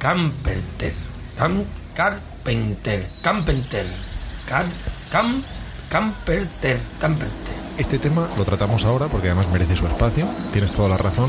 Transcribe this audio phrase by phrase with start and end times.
[0.00, 0.94] Camperter.
[1.36, 1.62] Cam,
[1.94, 3.06] Carpenter.
[3.20, 3.86] Camperter.
[4.48, 4.64] Car,
[5.12, 5.42] cam,
[5.90, 6.80] Camperter.
[6.98, 7.54] Camperter.
[7.76, 11.28] Este tema lo tratamos ahora porque además merece su espacio, tienes toda la razón,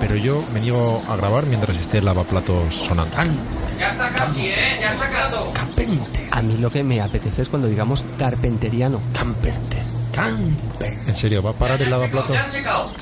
[0.00, 3.14] pero yo me niego a grabar mientras esté el lavaplatos sonando.
[3.16, 3.36] Can,
[3.80, 4.78] Ya está casi, ¿eh?
[4.80, 5.52] Ya está caso.
[5.52, 6.28] Camperter.
[6.30, 9.00] A mí lo que me apetece es cuando digamos carpenteriano.
[9.12, 9.82] Camperter.
[10.12, 10.98] Camper.
[11.08, 12.32] ¿En serio, va a parar el Ya lavaplatos?
[12.32, 12.92] ya secado.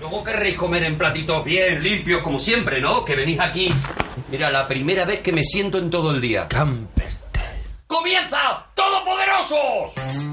[0.00, 3.04] Luego querréis comer en platitos bien limpios, como siempre, ¿no?
[3.04, 3.70] Que venís aquí.
[4.30, 6.48] Mira, la primera vez que me siento en todo el día.
[6.48, 7.10] Camperter.
[7.86, 8.66] ¡Comienza!
[8.74, 10.29] ¡Todopoderosos!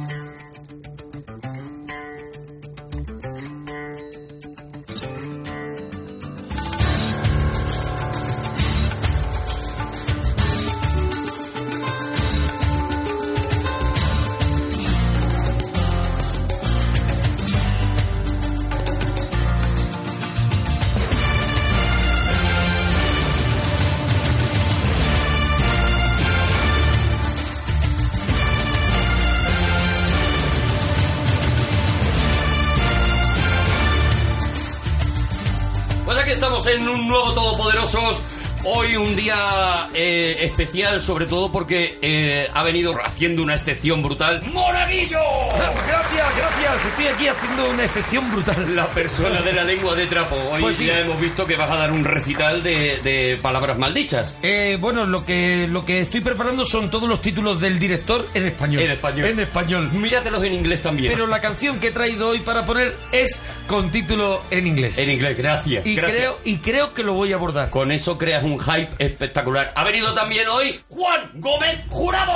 [36.68, 38.22] En un nuevo Todopoderosos.
[38.70, 44.42] Hoy un día eh, especial, sobre todo porque eh, ha venido haciendo una excepción brutal.
[44.52, 45.20] ¡Monaguillo!
[45.56, 46.86] Gracias, gracias.
[46.88, 48.76] Estoy aquí haciendo una excepción brutal.
[48.76, 50.36] La persona de la lengua de trapo.
[50.52, 50.86] Hoy Pues sí.
[50.88, 54.38] ya hemos visto que vas a dar un recital de, de palabras maldichas.
[54.44, 58.48] Eh, bueno, lo que, lo que estoy preparando son todos los títulos del director en
[58.48, 58.82] español.
[58.82, 59.28] En español.
[59.30, 59.90] En español.
[59.94, 61.14] Míratelos en inglés también.
[61.14, 64.98] Pero la canción que he traído hoy para poner es con título en inglés.
[64.98, 65.86] En inglés, gracias.
[65.86, 66.18] y, gracias.
[66.18, 67.70] creo, y creo que lo voy a abordar.
[67.70, 69.74] Con eso creas un hype espectacular.
[69.76, 72.34] Ha venido también hoy Juan Gómez Jurado.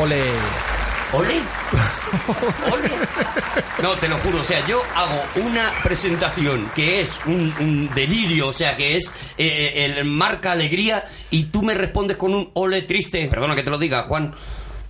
[0.00, 0.24] ¡Ole!
[1.12, 1.40] ¿Ole?
[2.72, 2.90] ¿Ole?
[3.82, 8.48] No, te lo juro, o sea, yo hago una presentación que es un, un delirio,
[8.48, 12.82] o sea, que es eh, el marca alegría y tú me respondes con un ole
[12.82, 13.28] triste.
[13.28, 14.34] Perdona que te lo diga, Juan.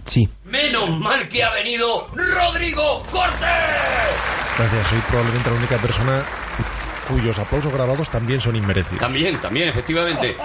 [0.06, 0.28] Sí.
[0.44, 3.48] Menos mal que ha venido Rodrigo Cortés.
[4.58, 6.24] Gracias, soy probablemente la única persona
[7.04, 8.98] cuyos aplausos grabados también son inmerecidos.
[8.98, 10.37] También, también, efectivamente.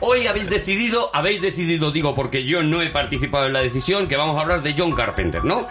[0.00, 4.16] Hoy habéis decidido, habéis decidido, digo, porque yo no he participado en la decisión, que
[4.16, 5.66] vamos a hablar de John Carpenter, ¿no?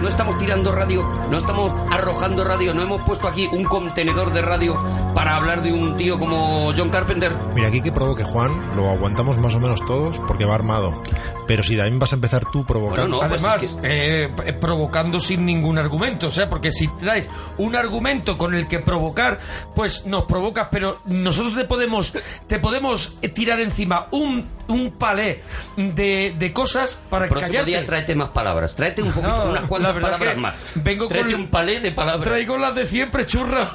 [0.00, 4.42] No estamos tirando radio, no estamos arrojando radio, no hemos puesto aquí un contenedor de
[4.42, 4.80] radio
[5.14, 7.32] para hablar de un tío como John Carpenter.
[7.54, 11.02] Mira, aquí que provoque Juan, lo aguantamos más o menos todos porque va armado.
[11.46, 13.16] Pero si también vas a empezar tú provocando...
[13.16, 17.28] Bueno, no, pues Además, eh, p- provocando sin ningún argumento, o sea, porque si traes
[17.56, 19.40] un argumento con el que provocar,
[19.74, 22.12] pues nos provocas, pero nosotros te podemos,
[22.46, 25.42] te podemos eh, tirar encima un, un palé
[25.76, 27.70] de, de cosas para Próximo callarte.
[27.70, 30.54] día tráete más palabras, tráete un poquito, No, unas cuantas palabras que más.
[30.76, 32.28] vengo tráete con- un palé de palabras.
[32.28, 33.68] Traigo las de siempre, churra.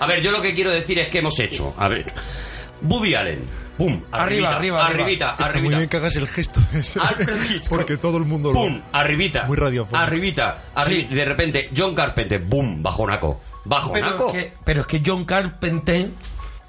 [0.00, 1.74] A ver, yo lo que quiero decir es que hemos hecho.
[1.78, 2.12] A ver,
[2.82, 3.62] Woody Allen.
[3.78, 4.02] ¡Pum!
[4.12, 5.02] Arriba, arriba, arriba.
[5.04, 5.76] Arribita, Está muy arribita.
[5.78, 7.68] bien que hagas el gesto ese, Arribita.
[7.70, 8.60] porque todo el mundo lo...
[8.60, 8.82] ¡Pum!
[8.92, 9.44] Arribita.
[9.44, 9.96] Muy radiofónico.
[9.98, 10.58] Arribita.
[10.76, 11.14] arri- Sí.
[11.14, 12.40] De repente, John Carpenter.
[12.42, 12.82] ¡Bum!
[12.82, 13.40] Bajonaco.
[13.40, 14.26] Pero Bajonaco.
[14.28, 16.10] es, que, pero es que John Carpenter,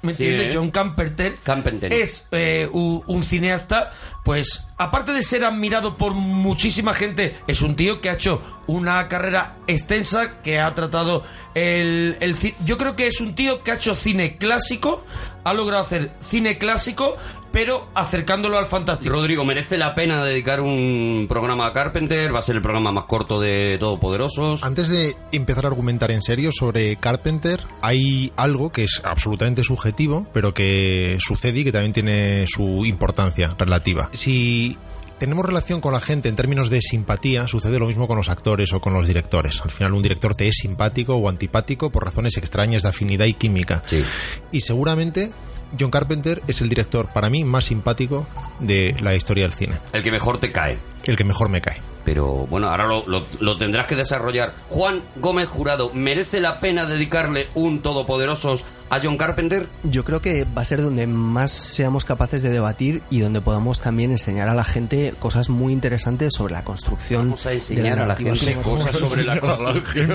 [0.04, 0.54] ¿me entiendes?
[0.54, 1.92] John Carpenter, Carpenter.
[1.92, 3.92] es eh, u- un, cineasta,
[4.24, 9.08] pues aparte de ser admirado por muchísima gente, es un tío que ha hecho una
[9.08, 13.74] carrera extensa, que ha tratado el, el Yo creo que es un tío que ha
[13.74, 15.04] hecho cine clásico,
[15.44, 17.16] ha logrado hacer cine clásico,
[17.54, 19.14] pero acercándolo al fantástico.
[19.14, 22.34] Rodrigo, merece la pena dedicar un programa a Carpenter.
[22.34, 24.64] Va a ser el programa más corto de Todopoderosos.
[24.64, 30.26] Antes de empezar a argumentar en serio sobre Carpenter, hay algo que es absolutamente subjetivo,
[30.32, 34.10] pero que sucede y que también tiene su importancia relativa.
[34.12, 34.76] Si
[35.20, 38.72] tenemos relación con la gente en términos de simpatía, sucede lo mismo con los actores
[38.72, 39.60] o con los directores.
[39.62, 43.34] Al final un director te es simpático o antipático por razones extrañas de afinidad y
[43.34, 43.84] química.
[43.86, 44.04] Sí.
[44.50, 45.30] Y seguramente
[45.78, 48.26] John Carpenter es el director para mí más simpático
[48.60, 50.78] de la historia del cine, El que mejor te cae.
[51.04, 51.80] el que mejor me cae.
[52.04, 54.52] Pero bueno, ahora lo, lo- lo tendrás que desarrollar.
[54.68, 59.68] Juan Gómez Jurado, ¿merece la pena dedicarle un Todopoderosos a John Carpenter?
[59.82, 63.80] Yo creo que va a ser donde más seamos capaces de debatir y donde podamos
[63.80, 67.30] también enseñar a la gente cosas muy interesantes sobre la construcción.
[67.30, 70.12] Vamos a de enseñar a la gente cosas sobre la construcción.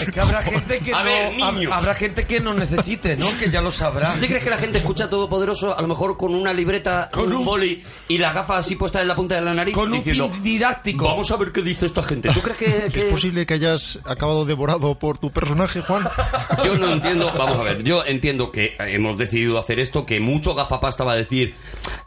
[0.00, 1.72] Es que habrá gente que A no, ver, niños.
[1.72, 3.26] habrá gente que no necesite, ¿no?
[3.38, 4.14] Que ya lo sabrá.
[4.14, 7.38] ¿Tú crees que la gente escucha Todopoderoso a lo mejor con una libreta, con un
[7.38, 9.74] un- boli y las gafas así puestas en la punta de la nariz?
[9.74, 11.04] Con un diciendo, fin didáctico.
[11.06, 12.30] Vamos a ver qué dice esta gente.
[12.30, 16.08] ¿Tú crees que, ¿Es que- posible que hayas acabado devorado por tu personaje, Juan?
[16.64, 20.54] Yo no entiendo, vamos a ver, yo entiendo que hemos decidido hacer esto, que mucho
[20.54, 21.54] gafapasta va a decir,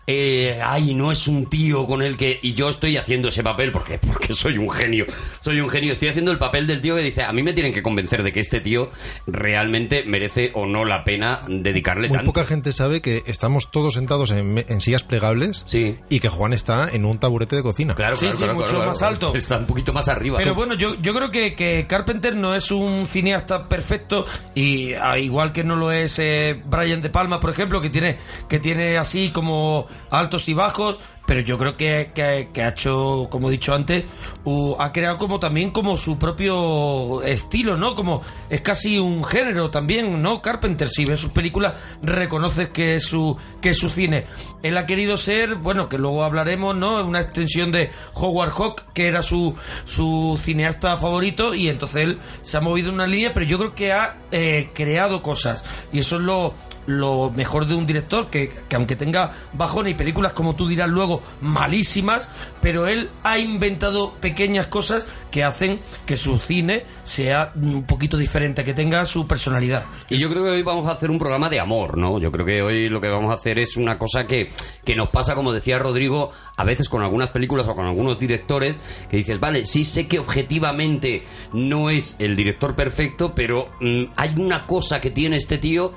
[0.07, 2.39] eh, ay, no es un tío con el que...
[2.41, 5.05] Y yo estoy haciendo ese papel porque, porque soy un genio.
[5.41, 5.93] Soy un genio.
[5.93, 8.31] Estoy haciendo el papel del tío que dice, a mí me tienen que convencer de
[8.31, 8.89] que este tío
[9.25, 12.31] realmente merece o no la pena dedicarle Muy tanto.
[12.31, 15.97] poca gente sabe que estamos todos sentados en, sillas plegables Sí.
[16.09, 17.95] y que Juan está en un taburete de cocina.
[17.95, 19.13] Claro, Sí, claro, sí, claro, mucho claro, más claro.
[19.13, 19.35] alto.
[19.35, 20.37] Está un poquito más arriba.
[20.37, 25.17] Pero bueno, yo, yo creo que, que Carpenter no es un cineasta perfecto y a
[25.17, 28.17] igual que no lo es eh, Brian De Palma, por ejemplo, que tiene,
[28.47, 33.49] que tiene así como altos y bajos, pero yo creo que, que- ha hecho, como
[33.49, 34.05] he dicho antes,
[34.43, 37.95] u- ha creado como también como su propio estilo, ¿no?
[37.95, 40.41] Como es casi un género también, ¿no?
[40.41, 44.25] Carpenter, si ves sus películas, reconoces que es su, que es su cine.
[44.61, 47.03] Él ha querido ser, bueno, que luego hablaremos, ¿no?
[47.03, 49.55] Una extensión de Howard Hawk, que era su,
[49.85, 53.91] su cineasta favorito, y entonces él se ha movido una línea, pero yo creo que
[53.93, 55.63] ha eh, creado cosas.
[55.91, 56.53] Y eso es lo,
[56.85, 60.89] lo mejor de un director, que, que aunque tenga bajones y películas, como tú dirás
[60.89, 62.27] luego, malísimas,
[62.61, 68.63] pero él ha inventado pequeñas cosas que hacen que su cine sea un poquito diferente,
[68.63, 69.83] que tenga su personalidad.
[70.09, 72.19] Y yo creo que hoy vamos a hacer un programa de amor, ¿no?
[72.19, 74.51] Yo creo que hoy lo que vamos a hacer es una cosa que,
[74.83, 78.77] que nos pasa, como decía Rodrigo, a veces con algunas películas o con algunos directores,
[79.09, 84.33] que dices, vale, sí sé que objetivamente no es el director perfecto, pero mm, hay
[84.37, 85.93] una cosa que tiene este tío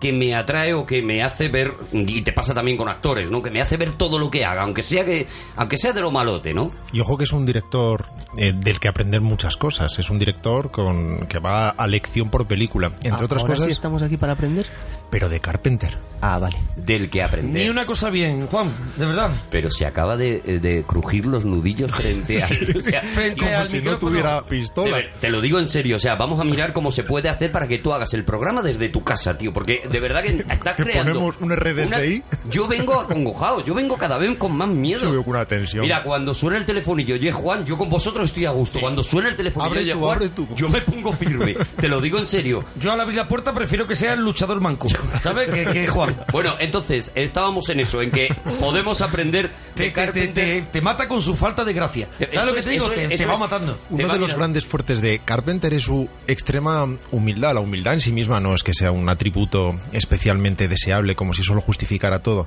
[0.00, 3.42] que me atrae o que me hace ver, y te pasa también con actores, ¿no?
[3.42, 5.26] Que me hace ver todo lo que haga, aunque sea que,
[5.56, 6.70] aunque sea de lo malote, ¿no?
[6.92, 8.06] Y ojo que es un director
[8.38, 9.98] eh, del que aprender muchas cosas.
[9.98, 13.72] Es un director con que va a lección por película, entre otras Ahora cosas, sí
[13.72, 14.66] estamos aquí para aprender.
[15.10, 15.98] pero de Carpenter.
[16.22, 16.56] Ah, vale.
[16.76, 17.62] Del que aprender.
[17.62, 19.30] Ni una cosa bien, Juan, de verdad.
[19.50, 22.46] Pero se acaba de, de crujir los nudillos frente a...
[22.78, 24.96] o sea, Frente Como al si no tuviera pistola.
[24.96, 27.50] ver- te lo digo en serio, o sea, vamos a mirar cómo se puede hacer
[27.50, 30.76] para que tú hagas el programa desde tu casa, tío, porque de verdad que estás
[30.76, 31.12] Que creando...
[31.14, 32.22] ponemos un RDSI.
[32.26, 35.02] una- Yo vengo acongojado, yo vengo cada vez con más miedo.
[35.02, 35.82] Yo veo con una tensión.
[35.82, 38.80] Mira, cuando suena el teléfono y yo, oye Juan, yo con vosotros estoy a gusto.
[38.80, 40.48] Cuando suena el teléfono Abre y yo, tú, oye Juan, abre tú.
[40.56, 41.54] yo me pongo firme.
[41.76, 42.64] Te lo digo en serio.
[42.78, 44.88] Yo al abrir la puerta prefiero que sea el luchador manco,
[45.22, 45.48] ¿sabes?
[45.48, 46.16] Que, que Juan.
[46.32, 50.32] Bueno, entonces, estábamos en eso, en que podemos aprender Te, te, te, Carpenter.
[50.34, 52.08] te- te mata con su falta de gracia.
[52.18, 52.84] ¿Sabes Eso lo que es, te digo?
[52.86, 53.40] eso te es, te eso va es.
[53.40, 53.74] matando.
[53.74, 54.36] Te Uno va de los mirando.
[54.38, 57.54] grandes fuertes de Carpenter es su extrema humildad.
[57.54, 61.42] La humildad en sí misma no es que sea un atributo especialmente deseable, como si
[61.42, 62.46] solo justificara todo.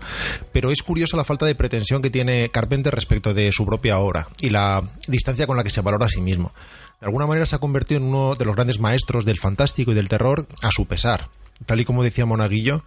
[0.51, 4.27] Pero es curiosa la falta de pretensión que tiene Carpenter respecto de su propia obra
[4.39, 6.53] y la distancia con la que se valora a sí mismo.
[7.00, 9.95] De alguna manera se ha convertido en uno de los grandes maestros del fantástico y
[9.95, 11.30] del terror a su pesar.
[11.65, 12.83] Tal y como decía Monaguillo,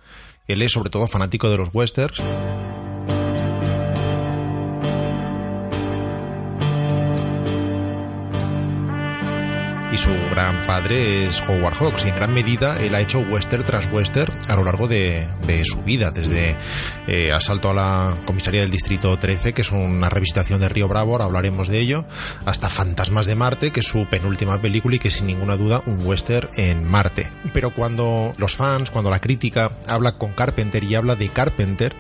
[0.47, 2.23] él es sobre todo fanático de los westerns.
[9.93, 13.65] Y su gran padre es Howard Hawks y en gran medida él ha hecho western
[13.65, 15.27] tras western a lo largo de,
[15.65, 16.57] su vida desde
[17.07, 21.13] eh, Asalto a la comisaría del distrito 13 que es una revisitación de Río Bravo
[21.13, 22.05] ahora hablaremos de ello
[22.45, 26.05] hasta Fantasmas de Marte que es su penúltima película y que sin ninguna duda un
[26.07, 27.29] western en Marte.
[27.53, 31.95] Pero cuando los fans cuando la crítica habla con Carpenter y habla de Carpenter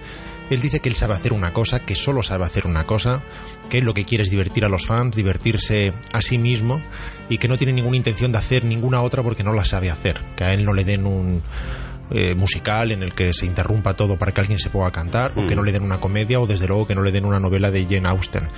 [0.50, 3.22] él dice que él sabe hacer una cosa, que solo sabe hacer una cosa,
[3.68, 6.80] que él lo que quiere es divertir a los fans, divertirse a sí mismo
[7.28, 10.20] y que no tiene ninguna intención de hacer ninguna otra porque no la sabe hacer.
[10.36, 11.42] Que a él no le den un
[12.10, 15.46] eh, musical en el que se interrumpa todo para que alguien se pueda cantar o
[15.46, 17.70] que no le den una comedia o desde luego que no le den una novela
[17.70, 18.48] de Jane Austen.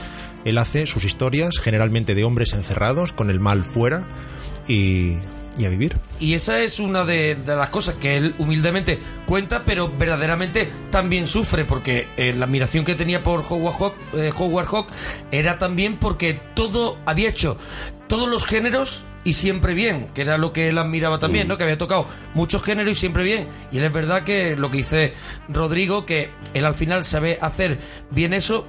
[0.44, 4.06] Él hace sus historias generalmente de hombres encerrados con el mal fuera
[4.68, 5.16] y,
[5.58, 5.96] y a vivir.
[6.20, 11.26] Y esa es una de, de las cosas que él humildemente cuenta, pero verdaderamente también
[11.26, 14.88] sufre, porque eh, la admiración que tenía por Howard Hawk, eh, Howard Hawk
[15.32, 17.58] era también porque todo había hecho
[18.06, 21.58] todos los géneros y siempre bien, que era lo que él admiraba también, ¿no?
[21.58, 23.46] Que había tocado muchos géneros y siempre bien.
[23.70, 25.14] Y él es verdad que lo que dice
[25.48, 27.78] Rodrigo, que él al final sabe hacer
[28.10, 28.66] bien eso,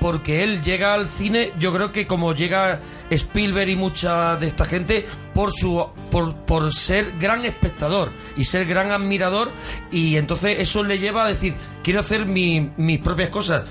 [0.00, 4.64] porque él llega al cine, yo creo que como llega Spielberg y mucha de esta
[4.64, 9.50] gente, por su por, por ser gran espectador y ser gran admirador,
[9.90, 13.64] y entonces eso le lleva a decir, quiero hacer mi- mis propias cosas.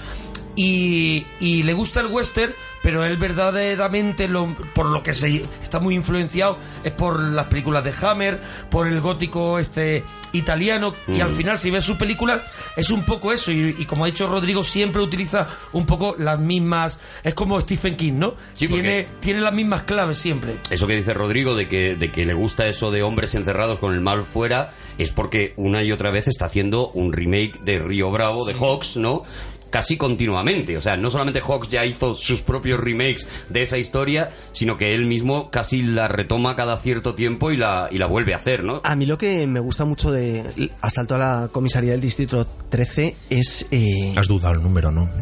[0.60, 5.80] Y, y le gusta el western, pero él verdaderamente lo, por lo que se está
[5.80, 11.32] muy influenciado es por las películas de Hammer, por el gótico este italiano y al
[11.32, 12.44] final si ves sus películas
[12.76, 16.40] es un poco eso y, y como ha dicho Rodrigo siempre utiliza un poco las
[16.40, 18.36] mismas es como Stephen King, ¿no?
[18.56, 20.56] Sí, tiene tiene las mismas claves siempre.
[20.70, 23.94] Eso que dice Rodrigo de que, de que le gusta eso de hombres encerrados con
[23.94, 28.10] el mal fuera es porque una y otra vez está haciendo un remake de Río
[28.12, 29.24] Bravo, de Hawks, ¿no?
[29.70, 30.78] Casi continuamente.
[30.78, 34.96] O sea, no solamente Hawks ya hizo sus propios remakes de esa historia, sino que
[34.96, 38.64] él mismo casi la retoma cada cierto tiempo y la, y la vuelve a hacer,
[38.64, 38.82] ¿no?
[38.84, 43.16] A mí lo que me gusta mucho de Asalto a la comisaría del Distrito 13
[43.30, 43.66] es...
[43.72, 44.14] Eh...
[44.18, 45.10] Has dudado el número, ¿no?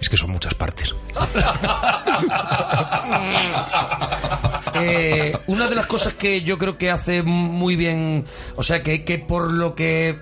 [0.00, 0.94] Es que son muchas partes.
[4.80, 9.04] Eh, una de las cosas que yo creo que hace muy bien, o sea, que,
[9.04, 10.14] que por lo que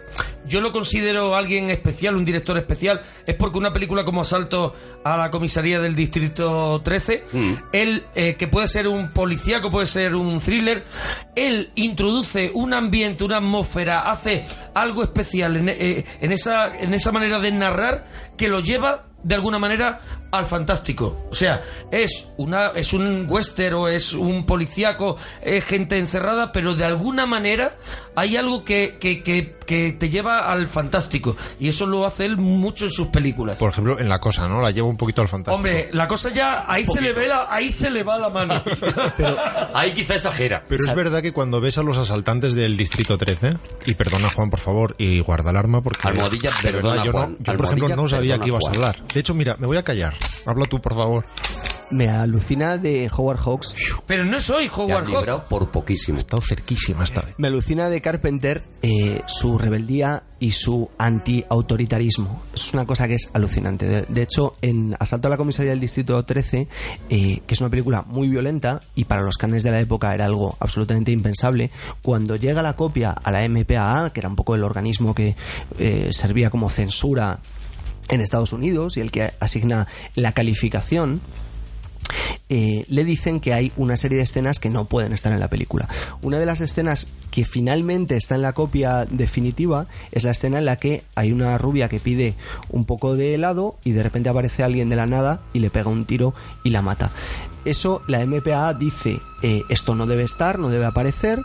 [0.47, 4.75] yo lo considero alguien especial, un director especial, es porque una película como Asalto
[5.05, 7.53] a la comisaría del Distrito 13, Mm.
[7.73, 10.85] él, eh, que puede ser un policíaco, puede ser un thriller,
[11.35, 17.13] él introduce un ambiente, una atmósfera, hace algo especial en, eh, en esa, en esa
[17.13, 18.05] manera de narrar
[18.37, 20.01] que lo lleva de alguna manera
[20.31, 21.27] al fantástico.
[21.31, 26.75] O sea, es una es un western o es un policíaco, es gente encerrada, pero
[26.75, 27.75] de alguna manera
[28.17, 31.37] hay algo que, que, que, que te lleva al fantástico.
[31.61, 33.57] Y eso lo hace él mucho en sus películas.
[33.59, 34.61] Por ejemplo, en La Cosa, ¿no?
[34.63, 35.57] La lleva un poquito al fantástico.
[35.57, 38.63] Hombre, la cosa ya ahí se le ve la, ahí se le va la mano.
[39.75, 40.63] Ahí quizá exagera.
[40.69, 43.57] Pero es verdad que cuando ves a los asaltantes del Distrito 13,
[43.87, 46.09] y perdona Juan, por favor, y guarda el arma porque...
[46.09, 48.97] Almohadilla, perdona, yo, no- yo, por ejemplo, no sabía que ibas a hablar.
[49.13, 50.15] De hecho, mira, me voy a callar.
[50.47, 51.25] Habla tú, por favor.
[51.91, 53.75] Me alucina de Howard Hawks.
[54.07, 55.45] Pero no soy Howard Hawks.
[55.49, 56.17] por poquísimo.
[56.19, 57.35] Ha estado cerquísima esta vez.
[57.39, 62.43] Me alucina de Carpenter eh, su rebeldía y su anti-autoritarismo.
[62.55, 63.87] Es una cosa que es alucinante.
[63.87, 66.69] De, de hecho, en Asalto a la comisaría del Distrito 13,
[67.09, 70.25] eh, que es una película muy violenta y para los canes de la época era
[70.25, 71.71] algo absolutamente impensable,
[72.03, 75.37] cuando llega la copia a la MPAA, que era un poco el organismo que
[75.79, 77.39] eh, servía como censura
[78.09, 81.21] en Estados Unidos y el que asigna la calificación,
[82.49, 85.49] eh, le dicen que hay una serie de escenas que no pueden estar en la
[85.49, 85.89] película.
[86.23, 90.65] Una de las escenas que finalmente está en la copia definitiva es la escena en
[90.65, 92.35] la que hay una rubia que pide
[92.71, 95.91] un poco de helado y de repente aparece alguien de la nada y le pega
[95.91, 97.11] un tiro y la mata.
[97.65, 101.43] Eso la MPA dice eh, esto no debe estar, no debe aparecer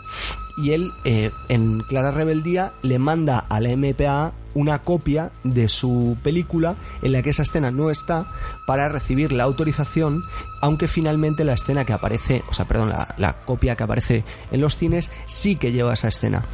[0.56, 6.16] y él eh, en clara rebeldía le manda a la MPA una copia de su
[6.22, 8.26] película en la que esa escena no está
[8.66, 10.24] para recibir la autorización,
[10.60, 14.76] aunque finalmente la escena que aparece, o sea, perdón, la, copia que aparece en los
[14.76, 16.44] cines sí que lleva esa escena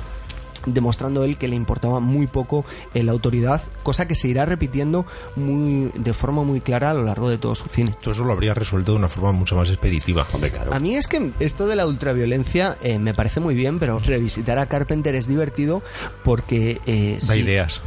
[0.67, 5.07] demostrando él que le importaba muy poco eh, la autoridad, cosa que se irá repitiendo
[5.37, 7.95] muy, de forma muy clara a lo largo de todo su cine.
[8.01, 10.27] Tú eso lo habrías resuelto de una forma mucho más expeditiva.
[10.33, 10.73] Hombre, claro.
[10.75, 14.59] A mí es que esto de la ultraviolencia eh, me parece muy bien, pero revisitar
[14.59, 15.83] a Carpenter es divertido
[16.25, 16.81] porque...
[16.87, 17.81] eh, Da sí- ideas.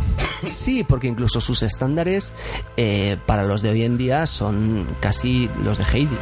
[0.46, 2.36] Sí, porque incluso sus estándares
[2.78, 6.18] eh, para los de hoy en día son casi los de Heidi.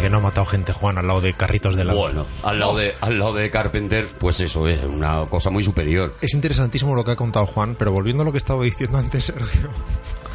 [0.00, 1.98] Que no ha matado gente, Juan, al lado de carritos de helado.
[1.98, 6.14] Bueno, al lado, de, al lado de Carpenter, pues eso es una cosa muy superior.
[6.20, 9.24] Es interesantísimo lo que ha contado Juan, pero volviendo a lo que estaba diciendo antes,
[9.24, 9.70] Sergio.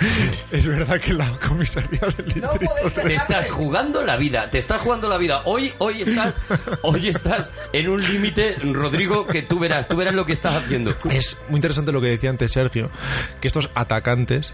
[0.52, 5.08] es verdad que la comisaría del distrito Te estás jugando la vida, te estás jugando
[5.08, 5.44] la vida.
[5.46, 6.34] Hoy, hoy estás,
[6.82, 10.94] hoy estás en un límite, Rodrigo, que tú verás, tú verás lo que estás haciendo.
[11.10, 12.90] Es muy interesante lo que decía antes Sergio,
[13.40, 14.54] que estos atacantes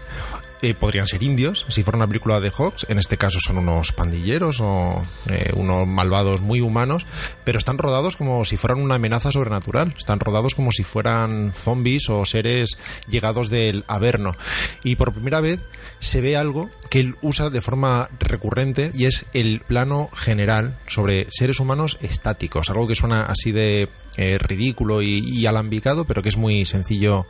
[0.60, 3.92] eh, podrían ser indios, si fuera una película de Hawks, en este caso son unos
[3.92, 7.06] pandilleros o eh, unos malvados muy humanos,
[7.44, 12.08] pero están rodados como si fueran una amenaza sobrenatural, están rodados como si fueran zombies
[12.08, 12.76] o seres
[13.08, 14.36] llegados del Averno.
[14.82, 15.64] Y por primera vez
[16.00, 21.28] se ve algo que él usa de forma recurrente y es el plano general sobre
[21.30, 26.30] seres humanos estáticos, algo que suena así de eh, ridículo y, y alambicado, pero que
[26.30, 27.26] es muy sencillo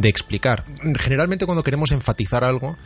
[0.00, 0.64] de explicar.
[0.98, 2.76] Generalmente cuando queremos enfatizar algo,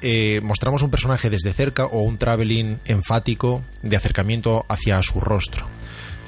[0.00, 5.68] eh, mostramos un personaje desde cerca o un traveling enfático de acercamiento hacia su rostro.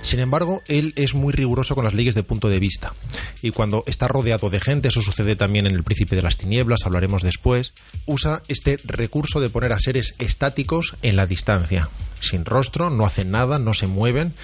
[0.05, 2.93] Sin embargo, él es muy riguroso con las leyes de punto de vista.
[3.41, 6.85] Y cuando está rodeado de gente, eso sucede también en El Príncipe de las Tinieblas,
[6.85, 7.73] hablaremos después,
[8.05, 11.89] usa este recurso de poner a seres estáticos en la distancia.
[12.21, 14.35] Sin rostro, no hacen nada, no se mueven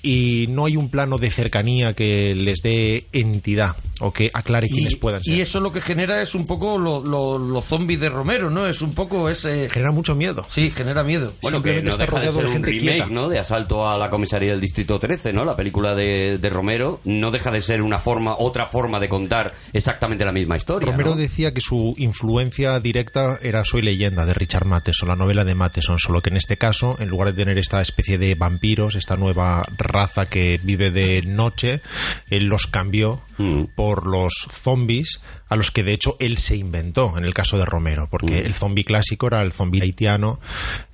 [0.00, 4.96] y no hay un plano de cercanía que les dé entidad o que aclare quiénes
[4.96, 5.34] puedan ser.
[5.34, 8.66] y eso lo que genera es un poco los lo, zombies de Romero, ¿no?
[8.66, 9.68] Es un poco ese...
[9.70, 10.44] Genera mucho miedo.
[10.48, 11.32] Sí, genera miedo.
[11.40, 13.06] Bueno, que no está deja de rodeado ser de un gente remake, quieta.
[13.06, 13.28] ¿no?
[13.28, 15.44] De Asalto a la comisaría del Distrito 13, ¿no?
[15.44, 19.54] La película de, de Romero no deja de ser una forma, otra forma de contar
[19.72, 21.16] exactamente la misma historia, Romero ¿no?
[21.16, 25.98] decía que su influencia directa era Soy leyenda de Richard Matheson, la novela de Matheson,
[25.98, 29.62] solo que en este caso, en lugar de tener esta especie de vampiros, esta nueva
[29.78, 31.80] raza que vive de noche,
[32.28, 33.64] él los cambió Mm.
[33.74, 37.64] por los zombies a los que de hecho él se inventó en el caso de
[37.66, 38.46] Romero, porque Mm.
[38.46, 40.40] el zombie clásico era el zombie haitiano,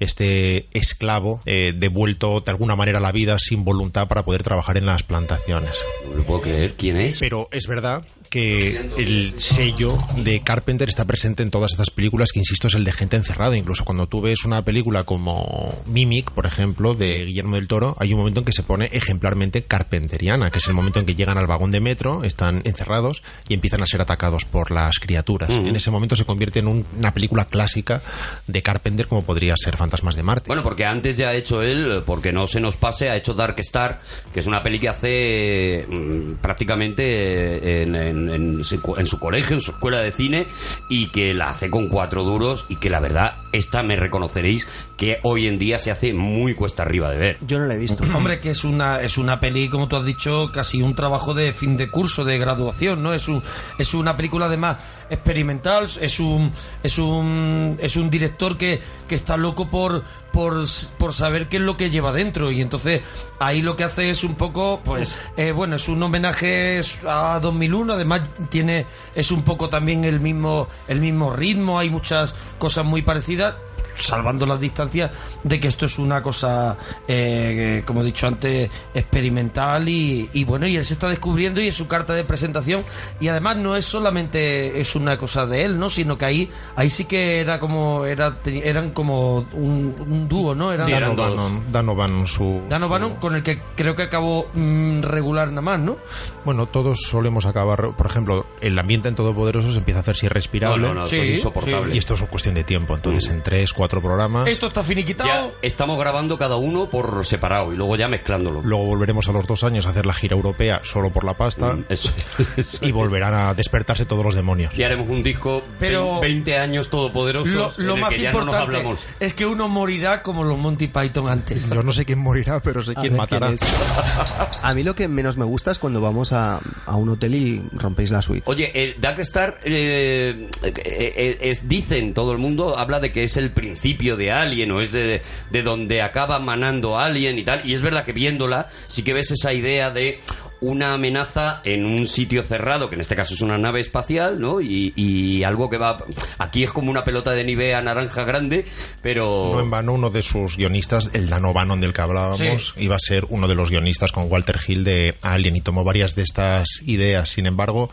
[0.00, 4.76] este esclavo eh, devuelto de alguna manera a la vida sin voluntad para poder trabajar
[4.76, 5.75] en las plantaciones.
[6.09, 6.75] No lo puedo creer.
[6.75, 7.21] ¿Quién es?
[7.21, 12.38] Pero es verdad que el sello de Carpenter está presente en todas estas películas, que
[12.40, 13.56] insisto es el de gente encerrada.
[13.56, 18.12] Incluso cuando tú ves una película como Mimic, por ejemplo, de Guillermo del Toro, hay
[18.12, 21.38] un momento en que se pone ejemplarmente carpenteriana, que es el momento en que llegan
[21.38, 25.50] al vagón de metro, están encerrados y empiezan a ser atacados por las criaturas.
[25.50, 25.66] Ujú.
[25.66, 28.02] En ese momento se convierte en un- una película clásica
[28.47, 30.49] de Carpenter, como podría ser Fantasmas de Marte.
[30.49, 33.54] Bueno, porque antes ya ha hecho él, porque no se nos pase, ha hecho Dark
[33.61, 34.00] Star,
[34.32, 39.56] que es una peli que hace mm, prácticamente en, en- en su, en su colegio,
[39.56, 40.48] en su escuela de cine,
[40.88, 45.20] y que la hace con cuatro duros, y que la verdad, esta me reconoceréis que
[45.22, 47.38] hoy en día se hace muy cuesta arriba de ver.
[47.46, 48.04] Yo no la he visto.
[48.16, 51.52] Hombre, que es una, es una peli, como tú has dicho, casi un trabajo de
[51.52, 53.14] fin de curso, de graduación, ¿no?
[53.14, 53.42] Es un,
[53.78, 59.37] es una película además experimental, es un, es un, es un director que, que está
[59.37, 60.66] loco por, por,
[60.99, 62.50] por saber qué es lo que lleva dentro.
[62.50, 63.02] Y entonces
[63.38, 67.92] ahí lo que hace es un poco, pues, eh, bueno, es un homenaje a 2001,
[67.92, 73.02] además tiene, es un poco también el mismo, el mismo ritmo, hay muchas cosas muy
[73.02, 73.54] parecidas
[74.00, 75.11] salvando las distancias
[75.43, 76.76] de que esto es una cosa
[77.07, 81.69] eh, como he dicho antes experimental y, y bueno y él se está descubriendo y
[81.69, 82.85] es su carta de presentación
[83.21, 86.90] y además no es solamente es una cosa de él no sino que ahí ahí
[86.90, 91.31] sí que era como era eran como un, un dúo no eran Sí, eran dos.
[91.33, 95.62] O'Bannon, Dan O'Bannon, su, Dan su- con el que creo que acabó mm, regular nada
[95.62, 95.97] más no
[96.45, 100.87] Bueno, todos solemos acabar, por ejemplo, el ambiente en Todopoderoso se empieza a hacerse irrespirable.
[100.88, 101.95] no, no, Sí, esto es insoportable.
[101.95, 102.95] Y esto es cuestión de tiempo.
[102.95, 107.73] Entonces, en tres, cuatro programas, esto está finiquitado Ya estamos grabando cada uno por separado
[107.73, 108.61] y luego ya mezclándolo.
[108.62, 111.75] luego volveremos a los dos años a hacer la gira europea solo por la pasta.
[111.75, 112.12] Mm, Eso,
[112.57, 112.85] eso.
[112.87, 114.73] Y volverán a despertarse todos los demonios.
[114.76, 118.21] Y haremos un disco Pero- vein- 20 años todopoderosos lo, lo en el más que
[118.23, 119.00] ya no nos importante hablamos.
[119.18, 122.83] es que uno morirá como los Monty Python antes Yo no sé quién morirá, pero
[122.83, 123.49] sé A quién matará.
[123.49, 123.59] quién.
[124.62, 127.62] A mí lo que menos me gusta es cuando vamos a, a un hotel y
[127.73, 128.42] rompéis la suite.
[128.47, 133.25] Oye, el Dark Star, eh, eh, eh, es- dicen, todo el mundo habla de que
[133.25, 133.77] es el principio
[134.16, 137.62] de Alien o es de, de donde acaba manando Alien y tal.
[137.64, 140.20] Y es verdad que viéndola, sí que ves esa idea de
[140.60, 144.60] una amenaza en un sitio cerrado, que en este caso es una nave espacial, ¿no?
[144.60, 146.04] Y, y algo que va...
[146.38, 148.66] Aquí es como una pelota de Nivea naranja grande,
[149.02, 149.50] pero...
[149.52, 153.00] No en vano, uno de sus guionistas, el Dan O'Bannon del que hablábamos, iba a
[153.00, 156.82] ser uno de los guionistas con Walter Hill de Alien y tomó varias de estas
[156.86, 157.28] ideas.
[157.28, 157.90] Sin embargo,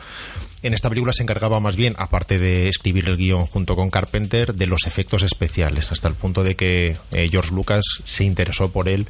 [0.66, 4.56] en esta película se encargaba más bien, aparte de escribir el guion junto con Carpenter,
[4.56, 8.90] de los efectos especiales, hasta el punto de que eh, George Lucas se interesó por
[8.90, 9.08] él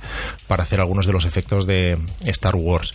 [0.48, 2.94] para hacer algunos de los efectos de Star Wars.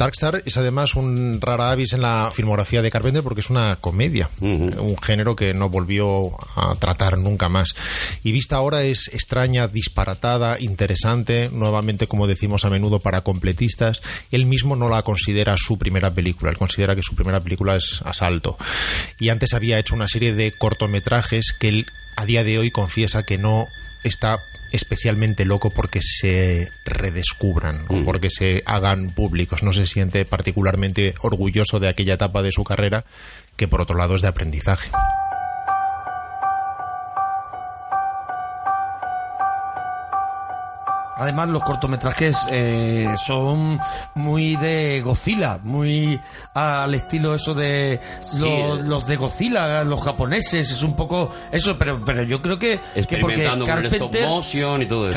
[0.00, 4.30] Darkstar es además un rara avis en la filmografía de Carpenter porque es una comedia,
[4.40, 4.82] Ujú.
[4.82, 7.74] un género que no volvió a tratar nunca más.
[8.22, 14.00] Y vista ahora es extraña, disparatada, interesante, nuevamente como decimos a menudo para completistas.
[14.30, 18.00] Él mismo no la considera su primera película, él considera que su primera película es
[18.02, 18.56] Asalto.
[19.18, 21.86] Y antes había hecho una serie de cortometrajes que él
[22.16, 23.68] a día de hoy confiesa que no
[24.02, 24.38] está
[24.72, 29.62] especialmente loco porque se redescubran o porque se hagan públicos.
[29.62, 33.04] No se siente particularmente orgulloso de aquella etapa de su carrera
[33.56, 34.90] que por otro lado es de aprendizaje.
[41.20, 43.78] Además, los cortometrajes eh, son
[44.14, 46.18] muy de Godzilla, muy
[46.54, 48.38] al estilo eso de Sí,
[48.84, 53.18] los, de Godzilla, los japoneses, es un poco eso, pero pero yo creo que, que
[53.18, 55.14] porque experimentando con el stop Carpenter, motion y todo eso.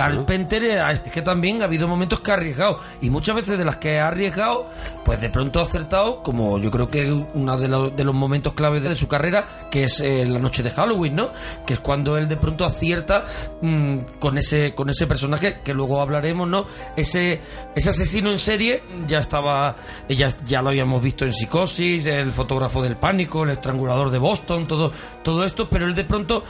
[0.63, 3.77] eh, es que también ha habido momentos que ha arriesgado y muchas veces de las
[3.77, 4.65] que ha arriesgado,
[5.05, 8.53] pues de pronto ha acertado, como yo creo que uno de, los- de los momentos
[8.53, 11.29] clave de su carrera, que es eh, la noche de Halloween, ¿no?
[11.65, 13.25] Que es cuando él de pronto acierta
[13.61, 16.65] mm, con ese con ese personaje que luego hablaremos, ¿no?
[16.95, 17.41] Ese
[17.75, 19.75] ese asesino en serie ya estaba
[20.09, 24.67] ya, ya lo habíamos visto en Psicosis, el fotógrafo del pánico, el estrangulador de Boston,
[24.67, 24.91] todo
[25.23, 26.43] todo esto, pero él de pronto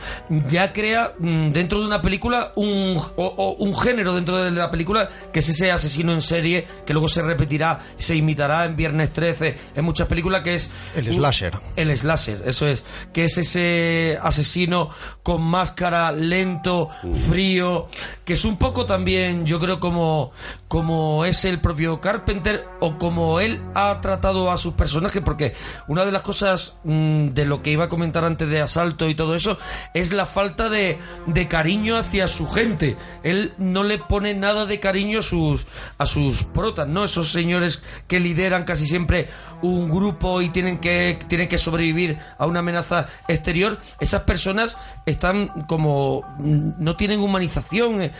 [0.49, 4.69] ya crea mm, dentro de una película un o- o un género dentro de la
[4.71, 9.13] película que es ese asesino en serie que luego se repetirá, se imitará en Viernes
[9.13, 11.53] 13, en muchas películas que es El un- slasher.
[11.75, 14.89] el slasher, eso es, que es ese asesino
[15.21, 16.89] con máscara lento,
[17.29, 17.87] frío,
[18.25, 20.31] que es un poco también yo creo, como,
[20.67, 25.55] como es el propio Carpenter o como él ha tratado a sus personajes, porque
[25.87, 29.15] una de las cosas mm, de lo que iba a comentar antes de Asalto y
[29.15, 29.57] todo eso
[29.93, 32.97] es la falta de, de cariño hacia su gente.
[33.23, 35.65] Él no le pone nada de cariño a sus,
[35.97, 37.03] a sus protas, ¿no?
[37.03, 39.29] Esos señores que lideran casi siempre
[39.61, 45.47] un grupo y tienen que, tienen que sobrevivir a una amenaza exterior, esas personas están
[45.67, 48.11] como no tienen humanización eh,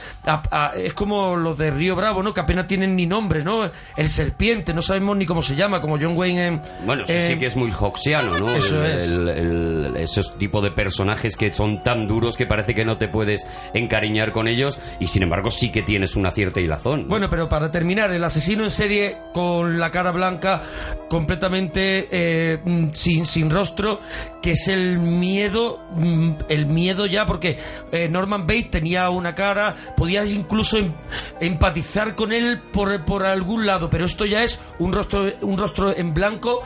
[0.93, 4.81] como los de Río Bravo no que apenas tienen ni nombre no el serpiente no
[4.81, 7.55] sabemos ni cómo se llama como John Wayne en, Bueno, eso en- sí que es
[7.55, 8.49] muy hoxiano, ¿no?
[8.55, 9.07] Eso El- es.
[9.09, 13.07] el- el- esos tipos de personajes que son tan duros que parece que no te
[13.07, 17.07] puedes encariñar con ellos y sin embargo sí que tienes una cierta hilazón.
[17.07, 20.63] Bueno, pero para terminar, el asesino en serie con la cara blanca,
[21.09, 24.01] completamente eh, mm, sin, sin rostro,
[24.41, 27.57] que es el miedo, mm, el miedo ya, porque
[27.91, 30.93] eh, Norman Bates tenía una cara, podías incluso em-
[31.39, 35.95] empatizar con él por, por algún lado, pero esto ya es un rostro, un rostro
[35.95, 36.61] en blanco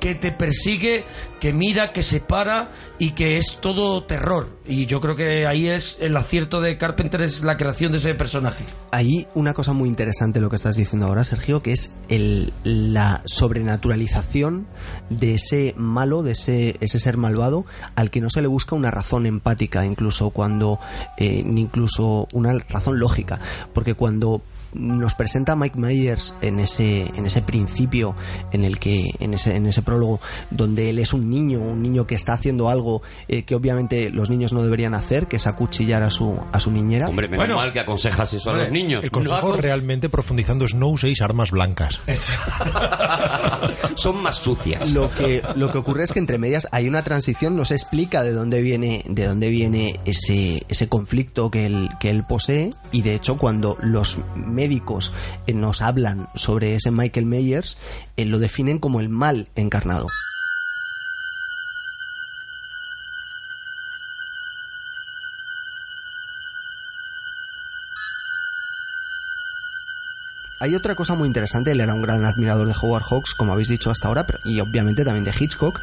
[0.00, 1.04] que te persigue,
[1.40, 2.70] que mira, que se para
[3.02, 4.46] y que es todo terror.
[4.64, 8.14] Y yo creo que ahí es el acierto de Carpenter, es la creación de ese
[8.14, 8.64] personaje.
[8.92, 13.22] Ahí una cosa muy interesante lo que estás diciendo ahora, Sergio, que es el, la
[13.24, 14.68] sobrenaturalización
[15.10, 18.92] de ese malo, de ese, ese ser malvado, al que no se le busca una
[18.92, 20.78] razón empática, incluso cuando,
[21.18, 23.40] eh, incluso una razón lógica,
[23.74, 24.42] porque cuando
[24.74, 28.14] nos presenta Mike Myers en ese en ese principio
[28.52, 32.06] en el que en ese en ese prólogo donde él es un niño un niño
[32.06, 36.02] que está haciendo algo eh, que obviamente los niños no deberían hacer que es acuchillar
[36.02, 37.56] a su a su niñera Hombre, menos Bueno.
[37.56, 39.04] mal que aconsejas eso a los niños.
[39.04, 41.98] El consejo No realmente profundizando es no uséis armas blancas.
[43.96, 44.90] son más sucias.
[44.90, 48.22] lo que lo que ocurre es que entre medias hay una transición no se explica
[48.22, 53.02] de dónde viene de dónde viene ese ese conflicto que él que él posee y
[53.02, 54.18] de hecho cuando los
[54.62, 55.12] médicos
[55.48, 57.78] eh, nos hablan sobre ese Michael Myers
[58.16, 60.06] eh, lo definen como el mal encarnado
[70.62, 73.66] Hay otra cosa muy interesante, él era un gran admirador de Howard Hawks, como habéis
[73.66, 75.80] dicho hasta ahora, pero- y obviamente también de Hitchcock.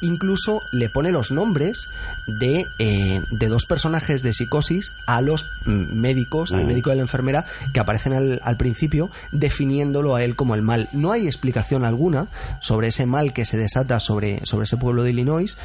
[0.00, 1.88] Incluso le pone los nombres
[2.28, 6.66] de, eh, de dos personajes de psicosis a los mm, médicos, al Mm.
[6.68, 10.62] médico y a la enfermera, que aparecen al, al principio, definiéndolo a él como el
[10.62, 10.88] mal.
[10.92, 12.28] No hay explicación alguna
[12.60, 15.56] sobre ese mal que se desata sobre, sobre ese pueblo de Illinois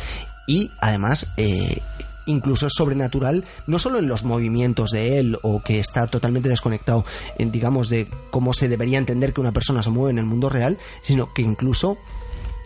[0.48, 1.32] y además...
[1.38, 1.82] eh,
[2.28, 7.06] incluso sobrenatural, no solo en los movimientos de él o que está totalmente desconectado,
[7.38, 10.50] en, digamos, de cómo se debería entender que una persona se mueve en el mundo
[10.50, 11.98] real, sino que incluso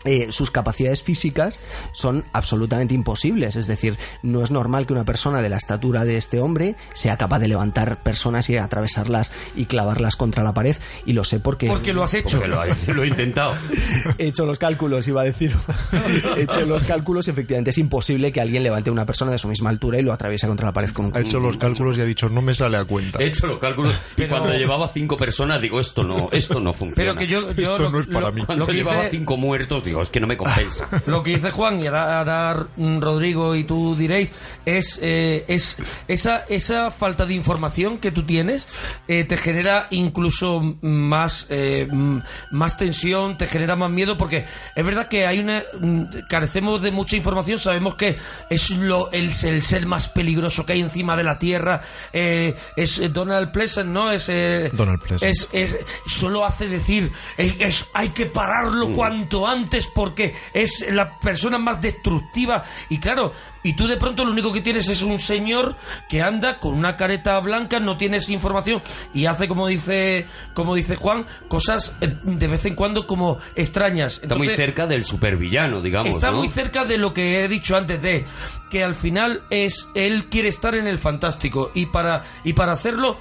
[0.05, 1.61] eh, sus capacidades físicas
[1.93, 3.55] son absolutamente imposibles.
[3.55, 7.17] Es decir, no es normal que una persona de la estatura de este hombre sea
[7.17, 10.75] capaz de levantar personas y atravesarlas y clavarlas contra la pared.
[11.05, 12.37] Y lo sé porque, Porque lo has hecho.
[12.39, 13.53] Porque lo, he- lo he intentado.
[14.17, 15.55] he hecho los cálculos, iba a decir.
[16.37, 19.37] he hecho los cálculos y efectivamente es imposible que alguien levante a una persona de
[19.37, 21.97] su misma altura y lo atraviese contra la pared con un Ha hecho los cálculos
[21.97, 23.19] y ha dicho, no me sale a cuenta.
[23.19, 26.95] He hecho los cálculos y cuando llevaba cinco personas digo, esto no, esto no funciona.
[26.95, 28.43] Pero que yo, yo Esto lo- no es para lo- mí.
[28.45, 30.87] Cuando llevaba dice- cinco muertos digo, es que no me compensa.
[31.07, 34.31] Lo que dice Juan y ahora, ahora, mm, Rodrigo y tú diréis
[34.65, 35.77] es, eh, es
[36.07, 38.67] esa, esa falta de información que tú tienes
[39.07, 42.17] eh, te genera incluso más, eh, mm,
[42.51, 46.91] más tensión, te genera más miedo porque es verdad que hay una mm, carecemos de
[46.91, 48.17] mucha información, sabemos que
[48.49, 51.81] es lo el, el ser más peligroso que hay encima de la tierra,
[52.13, 54.11] eh, es Donald Pleasant, ¿no?
[54.11, 55.23] Es, eh, Donald Pleasant.
[55.31, 55.77] es es,
[56.07, 61.81] solo hace decir es, es- hay que pararlo cuanto antes porque es la persona más
[61.81, 65.75] destructiva y claro y tú de pronto lo único que tienes es un señor
[66.09, 68.81] que anda con una careta blanca no tienes información
[69.13, 74.19] y hace como dice como dice Juan cosas eh, de vez en cuando como extrañas
[74.21, 76.37] Está muy Entonces, cerca del supervillano, digamos, Está ¿no?
[76.37, 78.25] muy cerca de lo que he dicho antes de
[78.69, 83.17] que al final es él quiere estar en el fantástico y para y para hacerlo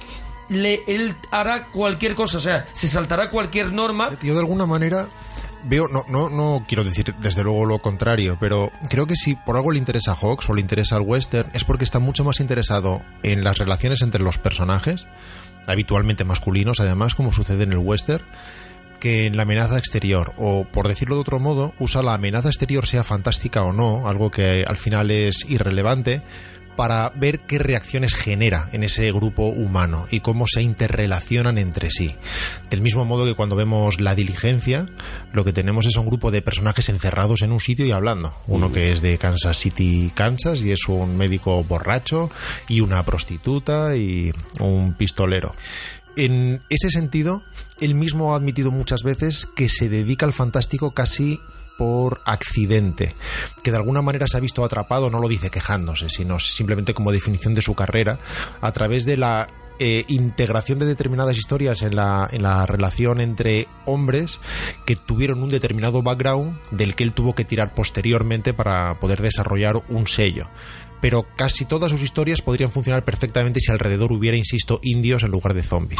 [0.49, 4.09] le, él hará cualquier cosa, o sea, se saltará cualquier norma.
[4.21, 5.07] Yo de alguna manera
[5.63, 9.55] veo, no, no, no quiero decir desde luego lo contrario, pero creo que si por
[9.55, 12.39] algo le interesa a Hawks o le interesa al western es porque está mucho más
[12.39, 15.05] interesado en las relaciones entre los personajes,
[15.67, 18.23] habitualmente masculinos además, como sucede en el western,
[18.99, 22.85] que en la amenaza exterior, o por decirlo de otro modo, usa la amenaza exterior
[22.85, 26.21] sea fantástica o no, algo que al final es irrelevante,
[26.75, 32.15] para ver qué reacciones genera en ese grupo humano y cómo se interrelacionan entre sí.
[32.69, 34.85] Del mismo modo que cuando vemos la diligencia,
[35.33, 38.33] lo que tenemos es un grupo de personajes encerrados en un sitio y hablando.
[38.47, 42.29] Uno que es de Kansas City, Kansas, y es un médico borracho,
[42.67, 45.55] y una prostituta y un pistolero.
[46.17, 47.41] en ese sentido,
[47.79, 51.39] él mismo ha admitido muchas veces que se dedica al fantástico casi
[51.81, 53.15] por accidente,
[53.63, 57.11] que de alguna manera se ha visto atrapado, no lo dice quejándose, sino simplemente como
[57.11, 58.19] definición de su carrera,
[58.61, 59.47] a través de la
[59.79, 64.39] eh, integración de determinadas historias en la, en la relación entre hombres
[64.85, 69.81] que tuvieron un determinado background del que él tuvo que tirar posteriormente para poder desarrollar
[69.89, 70.51] un sello
[71.01, 75.55] pero casi todas sus historias podrían funcionar perfectamente si alrededor hubiera, insisto, indios en lugar
[75.55, 75.99] de zombies.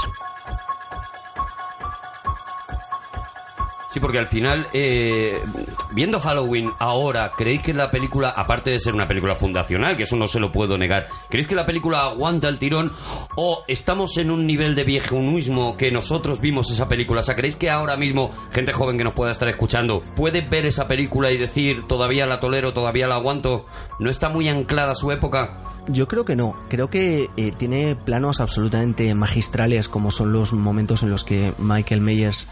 [3.92, 5.44] Sí, porque al final, eh,
[5.92, 10.16] viendo Halloween ahora, ¿creéis que la película, aparte de ser una película fundacional, que eso
[10.16, 12.94] no se lo puedo negar, ¿creéis que la película aguanta el tirón
[13.36, 17.20] o estamos en un nivel de viejunismo que nosotros vimos esa película?
[17.20, 20.66] O sea, ¿creéis que ahora mismo, gente joven que nos pueda estar escuchando, puede ver
[20.66, 23.66] esa película y decir, todavía la tolero, todavía la aguanto?
[24.00, 25.58] ¿No está muy anclada a su época?
[25.88, 26.56] Yo creo que no.
[26.70, 32.02] Creo que eh, tiene planos absolutamente magistrales, como son los momentos en los que Michael
[32.02, 32.50] Myers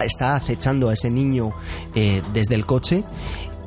[0.00, 1.52] está acechando a ese niño
[1.94, 3.04] eh, desde el coche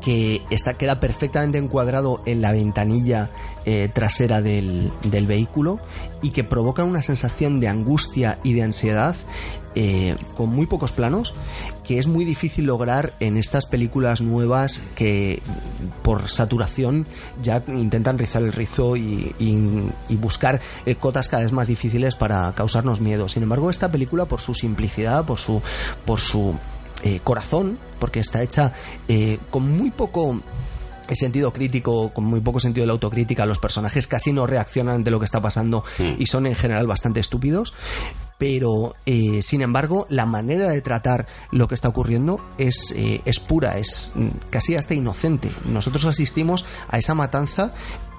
[0.01, 3.29] que está, queda perfectamente encuadrado en la ventanilla
[3.65, 5.79] eh, trasera del, del, vehículo
[6.21, 9.15] y que provoca una sensación de angustia y de ansiedad
[9.75, 11.33] eh, con muy pocos planos
[11.83, 15.41] que es muy difícil lograr en estas películas nuevas que
[16.01, 17.05] por saturación
[17.41, 22.53] ya intentan rizar el rizo y, y, buscar eh, cotas cada vez más difíciles para
[22.53, 23.27] causarnos miedo.
[23.27, 25.61] Sin embargo, esta película por su simplicidad, por su,
[26.05, 26.55] por su
[27.03, 28.73] eh, corazón, porque está hecha
[29.09, 30.39] eh, con muy poco
[31.11, 35.11] sentido crítico, con muy poco sentido de la autocrítica, los personajes casi no reaccionan ante
[35.11, 36.13] lo que está pasando mm.
[36.21, 37.73] y son en general bastante estúpidos.
[38.43, 43.77] Pero, eh, sin embargo, la manera de tratar lo que está ocurriendo es, es pura,
[43.77, 45.49] es mm, casi hasta inocente.
[45.63, 47.73] Nosotros asistimos a esa matanza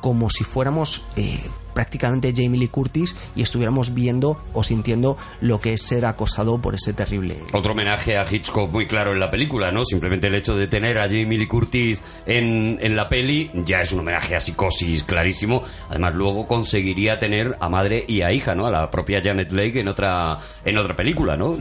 [0.05, 1.41] como si fuéramos eh,
[1.73, 6.75] prácticamente Jamie Lee Curtis y estuviéramos viendo o sintiendo lo que es ser acosado por
[6.75, 7.39] ese terrible.
[7.55, 9.87] Otro homenaje a Hitchcock muy claro en la película, ¿no?
[9.87, 13.93] Simplemente el hecho de tener a Jamie Lee Curtis en, en la peli ya es
[13.93, 15.63] un homenaje a Psicosis clarísimo.
[15.89, 18.67] Además, luego conseguiría tener a madre y a hija, ¿no?
[18.67, 20.37] A la propia Janet Leigh en otra,
[20.67, 21.57] en otra película, ¿no?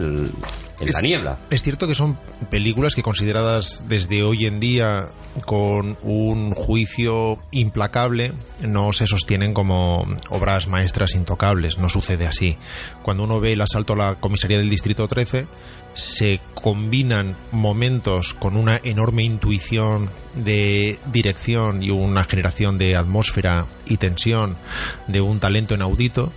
[0.80, 1.40] En la niebla.
[1.50, 2.18] Es cierto que son
[2.50, 5.10] películas que consideradas desde hoy en día
[5.46, 12.58] con un juicio implacable no se sostienen como obras maestras intocables, no sucede así.
[13.02, 15.48] Cuando uno ve el asalto a la comisaría del Distrito 13,
[15.94, 23.98] se combinan momentos con una enorme intuición de dirección y una generación de atmósfera y
[23.98, 24.56] tensión
[25.08, 26.32] de un talento inaudito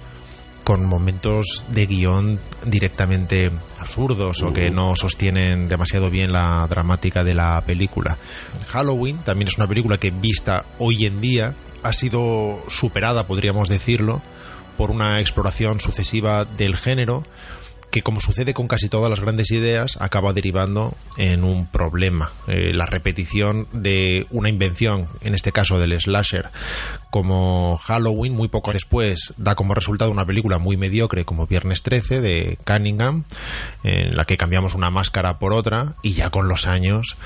[0.66, 7.35] con momentos de guion directamente absurdos o que no sostienen demasiado bien la dramática de
[7.35, 8.18] la película.
[8.66, 14.22] Halloween también es una película que vista hoy en día ha sido superada, podríamos decirlo,
[14.76, 17.22] por una exploración sucesiva del género
[17.96, 22.74] que como sucede con casi todas las grandes ideas acaba derivando en un problema eh,
[22.74, 26.50] la repetición de una invención en este caso del slasher
[27.09, 32.20] como Halloween muy poco después da como resultado una película muy mediocre como Viernes 13
[32.20, 33.24] de Cunningham
[33.82, 37.16] en la que cambiamos una máscara por otra y ya con los años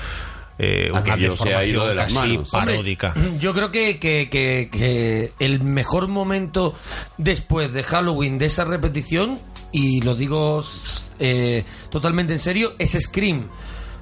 [0.57, 3.13] eh, una deformación de casi paródica.
[3.39, 6.75] yo creo que, que, que, el mejor momento
[7.17, 9.39] después de Halloween de esa repetición,
[9.71, 10.63] y lo digo
[11.19, 13.49] eh, totalmente en serio, es Scream.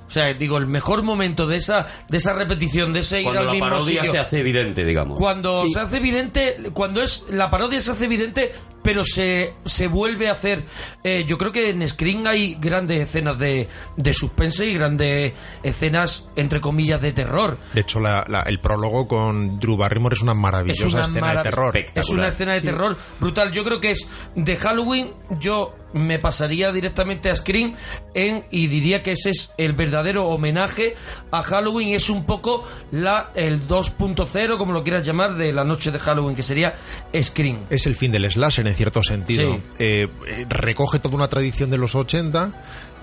[0.08, 3.45] O sea, digo, el mejor momento de esa de esa repetición, de ese ir al
[3.45, 5.19] la mismo parodia se hace evidente, digamos.
[5.19, 8.53] Cuando se hace evidente, cuando es la parodia se hace evidente,
[8.84, 10.63] pero se, se vuelve a hacer.
[11.04, 16.28] Eh, yo creo que en Scream hay grandes escenas de, de suspense y grandes escenas,
[16.36, 17.58] entre comillas, de terror.
[17.74, 21.78] De hecho, la, el prólogo con Drew Barrymore es una maravillosa escena de terror.
[21.96, 23.52] Es una escena de terror brutal.
[23.52, 25.13] Yo creo que es de Halloween.
[25.39, 27.76] Yo me pasaría directamente a Scream
[28.13, 30.96] en, y diría que ese es el verdadero homenaje
[31.32, 31.96] a Halloween.
[31.96, 36.36] Es un poco la el 2.0, como lo quieras llamar, de la noche de Halloween,
[36.36, 36.76] que sería
[37.20, 37.65] Scream.
[37.70, 39.60] Es el fin del slasher en cierto sentido.
[39.77, 40.08] Eh,
[40.47, 42.53] recoge toda una tradición de los 80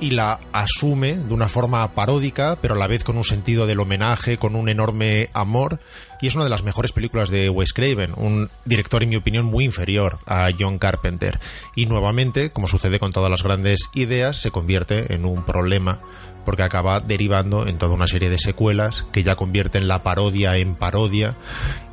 [0.00, 3.81] y la asume de una forma paródica, pero a la vez con un sentido del
[3.81, 5.81] homenaje, con un enorme amor.
[6.20, 9.46] Y es una de las mejores películas de Wes Craven, un director, en mi opinión,
[9.46, 11.40] muy inferior a John Carpenter.
[11.74, 16.00] Y nuevamente, como sucede con todas las grandes ideas, se convierte en un problema
[16.46, 20.74] porque acaba derivando en toda una serie de secuelas que ya convierten la parodia en
[20.76, 21.35] parodia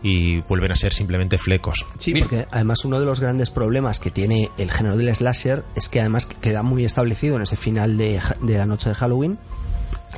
[0.01, 1.85] y vuelven a ser simplemente flecos.
[1.97, 5.89] Sí, porque además uno de los grandes problemas que tiene el género del slasher es
[5.89, 9.37] que además queda muy establecido en ese final de, de la noche de Halloween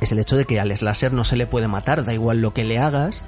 [0.00, 2.52] es el hecho de que al slasher no se le puede matar, da igual lo
[2.52, 3.24] que le hagas,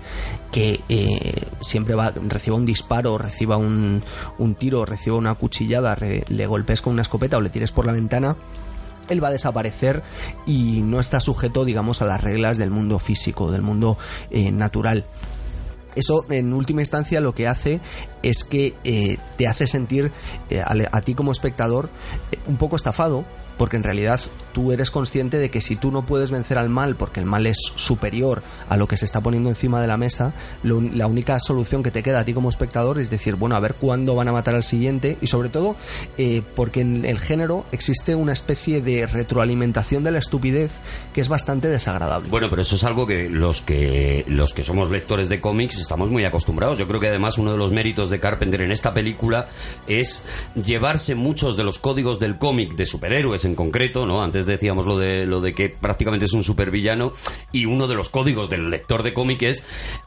[0.53, 4.03] que eh, siempre va, reciba un disparo, reciba un,
[4.37, 7.87] un tiro, reciba una cuchillada, re- le golpes con una escopeta o le tires por
[7.87, 8.37] la ventana,
[9.09, 10.03] él va a desaparecer
[10.47, 13.99] y no está sujeto, digamos, a las reglas del mundo físico, del mundo
[14.31, 15.05] eh, natural.
[15.95, 17.81] Eso, en última instancia, lo que hace
[18.23, 20.13] es que eh, te hace sentir
[20.49, 21.91] eh, a, ti como espectador
[22.47, 23.25] un poco estafado,
[23.59, 24.21] porque en realidad
[24.53, 27.47] tú eres consciente de que si tú no puedes vencer al mal, porque el mal
[27.47, 31.83] es superior a lo que se está poniendo encima de la mesa, la única solución
[31.83, 34.33] que te queda a ti como espectador es decir, bueno, a ver cuándo van a
[34.33, 35.77] matar al siguiente, y sobre todo
[36.17, 40.71] eh, porque en el género existe una especie de retroalimentación de la estupidez
[41.13, 42.29] que es bastante desagradable.
[42.31, 46.11] Bueno, pero eso es algo que los que los que somos lectores de cómics estamos
[46.11, 46.79] muy acostumbrados.
[46.79, 49.49] Yo creo que además uno de los méritos de Carpenter en esta película
[49.87, 50.23] es
[50.55, 54.23] llevarse muchos de los códigos del cómic de superhéroes en concreto, ¿no?
[54.23, 57.13] Antes decíamos lo de lo de que prácticamente es un supervillano
[57.53, 59.65] y uno de los códigos del lector de cómic es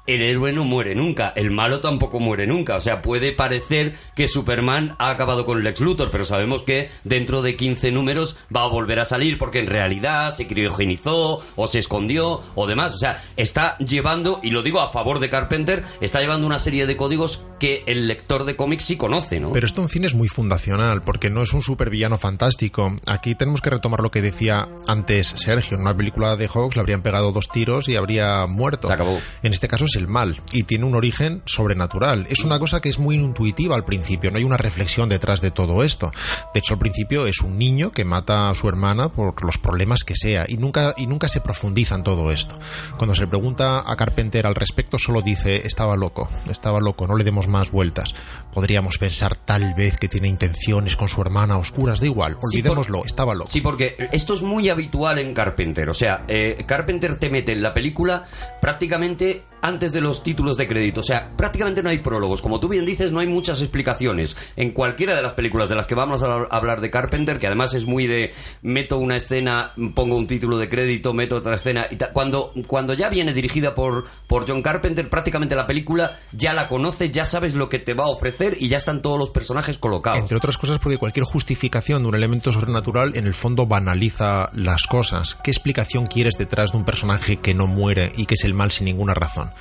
[0.07, 2.75] el héroe no muere nunca, el malo tampoco muere nunca.
[2.75, 7.41] O sea, puede parecer que Superman ha acabado con Lex Luthor, pero sabemos que dentro
[7.41, 11.79] de 15 números va a volver a salir porque en realidad se criogenizó o se
[11.79, 12.93] escondió o demás.
[12.93, 16.87] O sea, está llevando, y lo digo a favor de Carpenter, está llevando una serie
[16.87, 19.51] de códigos que el lector de cómics sí conoce, ¿no?
[19.51, 22.91] Pero esto en cine es muy fundacional, porque no es un supervillano fantástico.
[23.05, 25.75] Aquí tenemos que retomar lo que decía antes Sergio.
[25.75, 28.87] En una película de Hawks le habrían pegado dos tiros y habría muerto.
[28.87, 29.19] Se acabó.
[29.43, 32.25] En este caso es el mal y tiene un origen sobrenatural.
[32.29, 35.51] Es una cosa que es muy intuitiva al principio, no hay una reflexión detrás de
[35.51, 36.11] todo esto.
[36.53, 40.03] De hecho, al principio es un niño que mata a su hermana por los problemas
[40.03, 42.57] que sea y nunca, y nunca se profundiza en todo esto.
[42.97, 47.15] Cuando se le pregunta a Carpenter al respecto, solo dice, estaba loco, estaba loco, no
[47.15, 48.13] le demos más vueltas.
[48.53, 52.97] Podríamos pensar tal vez que tiene intenciones con su hermana oscuras, da igual, Sí, olvidémoslo,
[52.99, 53.51] por- estaba loco.
[53.51, 55.89] Sí, porque esto es muy habitual en Carpenter.
[55.89, 58.25] O sea, eh, Carpenter te mete en la película
[58.59, 61.01] prácticamente antes de los títulos de crédito.
[61.01, 62.41] O sea, prácticamente no hay prólogos.
[62.41, 64.35] Como tú bien dices, no hay muchas explicaciones.
[64.55, 67.73] En cualquiera de las películas de las que vamos a hablar de Carpenter, que además
[67.73, 71.85] es muy de meto una escena, pongo un título de crédito, meto otra escena.
[71.89, 76.67] Y cuando, cuando ya viene dirigida por, por John Carpenter, prácticamente la película ya la
[76.67, 79.77] conoces, ya sabes lo que te va a ofrecer y ya están todos los personajes
[79.77, 80.19] colocados.
[80.19, 84.83] Entre otras cosas porque cualquier justificación de un elemento sobrenatural en el fondo banaliza las
[84.87, 85.37] cosas.
[85.43, 88.71] ¿Qué explicación quieres detrás de un personaje que no muere y que es el mal
[88.71, 89.51] sin ninguna razón?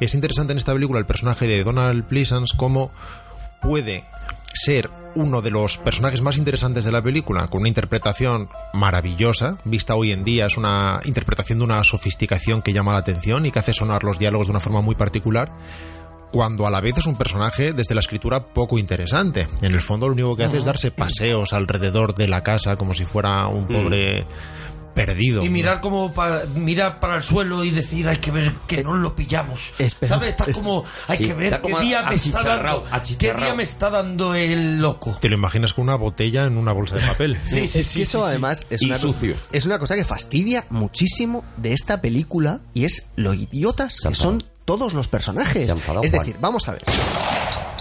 [0.00, 2.92] Es interesante en esta película el personaje de Donald Pleasance cómo
[3.60, 4.04] puede
[4.52, 9.94] ser uno de los personajes más interesantes de la película, con una interpretación maravillosa, vista
[9.94, 13.58] hoy en día, es una interpretación de una sofisticación que llama la atención y que
[13.58, 15.52] hace sonar los diálogos de una forma muy particular,
[16.32, 19.48] cuando a la vez es un personaje desde la escritura poco interesante.
[19.62, 22.94] En el fondo lo único que hace es darse paseos alrededor de la casa como
[22.94, 24.26] si fuera un pobre
[24.94, 25.42] perdido.
[25.44, 28.94] Y mirar como para, mirar para el suelo y decir, hay que ver que no
[28.96, 29.78] lo pillamos.
[29.78, 30.30] Espera, ¿Sabes?
[30.30, 32.84] Estás es- como, hay Sí, que ver qué día me está dando.
[33.18, 35.18] ¿Qué día me está dando el loco?
[35.20, 37.36] Te lo imaginas con una botella en una bolsa de papel.
[37.46, 38.28] Sí, sí, es sí, que eso sí, sí.
[38.30, 39.34] además es Y una, sucio.
[39.52, 44.42] es una cosa que fastidia muchísimo de esta película y es lo idiotas que son
[44.66, 45.68] todos los personajes.
[45.68, 46.02] Es Juan.
[46.10, 46.82] decir, vamos a ver.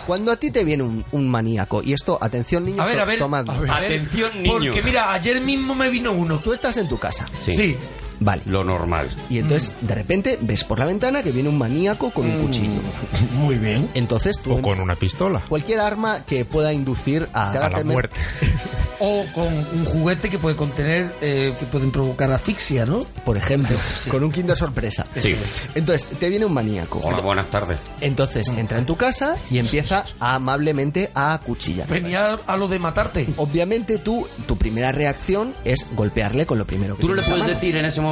[0.07, 3.01] Cuando a ti te viene un, un maníaco, y esto, atención niños, A ver, to-
[3.01, 3.19] a ver.
[3.19, 3.57] tomad nota.
[3.57, 4.71] a ver, Atención, niño.
[4.71, 6.37] Porque mira, ayer mismo me vino uno.
[6.39, 7.55] Tú estás en tu casa, Sí.
[7.55, 7.77] Sí.
[8.19, 8.41] Vale.
[8.45, 9.09] Lo normal.
[9.29, 12.81] Y entonces, de repente, ves por la ventana que viene un maníaco con un cuchillo.
[13.33, 13.89] Muy bien.
[13.93, 14.53] Entonces tú...
[14.53, 15.41] O con una pistola.
[15.47, 17.51] Cualquier arma que pueda inducir a...
[17.51, 18.19] A la temer- muerte.
[18.97, 23.01] O con un juguete que puede contener, eh, que pueden provocar asfixia, ¿no?
[23.25, 23.75] Por ejemplo,
[24.09, 25.05] con un Kinder sorpresa.
[25.19, 25.35] Sí.
[25.75, 27.01] Entonces, te viene un maníaco.
[27.03, 27.77] Hola, buenas tardes.
[27.99, 31.89] Entonces entra en tu casa y empieza amablemente a acuchillar.
[31.89, 33.27] Venía a lo de matarte.
[33.35, 37.47] Obviamente tú, tu primera reacción es golpearle con lo primero que Tú no le puedes
[37.47, 38.04] decir en ese momento,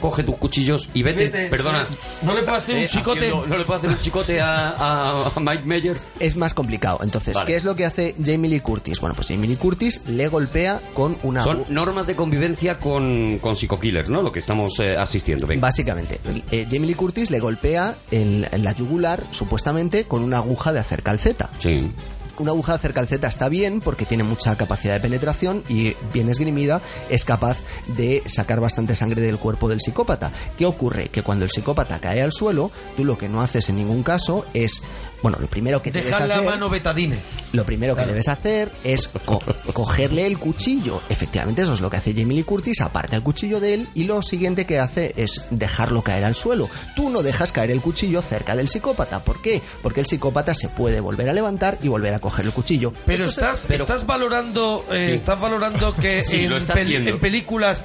[0.00, 1.24] coge tus cuchillos y vete.
[1.24, 1.84] Vete, Perdona.
[1.84, 1.94] sí.
[2.22, 3.18] No le puedo hacer un Eh, chicote.
[3.20, 6.00] haciendo- no le puedo hacer un chicote a, a- a Mike Myers.
[6.20, 7.00] Es más complicado.
[7.02, 7.46] Entonces, Vale.
[7.46, 9.00] ¿qué es lo que hace Jamie Lee Curtis?
[9.00, 11.42] Bueno, pues Jamie Lee Curtis le golpea con una...
[11.42, 14.22] Son normas de convivencia con, con psicokillers, ¿no?
[14.22, 15.46] Lo que estamos eh, asistiendo.
[15.46, 15.62] Venga.
[15.62, 20.72] Básicamente, eh, Jamie Lee Curtis le golpea en, en la yugular, supuestamente, con una aguja
[20.72, 21.50] de hacer calceta.
[21.58, 21.90] Sí.
[22.38, 26.28] Una aguja de hacer calceta está bien porque tiene mucha capacidad de penetración y bien
[26.28, 27.56] esgrimida es capaz
[27.96, 30.30] de sacar bastante sangre del cuerpo del psicópata.
[30.56, 31.08] ¿Qué ocurre?
[31.08, 34.46] Que cuando el psicópata cae al suelo, tú lo que no haces en ningún caso
[34.54, 34.82] es,
[35.22, 37.18] bueno, lo primero que debes Dejar la hacer, mano betadine.
[37.52, 39.40] lo primero que debes hacer es co-
[39.72, 41.00] cogerle el cuchillo.
[41.08, 44.04] Efectivamente, eso es lo que hace Jamie Lee Curtis, aparta el cuchillo de él y
[44.04, 46.68] lo siguiente que hace es dejarlo caer al suelo.
[46.94, 49.20] Tú no dejas caer el cuchillo cerca del psicópata.
[49.24, 49.60] ¿Por qué?
[49.82, 52.92] Porque el psicópata se puede volver a levantar y volver a coger el cuchillo.
[53.06, 55.12] Pero Esto se- estás, pero- estás valorando, eh, Sí.
[55.12, 57.82] estás valorando que Sí, en, pel- en películas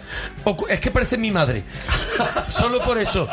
[0.70, 1.64] es que parece mi madre.
[2.52, 3.28] Solo por eso.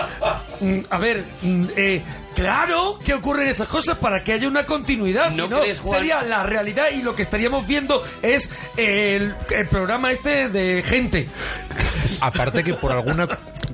[0.61, 2.03] Mm, A ver, mm, eh,
[2.35, 5.31] Claro que ocurren esas cosas para que haya una continuidad.
[5.31, 5.99] ¿No si no, crees, Juan?
[5.99, 11.29] sería la realidad y lo que estaríamos viendo es el, el programa este de gente.
[12.21, 13.29] Aparte que por alguna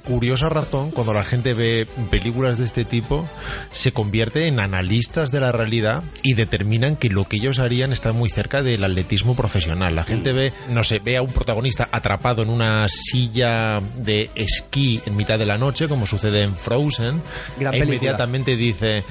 [0.07, 3.29] curiosa razón, cuando la gente ve películas de este tipo,
[3.73, 8.13] se convierte en analistas de la realidad y determinan que lo que ellos harían está
[8.13, 9.95] muy cerca del atletismo profesional.
[9.95, 15.01] La gente ve, no sé, ve a un protagonista atrapado en una silla de esquí
[15.07, 17.21] en mitad de la noche, como sucede en Frozen,
[17.59, 18.13] Gran e película.
[18.47, 19.05] Inmediatamente dice...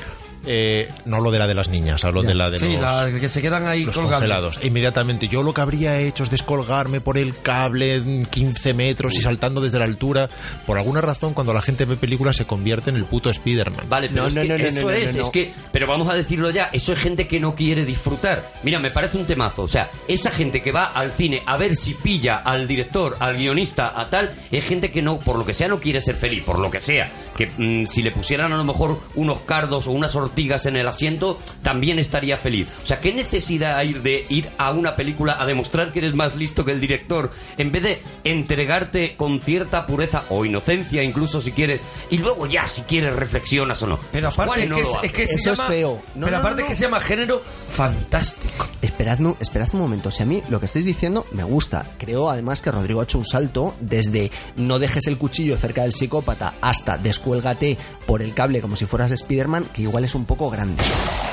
[0.45, 2.29] eh, no lo de la de las niñas, hablo Ya.
[2.29, 4.59] de la de Sí, los, la- que se quedan ahí los congelados.
[4.63, 9.21] Inmediatamente, yo lo que habría hecho es descolgarme por el cable en 15 metros y
[9.21, 10.29] saltando desde la altura.
[10.65, 13.85] Por alguna razón, cuando la gente ve películas, se convierte en el puto Spider-Man.
[13.89, 15.23] Vale, pero No, es no, que no, eso es, no.
[15.23, 18.49] es que, pero vamos a decirlo ya, eso es gente que no quiere disfrutar.
[18.63, 21.75] Mira, me parece un temazo, o sea, esa gente que va al cine a ver
[21.75, 25.53] si pilla al director, al guionista, a tal, es gente que no, por lo que
[25.53, 27.11] sea, no quiere ser feliz, por lo que sea.
[27.37, 30.85] Que mm, si le pusieran a lo mejor unos cardos o unas ortigas en el
[30.85, 32.67] asiento, también estaría feliz.
[32.83, 36.35] O sea, ¿qué necesidad hay de ir a una película a demostrar que eres más
[36.35, 41.53] listo que el director, en vez de entregarte con cierta pureza o inocencia, incluso si
[41.53, 41.79] quieres,
[42.09, 43.97] y luego ya, si quieres, reflexionas o no?
[44.11, 46.01] Pero aparte es no que, lo es, es que se Eso es llama, feo.
[46.15, 48.67] No, pero no, aparte no, que se llama género fantástico.
[48.81, 50.11] Esperad, esperad un momento.
[50.11, 51.85] Si a mí lo que estáis diciendo me gusta.
[51.97, 55.93] Creo además que Rodrigo ha hecho un salto desde no dejes el cuchillo cerca del
[55.93, 60.49] psicópata hasta descuélgate por el cable como si fueras Spider-Man, que igual es un poco
[60.49, 60.81] grande.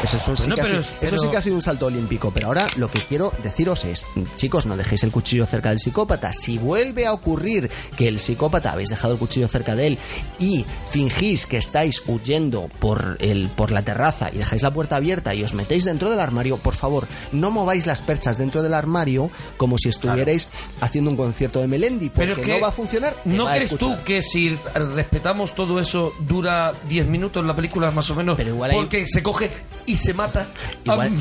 [0.03, 1.57] Eso, eso sí, Bueno, que ha pero sido, es- eso sí pero- que ha sido
[1.57, 2.31] un salto olímpico.
[2.35, 4.05] Pero ahora lo que quiero deciros es,
[4.37, 6.33] chicos, no dejéis el cuchillo cerca del psicópata.
[6.33, 9.99] Si vuelve a ocurrir que el psicópata habéis dejado el cuchillo cerca de él
[10.39, 15.35] y fingís que estáis huyendo por, el, por la terraza y dejáis la puerta abierta
[15.35, 19.31] y os metéis dentro del armario, por favor, no mováis las perchas dentro del armario
[19.57, 20.49] como si estuvierais
[20.81, 23.15] haciendo un concierto de Melendi, porque Pero que no va a funcionar.
[23.25, 28.15] ¿No crees tú que si respetamos todo eso dura 10 minutos la película más o
[28.15, 28.37] menos?
[28.37, 29.51] Pero igual hay- porque se coge
[29.85, 30.47] y se mata.
[30.85, 31.13] Igual,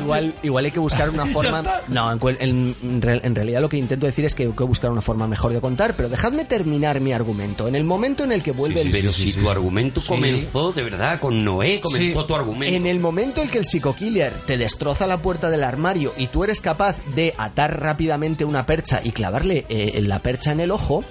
[0.00, 1.62] igual, igual hay que buscar una forma.
[1.88, 4.64] No, en, en- en real- en realidad lo que intento decir es que hay que
[4.64, 7.68] buscar una forma mejor de contar, pero dejadme terminar mi argumento.
[7.68, 11.20] En el momento en el que vuelve el Pero si tu argumento comenzó, de verdad,
[11.20, 12.26] con Noé comenzó Sí.
[12.26, 12.74] tu argumento.
[12.76, 16.42] En el momento en que el psicokiller te destroza la puerta del armario y tú
[16.44, 21.04] eres capaz de atar rápidamente una percha y clavarle eh, la percha en el ojo,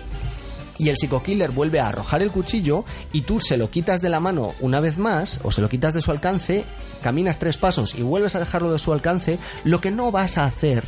[0.78, 4.20] y el psicokiller vuelve a arrojar el cuchillo y tú se lo quitas de la
[4.20, 6.66] mano una vez más o se lo quitas de su alcance,
[7.02, 10.46] caminas tres pasos y vuelves a dejarlo de su alcance, lo que no vas a
[10.46, 10.84] hacer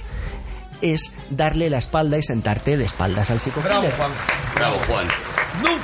[0.81, 3.79] es darle la espalda y sentarte de espaldas al psicokiller.
[3.79, 4.11] Bravo, Juan.
[4.55, 5.07] Bravo, Juan.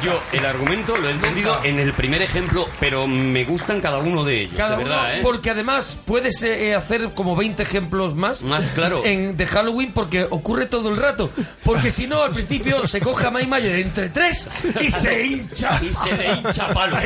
[0.04, 1.68] Yo el argumento lo he entendido Nunca.
[1.68, 4.54] en el primer ejemplo, pero me gustan cada uno de ellos.
[4.56, 5.20] Cada de uno, verdad, ¿eh?
[5.24, 9.04] porque además puedes eh, hacer como 20 ejemplos más, Más, claro.
[9.06, 11.30] en, de Halloween porque ocurre todo el rato.
[11.64, 14.48] Porque si no, al principio se coge a Mike Mayer entre tres
[14.82, 15.80] y se hincha.
[15.82, 16.98] Y se le hincha palo.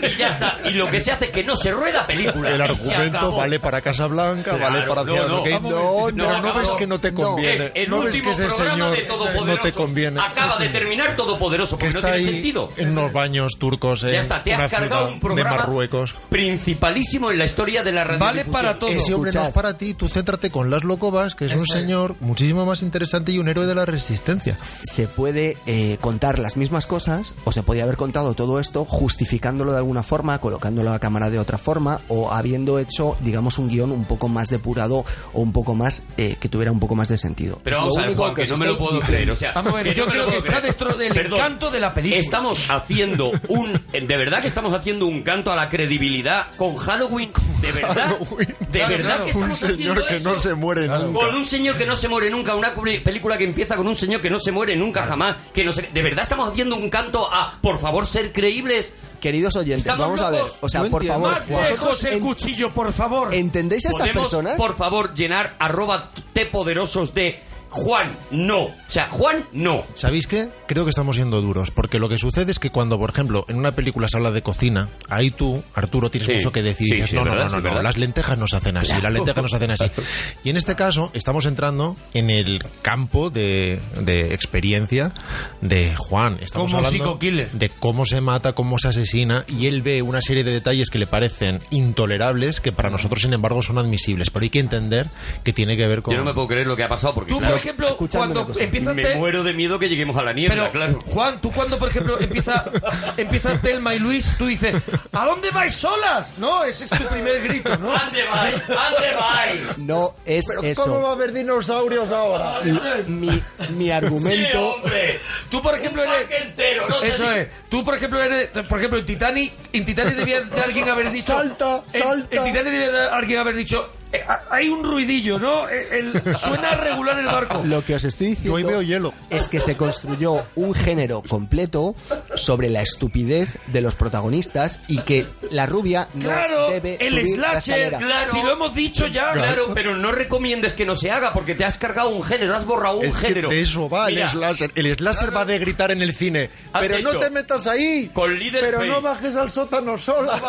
[0.00, 0.58] y ya está.
[0.64, 2.50] Y lo que se hace es que no se rueda película.
[2.50, 6.40] El argumento vale para Casablanca, Claro, vale para no, Ciudadano no, vamos, No, no, pero
[6.42, 7.20] no ves que no te No.
[7.22, 7.54] conviene.
[7.54, 9.62] Es el no ves último que ese programa señor de no Todopoderoso.
[9.62, 10.20] te conviene.
[10.20, 12.70] Acaba de terminar Todopoderoso que porque no sentido.
[12.76, 16.14] en unos baños turcos en Ya está, te has cargado un programa de Marruecos.
[16.28, 18.18] principalísimo en la historia de la radio.
[18.20, 18.90] Vale para todo.
[18.90, 21.70] Ese hombre no es para ti, tú céntrate con Laszlo Kovacs, que es un es.
[21.70, 24.56] señor muchísimo más interesante y un héroe de la resistencia.
[24.82, 29.72] se puede eh, contar las mismas cosas o se podía haber contado todo esto justificándolo
[29.72, 33.90] de alguna forma, colocándolo a cámara de otra forma o habiendo hecho, digamos, un guion
[33.90, 37.18] un poco más depurado o un poco más eh, que tuviera un poco más de
[37.18, 37.60] sentido.
[37.64, 39.30] Pero vamos lo a ver, único Juan, que os no me lo puedo creer.
[39.30, 41.80] O sea, Vamos a ver, que yo creo que está dentro del Perdón, encanto de
[41.80, 42.03] la película.
[42.12, 43.72] Estamos haciendo un.
[43.92, 47.30] De verdad que estamos haciendo un canto a la credibilidad con Halloween.
[47.60, 48.16] De verdad.
[48.18, 48.48] Halloween.
[48.60, 49.24] De Claro, verdad claro.
[49.24, 50.34] que Un estamos señor haciendo que eso.
[50.34, 51.20] no se muere nunca.
[51.20, 54.20] Con un señor que no se muere nunca, una película que empieza con un señor
[54.20, 57.26] que no se muere nunca jamás, que no se- de verdad estamos haciendo un canto
[57.32, 58.92] a, por favor, ser creíbles.
[59.20, 61.28] Queridos oyentes, Estamos vamos a ver, o sea, No por entiendo.
[61.30, 63.32] favor, Más lejos el cuchillo, por favor.
[63.32, 64.56] ¿entendéis a estas ¿Podemos, personas?
[64.56, 67.40] por favor, llenar arroba te poderosos de
[67.74, 68.62] Juan, no.
[68.62, 69.82] O sea, Juan, no.
[69.94, 70.48] ¿Sabéis qué?
[70.68, 73.56] Creo que estamos siendo duros, porque lo que sucede es que cuando, por ejemplo, en
[73.56, 76.34] una película se habla de cocina, ahí tú, Arturo, tienes Sí.
[76.34, 76.86] mucho que decir.
[76.86, 79.12] Sí, Dices, sí, no, no, verdad, no, no, las lentejas no se hacen así, las
[79.12, 79.90] lentejas no se hacen así.
[80.44, 85.12] Y en este caso estamos entrando en el campo de, de experiencia
[85.60, 86.38] de Juan.
[86.40, 87.18] Estamos Como hablando
[87.52, 90.98] de cómo se mata, cómo se asesina, y él ve una serie de detalles que
[90.98, 94.30] le parecen intolerables, que para nosotros, sin embargo, son admisibles.
[94.30, 95.08] Pero hay que entender
[95.42, 96.12] que tiene que ver con...
[96.14, 98.46] Yo no me puedo creer lo que ha pasado porque, Tú claro, ejemplo, Escuchadme cuando
[98.46, 98.62] cosa.
[98.64, 101.00] empieza Me Tel- muero de miedo que lleguemos a la niebla, Pero, claro.
[101.06, 102.64] Juan, tú cuando, por ejemplo, empieza,
[103.16, 104.74] empieza Telma y Luis, tú dices,
[105.12, 106.34] ¿a dónde vais solas?
[106.38, 107.92] No, ese es tu primer grito, ¿no?
[107.92, 108.54] ¿Dónde vais?
[108.68, 109.78] ¿Dónde vais?
[109.78, 111.08] No es eso.
[111.08, 112.60] a haber dinosaurios ahora?
[113.06, 114.74] Mi, mi argumento.
[114.74, 115.18] hombre!
[115.50, 116.42] Tú, por ejemplo, Un eres...
[116.42, 117.48] entero, no Eso es.
[117.70, 118.48] Tú, por ejemplo, eres...
[118.68, 121.32] Por ejemplo, en Titanic, en Titanic debía de alguien haber dicho...
[121.32, 122.36] Salta, en- salta.
[122.36, 123.90] En, Titanic debía de alguien haber dicho...
[124.14, 125.68] eh, ha- hay un ruidillo, ¿no?
[125.68, 127.62] Eh, el- suena regular el barco.
[127.64, 129.12] Lo que os estoy diciendo Yo veo hielo.
[129.30, 131.94] es que se construyó un género completo
[132.34, 137.38] sobre la estupidez de los protagonistas y que la rubia no Claro, debe el subir
[137.38, 137.98] la slasher, escalera.
[137.98, 138.30] claro.
[138.32, 139.32] si lo hemos dicho ya.
[139.32, 142.64] Claro, pero no recomiendes que no se haga porque te has cargado un género, has
[142.64, 143.50] borrado un Es que género.
[143.50, 144.70] de eso va Mira, el slasher.
[144.74, 146.50] El slasher va de gritar en el cine.
[146.80, 148.10] Pero no hecho te metas ahí.
[148.12, 148.90] con Leader Pero Face.
[148.90, 150.40] no bajes al sótano sola.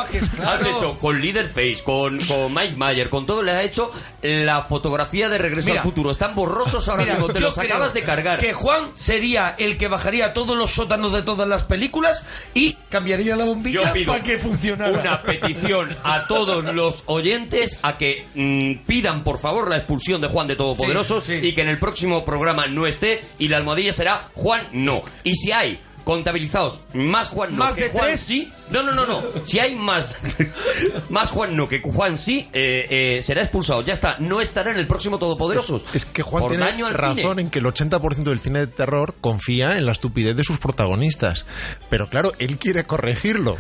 [0.46, 3.92] Has hecho con Leaderface, con, con Mike Mayer, con todo, le has hecho
[4.22, 5.82] la fotografía de Regreso Mira.
[5.82, 6.12] al Futuro.
[6.12, 8.40] Están borrosos ahora Mira, mismo, te los acabas de cargar.
[8.40, 13.36] Que Juan sería el que bajaría todos los sótanos de todas las películas y cambiaría
[13.36, 14.92] la bombilla para que funcionara.
[15.00, 20.28] una petición a todos los oyentes a que mm, pidan por favor la expulsión de
[20.28, 21.48] Juan de Todopoderoso Sí, sí.
[21.48, 25.04] y que en el próximo programa no esté y la almohadilla será Juan no.
[25.24, 28.22] Y si hay contabilizados más Juan no ¿Más que de Juan tres?
[28.22, 29.24] sí, no, no, no, no.
[29.44, 30.18] Si hay más
[31.10, 33.82] más Juan no que Juan sí, eh, eh, será expulsado.
[33.82, 35.84] Ya está, no estará en el próximo Todopoderosos.
[35.94, 37.42] Es que Juan por tiene daño al razón cine.
[37.42, 41.46] en que el 80% del cine de terror confía en la estupidez de sus protagonistas.
[41.90, 43.58] Pero claro, él quiere corregirlo.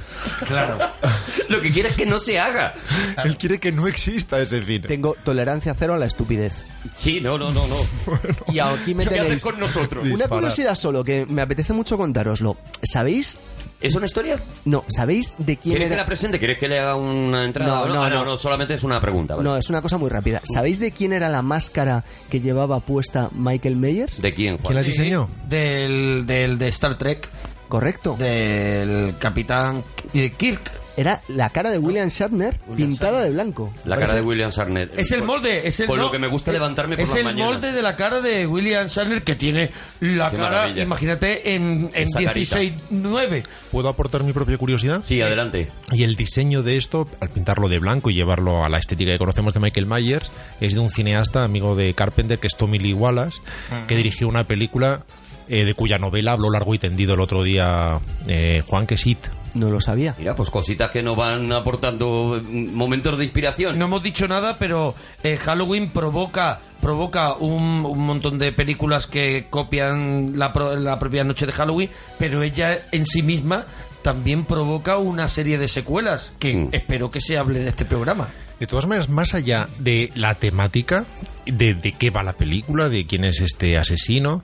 [0.47, 0.77] Claro.
[1.49, 2.75] Lo que quiere es que no se haga.
[3.23, 4.87] Él quiere que no exista ese cine.
[4.87, 6.63] Tengo tolerancia cero a la estupidez.
[6.93, 7.75] Sí, no, no, no, no.
[8.53, 10.03] Y aquí me ¿Qué haces tenéis con nosotros?
[10.03, 10.29] una Dispara.
[10.29, 12.57] curiosidad solo que me apetece mucho contároslo.
[12.83, 13.37] ¿Sabéis?
[13.81, 14.39] ¿Es una historia?
[14.63, 16.03] No, ¿sabéis de quién ¿Quieres que era?
[16.03, 16.39] la presente?
[16.39, 17.79] ¿Quieres que le haga una entrada?
[17.79, 18.37] No, o no, Ah, no.
[18.37, 19.35] solamente es una pregunta.
[19.35, 19.47] ¿vale?
[19.49, 20.41] No, es una cosa muy rápida.
[20.51, 24.21] ¿Sabéis de quién era la máscara que llevaba puesta Michael Myers?
[24.21, 24.65] ¿De quién, Juan?
[24.67, 25.29] ¿Quién la diseñó?
[25.47, 27.29] Del, del de Star Trek,
[27.67, 28.15] Correcto.
[28.17, 29.83] del capitán
[30.13, 30.71] eh, Kirk.
[30.97, 33.73] Era la cara de William Shatner pintada de blanco.
[33.83, 34.91] La cara de William Sarner.
[34.95, 37.09] Es el molde, es el Con no, lo que me gusta eh, levantarme por Es
[37.09, 37.53] las el mañanas.
[37.53, 40.83] molde de la cara de William Shatner que tiene la Qué cara, maravilla.
[40.83, 42.59] imagínate, en, en Esa carita.
[42.59, 43.43] 16-9.
[43.71, 45.01] ¿Puedo aportar mi propia curiosidad?
[45.03, 45.69] Sí, adelante.
[45.91, 49.17] Y el diseño de esto, al pintarlo de blanco y llevarlo a la estética que
[49.17, 50.31] conocemos de Michael Myers,
[50.61, 53.39] es de un cineasta amigo de Carpenter, que es Tommy Lee Wallace,
[53.87, 55.01] que dirigió una película
[55.49, 59.05] eh, de cuya novela habló largo y tendido el otro día eh, Juan, que es
[59.05, 59.19] It.
[59.55, 60.13] No lo sabía.
[60.19, 63.79] Mira, pues cositas que nos van aportando mm, momentos de inspiración.
[63.79, 64.93] No hemos dicho nada, pero
[65.23, 71.23] eh, Halloween provoca provoca un, un montón de películas que copian la, pro- la propia
[71.23, 71.89] noche de Halloween,
[72.19, 73.65] pero ella en sí misma
[74.03, 76.69] también provoca una serie de secuelas que Mm.
[76.73, 78.27] espero que se hable en este programa.
[78.59, 81.05] De todas maneras, más allá de la temática,
[81.45, 84.43] de, de qué va la película, de quién es este asesino,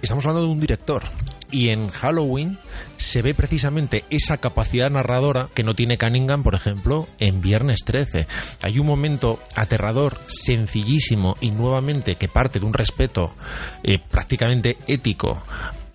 [0.00, 1.02] estamos hablando de un director.
[1.50, 2.58] Y en Halloween
[3.02, 8.26] se ve precisamente esa capacidad narradora que no tiene Cunningham, por ejemplo, en Viernes 13.
[8.62, 13.34] Hay un momento aterrador, sencillísimo y nuevamente que parte de un respeto
[13.82, 15.42] eh, prácticamente ético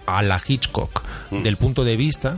[0.06, 2.38] a la Hitchcock del punto de vista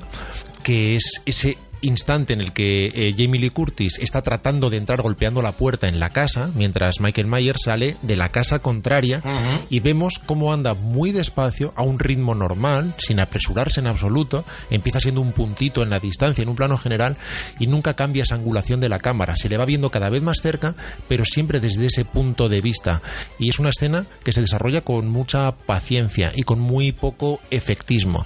[0.64, 5.02] que es ese instante en el que eh, Jamie Lee Curtis está tratando de entrar
[5.02, 9.22] golpeando la puerta en la casa, mientras Michael Myers sale de la casa contraria
[9.70, 15.00] y vemos cómo anda muy despacio, a un ritmo normal, sin apresurarse en absoluto, empieza
[15.00, 17.18] siendo un puntito en la distancia, en un plano general,
[17.60, 19.36] y nunca cambia esa angulación de la cámara.
[19.36, 20.76] Se le va viendo cada vez más cerca,
[21.08, 23.02] pero siempre desde ese punto de vista.
[23.38, 28.26] Y es una escena que se desarrolla con mucha paciencia y con muy poco efectismo.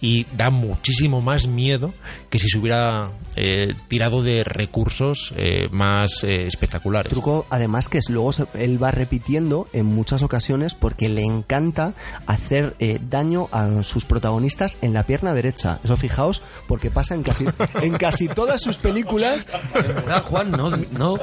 [0.00, 1.94] Y da muchísimo más miedo
[2.28, 2.91] que si se hubiera
[3.36, 7.10] eh, tirado de recursos eh, más eh, espectaculares.
[7.10, 11.94] Truco, además, que es, luego se- él va repitiendo en muchas ocasiones porque le encanta
[12.26, 15.80] hacer eh, daño a sus protagonistas en la pierna derecha.
[15.82, 17.46] Eso fijaos, porque pasa en casi,
[17.80, 19.46] en casi todas sus películas.
[19.74, 21.16] De verdad, Juan, no, no.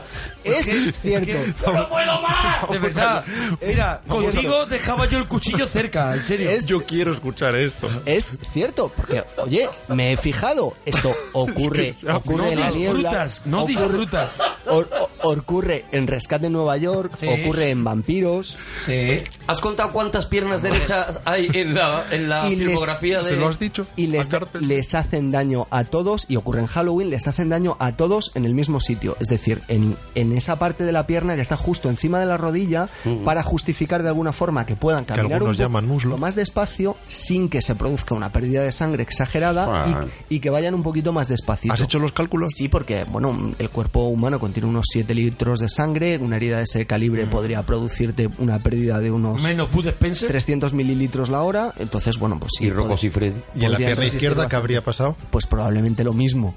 [0.44, 1.26] Es Porque cierto.
[1.28, 3.24] que- de verdad.
[3.66, 6.50] Mira, contigo dejaba yo el cuchillo cerca, en serio.
[6.50, 7.88] Es- Yo quiero escuchar esto.
[8.06, 11.96] Es cierto, porque, oye, me he fijado, esto ocurre, ocurre
[12.38, 13.30] no en la niebla.
[13.46, 14.32] no ocurre- disfrutas.
[14.68, 14.90] or-
[15.24, 17.28] ocurre en Rescate en Nueva York, Sí.
[17.28, 18.58] ocurre en Vampiros.
[18.86, 19.22] Sí.
[19.48, 23.30] ¿Has contado cuántas piernas derechas hay en la, en la les- filmografía de...?
[23.30, 23.86] ¿Se lo has dicho?
[23.96, 28.32] y les, hacen daño a todos, y ocurre en Halloween, les hacen daño a todos
[28.36, 29.18] en el mismo sitio.
[29.20, 32.38] Es decir, en, en esa parte de la pierna que está justo encima de la
[32.38, 32.88] rodilla,
[33.26, 36.18] para justificar de alguna forma que puedan caminar algunos un poco llaman muslo.
[36.18, 40.06] más despacio, sin que se produzca una pérdida de sangre exagerada Ah.
[40.30, 41.49] y, y que vayan un poquito más despacio.
[41.54, 41.74] Despacito.
[41.74, 42.52] ¿Has hecho los cálculos?
[42.56, 46.64] Sí, porque bueno, el cuerpo humano contiene unos 7 litros de sangre, una herida de
[46.64, 50.28] ese calibre podría producirte una pérdida de unos Menos Bud Spencer.
[50.30, 52.68] 300 mililitros la hora, entonces bueno, pues sí.
[52.68, 53.42] y Rocco puede- y Freddy.
[53.56, 54.56] ¿Y en la pierna izquierda qué bastante.
[54.58, 55.16] habría pasado?
[55.32, 56.54] Pues probablemente lo mismo.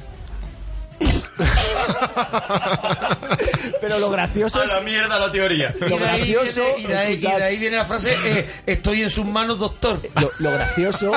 [3.83, 5.75] Pero lo gracioso es mierda la teoría.
[5.81, 7.37] lo Y de ahí gracioso, viene- y de ahí, y escuchad.
[7.39, 10.01] de ahí viene la frase, eh, estoy en sus manos, doctor.
[10.21, 11.13] lo, lo gracioso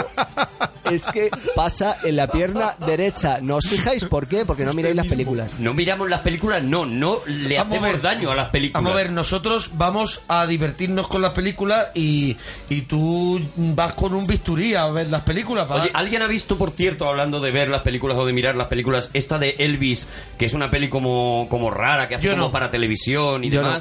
[0.92, 3.40] es que pasa en la pierna derecha.
[3.42, 4.46] ¿No os fijáis por qué?
[4.46, 5.58] Porque no miráis las películas.
[5.60, 8.02] No miramos las películas, no, no le Vamos a hacemos ver.
[8.02, 8.84] daño a las películas.
[8.84, 12.38] Vamos a ver, nosotros vamos a divertirnos con las películas y,
[12.70, 15.70] y tú vas con un bisturí a ver las películas.
[15.70, 15.82] va.
[15.82, 18.68] Oye, ¿alguien ha visto, por cierto, hablando de ver las películas o de mirar las
[18.68, 20.08] películas, esta de Elvis,
[20.38, 22.52] que es una peli como, como rara, que hace Yo como no.
[22.56, 23.78] Para televisión y Yo no.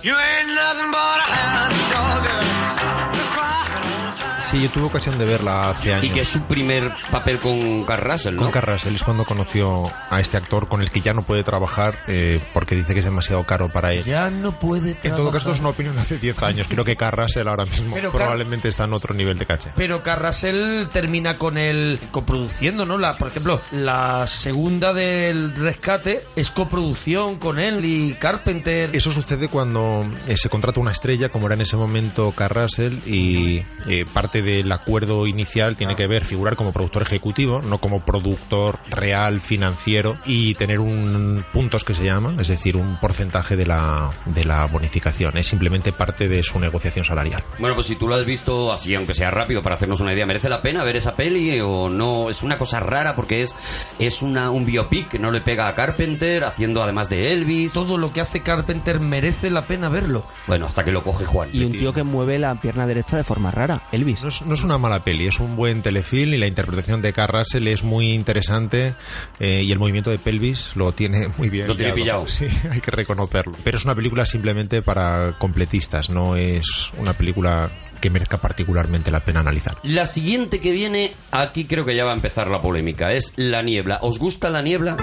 [4.51, 6.05] Sí, yo tuve ocasión de verla hace años.
[6.05, 8.43] Y que es su primer papel con Carl Russell, ¿no?
[8.43, 11.43] Con Carl Russell es cuando conoció a este actor con el que ya no puede
[11.43, 14.05] trabajar eh, porque dice que es demasiado caro para él.
[14.05, 15.37] Ya no puede En todo caso, trabajar.
[15.39, 16.67] esto es una opinión de hace 10 años.
[16.69, 19.71] Creo que Carl Russell ahora mismo Pero Car- probablemente está en otro nivel de caché.
[19.77, 22.99] Pero Carrasel termina con él coproduciendo, ¿no?
[22.99, 28.91] La, por ejemplo, la segunda del rescate es coproducción con él y Carpenter.
[28.93, 32.99] Eso sucede cuando eh, se contrata una estrella, como era en ese momento Carl Russell,
[33.07, 38.01] y eh, parte del acuerdo inicial tiene que ver figurar como productor ejecutivo, no como
[38.01, 43.67] productor real financiero, y tener un puntos que se llama, es decir, un porcentaje de
[43.67, 45.37] la, de la bonificación.
[45.37, 47.43] Es simplemente parte de su negociación salarial.
[47.59, 50.27] Bueno, pues si tú lo has visto así, aunque sea rápido, para hacernos una idea,
[50.27, 52.31] ¿merece la pena ver esa peli o no?
[52.31, 53.55] Es una cosa rara porque es,
[53.99, 57.73] es una, un biopic que no le pega a Carpenter, haciendo además de Elvis.
[57.73, 60.25] Todo lo que hace Carpenter merece la pena verlo.
[60.47, 61.51] Bueno, hasta que lo coge Juan.
[61.53, 64.24] Y un tío que mueve la pierna derecha de forma rara, Elvis.
[64.25, 67.13] No es, no es una mala peli, es un buen telefilm y la interpretación de
[67.13, 68.95] Carl Russell es muy interesante
[69.39, 71.67] eh, y el movimiento de pelvis lo tiene muy bien.
[71.67, 72.27] Lo tiene pillado.
[72.27, 73.55] Sí, hay que reconocerlo.
[73.63, 77.71] Pero es una película simplemente para completistas, no es una película
[78.01, 79.77] que merezca particularmente la pena analizar.
[79.83, 83.61] La siguiente que viene, aquí creo que ya va a empezar la polémica, es La
[83.61, 83.99] Niebla.
[84.01, 84.97] ¿Os gusta La Niebla?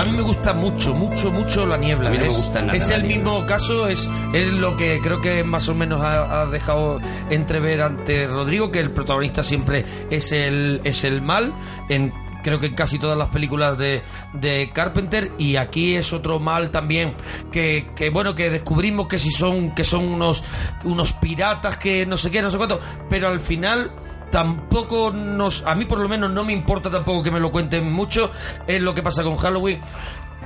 [0.00, 2.08] A mí me gusta mucho, mucho, mucho la niebla.
[2.08, 3.16] A mí no me es, gusta nada es el niebla.
[3.32, 7.82] mismo caso, es, es lo que creo que más o menos ha, ha dejado entrever
[7.82, 11.52] ante Rodrigo, que el protagonista siempre es el, es el mal.
[11.90, 16.38] En, creo que en casi todas las películas de, de Carpenter y aquí es otro
[16.40, 17.12] mal también
[17.52, 20.42] que, que bueno que descubrimos que si son que son unos
[20.84, 22.80] unos piratas que no sé qué no sé cuánto
[23.10, 23.92] pero al final
[24.30, 27.92] tampoco nos a mí por lo menos no me importa tampoco que me lo cuenten
[27.92, 28.30] mucho
[28.66, 29.80] es lo que pasa con Halloween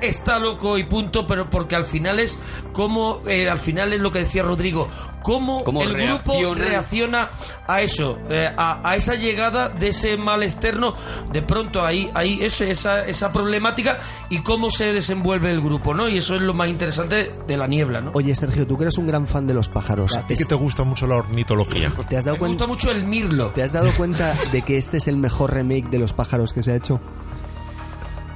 [0.08, 2.38] está loco y punto pero porque al final es
[2.72, 4.88] como eh, al final es lo que decía Rodrigo
[5.22, 7.30] cómo, Cómo el grupo reacciona
[7.66, 10.94] a eso eh, a, a esa llegada de ese mal externo
[11.32, 16.08] de pronto ahí ahí ese- esa esa problemática y cómo se desenvuelve el grupo no
[16.10, 18.98] y eso es lo más interesante de la niebla no Oye, Sergio, tú que eres
[18.98, 21.90] un gran fan de los pájaros, A ti que te gusta mucho la ornitología.
[22.08, 22.66] ¿te has dado me cuenta?
[22.66, 25.88] gusta mucho el mirlo ¿Te has dado cuenta de que este es el mejor remake
[25.88, 27.00] de los pájaros que se ha hecho?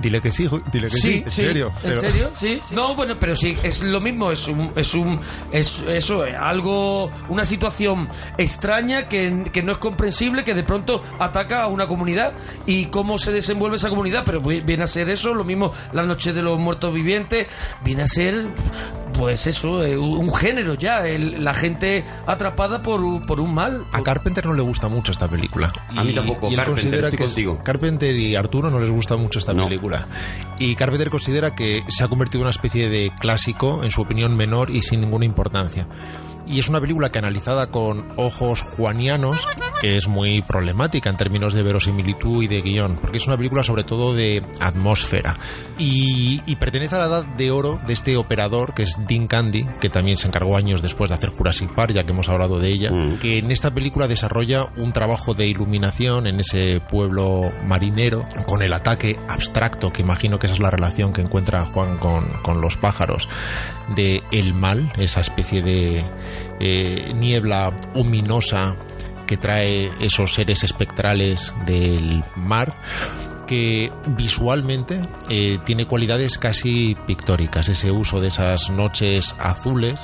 [0.01, 1.73] Dile que sí, dile que sí, en serio.
[1.83, 2.31] ¿En Pero- serio?
[2.39, 2.61] Sí.
[2.71, 5.19] No, bueno, pero sí, es lo mismo, es un, es un,
[5.51, 11.63] es eso, algo, una situación extraña que, que no es comprensible, que de pronto ataca
[11.63, 12.33] a una comunidad
[12.65, 16.05] y cómo se desenvuelve esa comunidad, pero vi- viene a ser eso, lo mismo la
[16.05, 17.49] noche de los muertos vivientes,
[17.83, 18.47] viene a ser,
[19.19, 23.85] pues eso, eh, un género ya, el- la gente atrapada por, un- por un mal.
[23.93, 25.73] A Carpenter no le gusta mucho esta película.
[25.97, 27.61] A mí tampoco, él Carpenter, considera estoy que es- contigo.
[27.65, 29.65] Carpenter y Arturo no les gusta mucho esta No.
[29.65, 30.07] película.
[30.59, 34.37] Y Carpenter considera que se ha convertido en una especie de clásico, en su opinión
[34.37, 35.87] menor y sin ninguna importancia.
[36.49, 39.47] Y es una película que analizada con ojos juanianos
[39.83, 43.85] es muy problemática en términos de verosimilitud y de guion, porque es una película sobre
[43.85, 45.39] todo de atmósfera.
[45.79, 49.67] Y, y pertenece a la edad de oro de este operador que es Dean Candy,
[49.81, 52.69] que también se encargó años después de hacer Jurassic Park, ya que hemos hablado de
[52.71, 53.19] ella, Mm.
[53.19, 58.73] que en esta película desarrolla un trabajo de iluminación en ese pueblo marinero, con el
[58.73, 62.77] ataque abstracto, que imagino que esa es la relación que encuentra Juan con, con los
[62.77, 63.29] pájaros,
[63.95, 66.05] de el mal, esa especie de
[66.61, 68.77] eh, niebla ominosa
[69.27, 72.75] que trae esos seres espectrales del mar
[73.47, 80.01] que visualmente eh, tiene cualidades casi pictóricas, ese uso de esas noches azules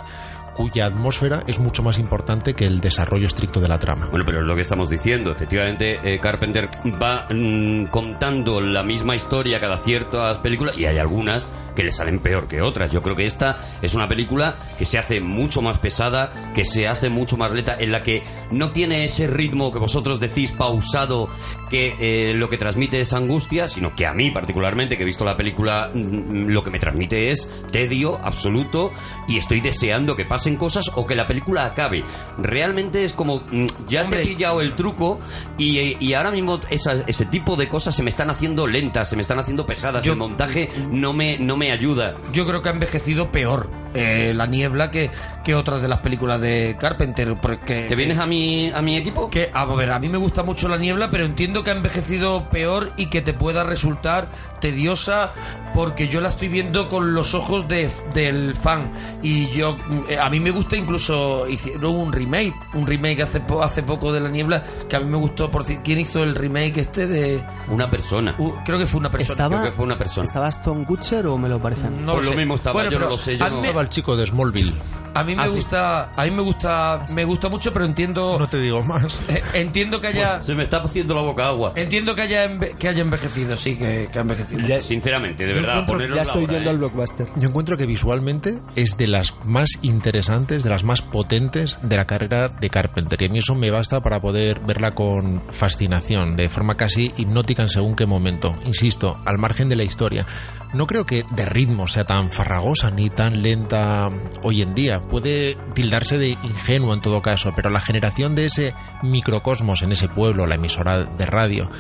[0.55, 4.07] cuya atmósfera es mucho más importante que el desarrollo estricto de la trama.
[4.07, 5.33] Bueno, pero es lo que estamos diciendo.
[5.33, 6.69] Efectivamente, eh, Carpenter
[7.03, 12.19] va mm, contando la misma historia cada ciertas películas y hay algunas que le salen
[12.21, 12.91] peor que otras.
[12.93, 16.87] Yo creo que esta es una película que se hace mucho más pesada, que se
[16.87, 21.29] hace mucho más lenta, en la que no tiene ese ritmo que vosotros decís pausado,
[21.71, 25.25] que eh, lo que transmite es angustia, sino que a mí particularmente, que he visto
[25.25, 28.93] la película, mm, lo que me transmite es tedio absoluto
[29.27, 32.05] y estoy deseando que pasen cosas o que la película acabe.
[32.39, 35.21] Realmente es como, mm, ya te he pillado el truco
[35.59, 39.17] y, y ahora mismo esa- ese tipo de cosas se me están haciendo lentas, se
[39.17, 42.17] me están haciendo pesadas, Yo- el montaje no me, no me ayuda.
[42.33, 45.11] Yo creo que ha envejecido peor eh, La Niebla que,
[45.43, 47.35] que otras de las películas de Carpenter.
[47.41, 49.31] Porque, ¿Te vienes a mi, a mi equipo?
[49.31, 52.49] Que, a ver, a mí me gusta mucho La Niebla, pero entiendo que ha envejecido
[52.51, 54.29] peor y que te pueda resultar
[54.61, 55.33] tediosa
[55.75, 58.93] porque yo la estoy viendo con los ojos de, del fan.
[59.23, 59.77] Y yo,
[60.09, 64.13] eh, a mí me gusta incluso, hicieron un remake, un remake hace, po- hace poco
[64.13, 65.51] de La Niebla, que a mí me gustó.
[65.51, 67.43] Por ¿Quién hizo el remake este de...?
[67.69, 68.35] Una persona.
[68.39, 69.33] Uh, creo que fue una persona.
[69.33, 70.25] ¿Estaba, creo que fue una persona.
[70.27, 71.89] ¿Estaba Aston Kutcher o me lo parece?
[71.91, 74.27] No Pues lo mismo estaba, yo no lo sé, yo mí no- el chico de
[74.27, 74.75] Smallville.
[75.17, 75.55] A mí me Ah, sí.
[75.59, 79.23] gusta, a mí me gusta, me gusta mucho, pero entiendo, No te digo más.
[79.29, 81.73] eh, entiendo que haya, Se me está haciendo la boca agua.
[81.77, 84.67] entiendo que haya, enve- que haya envejecido, sí, que, que ha envejecido.
[84.67, 85.83] Ya- Sinceramente, de Yo verdad.
[85.83, 86.73] encuentro- ya la estoy hora, yendo ¿eh?
[86.73, 87.29] al blockbuster.
[87.37, 92.07] Yo encuentro que visualmente es de las más interesantes, de las más potentes de la
[92.07, 93.23] carrera de Carpenter.
[93.23, 97.63] Y a mí eso me basta para poder verla con fascinación, de forma casi hipnótica
[97.63, 98.57] en según qué momento.
[98.67, 100.27] Insisto, al margen de la historia.
[100.75, 104.11] No creo que de ritmo sea tan farragosa ni tan lenta
[104.43, 105.01] hoy en día.
[105.01, 110.09] Puede tildarse de ingenuo en todo caso, pero la generación de ese microcosmos en ese
[110.09, 111.71] pueblo, la emisora de radio,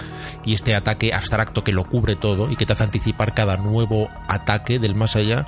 [0.44, 4.08] y este ataque abstracto que lo cubre todo y que te hace anticipar cada nuevo
[4.28, 5.44] ataque del más allá,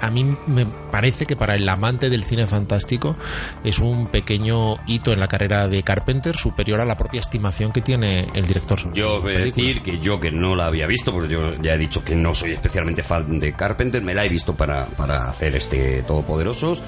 [0.00, 3.16] a mí me parece que para el amante del cine fantástico
[3.64, 7.80] es un pequeño hito en la carrera de Carpenter superior a la propia estimación que
[7.80, 8.78] tiene el director.
[8.78, 11.74] sobre Yo voy a decir que yo que no la había visto, pues yo ya
[11.74, 15.28] he dicho que no soy especialmente fan de Carpenter, me la he visto para, para
[15.28, 16.82] hacer este Todopoderosos.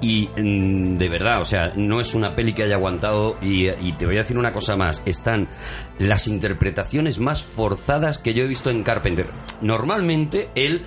[0.00, 3.36] Y mm, de verdad, o sea, no es una peli que haya aguantado.
[3.42, 5.48] Y, y te voy a decir una cosa más: están
[5.98, 9.26] las interpretaciones más forzadas que yo he visto en Carpenter.
[9.60, 10.82] Normalmente él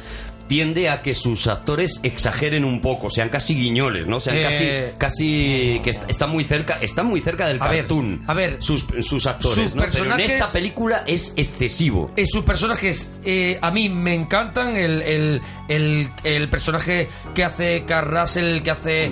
[0.52, 4.20] tiende a que sus actores exageren un poco, sean casi guiñoles, ¿no?
[4.20, 7.80] Sean Eh, casi, casi que est- están muy cerca, están muy cerca del A ver,
[7.80, 8.22] cartoon.
[8.28, 9.84] a ver, sus, sus actores, sus ¿no?
[9.89, 12.12] Pero en esta película es excesivo.
[12.18, 14.76] Eh, sus personajes, eh, a mí me encantan.
[14.76, 19.12] El, el, el, el personaje que hace Carl Russell, el que hace.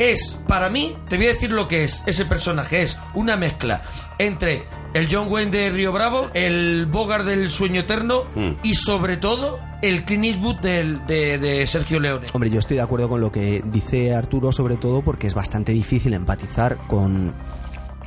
[0.00, 2.80] Es, para mí, te voy a decir lo que es ese personaje.
[2.80, 3.82] Es una mezcla
[4.18, 8.52] entre el John Wayne de Río Bravo, el Bogart del Sueño Eterno Mm.
[8.62, 12.26] y, sobre todo, el Clint Eastwood del, de, de Sergio Leone.
[12.32, 15.72] Hombre, yo estoy de acuerdo con lo que dice Arturo, sobre todo porque es bastante
[15.72, 17.34] difícil empatizar con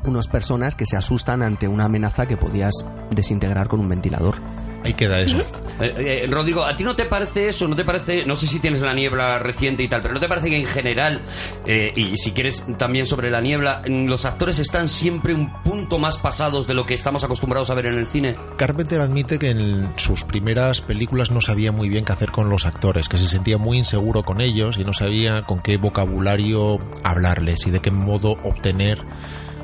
[0.04, 2.74] unas personas que se asustan ante una amenaza que podías
[3.12, 4.36] desintegrar con un ventilador.
[4.84, 5.38] Ahí queda eso.
[5.80, 7.68] Eh, eh, Rodrigo, ¿a ti no te parece eso?
[7.68, 10.28] ¿No te parece, no sé si tienes la niebla reciente y tal, pero ¿no te
[10.28, 11.22] parece que en general,
[11.66, 16.00] eh, y si quieres también sobre la niebla, mm, los actores están siempre un punto
[16.00, 18.36] más pasados de lo que estamos acostumbrados a ver en el cine?
[18.58, 22.66] Carpenter admite que en sus primeras películas no sabía muy bien qué hacer con los
[22.66, 27.66] actores, que se sentía muy inseguro con ellos y no sabía con qué vocabulario hablarles
[27.68, 29.00] y de qué modo obtener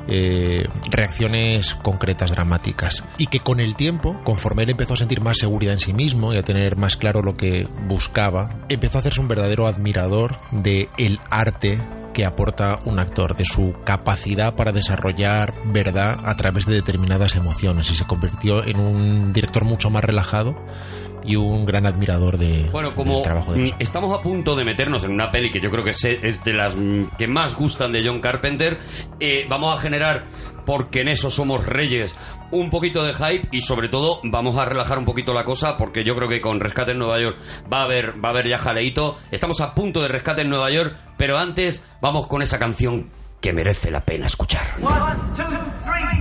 [0.08, 3.04] eh, reacciones concretas, dramáticas.
[3.18, 6.32] Y que con el tiempo, conforme él empezó a sentir más seguridad en sí mismo
[6.32, 10.88] y a tener más claro lo que buscaba, empezó a hacerse un verdadero admirador de
[10.98, 11.78] el arte
[12.12, 17.90] que aporta un actor, de su capacidad para desarrollar verdad a través de determinadas emociones
[17.90, 20.56] y se convirtió en un director mucho más relajado
[21.24, 24.64] y un gran admirador de, Bueno, como del trabajo de mm, estamos a punto de
[24.64, 27.92] meternos en una peli que yo creo que es, de las mm, que más gustan
[27.92, 28.78] de John Carpenter,
[29.18, 30.24] eh, vamos a generar,
[30.64, 32.14] porque en eso somos reyes,
[32.50, 36.04] un poquito de hype y sobre todo vamos a relajar un poquito la cosa porque
[36.04, 37.36] yo creo que con Rescate en Nueva York
[37.72, 39.18] va a haber, va a haber ya jaleito.
[39.30, 43.08] Estamos a punto de Rescate en Nueva York, pero antes vamos con esa canción
[43.40, 44.76] que merece la pena escuchar.
[44.82, 45.44] One, two,
[45.84, 46.20] three,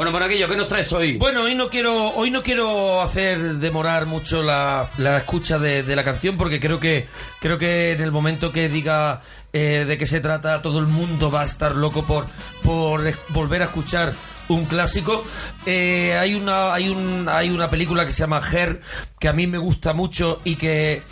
[0.00, 1.18] Bueno, Monaguillo, ¿qué nos traes hoy?
[1.18, 6.02] Bueno, hoy no quiero, hoy no quiero hacer demorar mucho la, la escucha de, la
[6.02, 7.06] canción porque creo que
[7.38, 9.20] creo que en el momento que diga
[9.52, 12.28] eh, de qué se trata todo el mundo va a estar loco por
[12.62, 14.14] por volver a escuchar
[14.48, 15.22] un clásico.
[15.66, 18.80] Eh, hay una hay un hay una película que se llama Her
[19.18, 21.02] que a mí me gusta mucho y que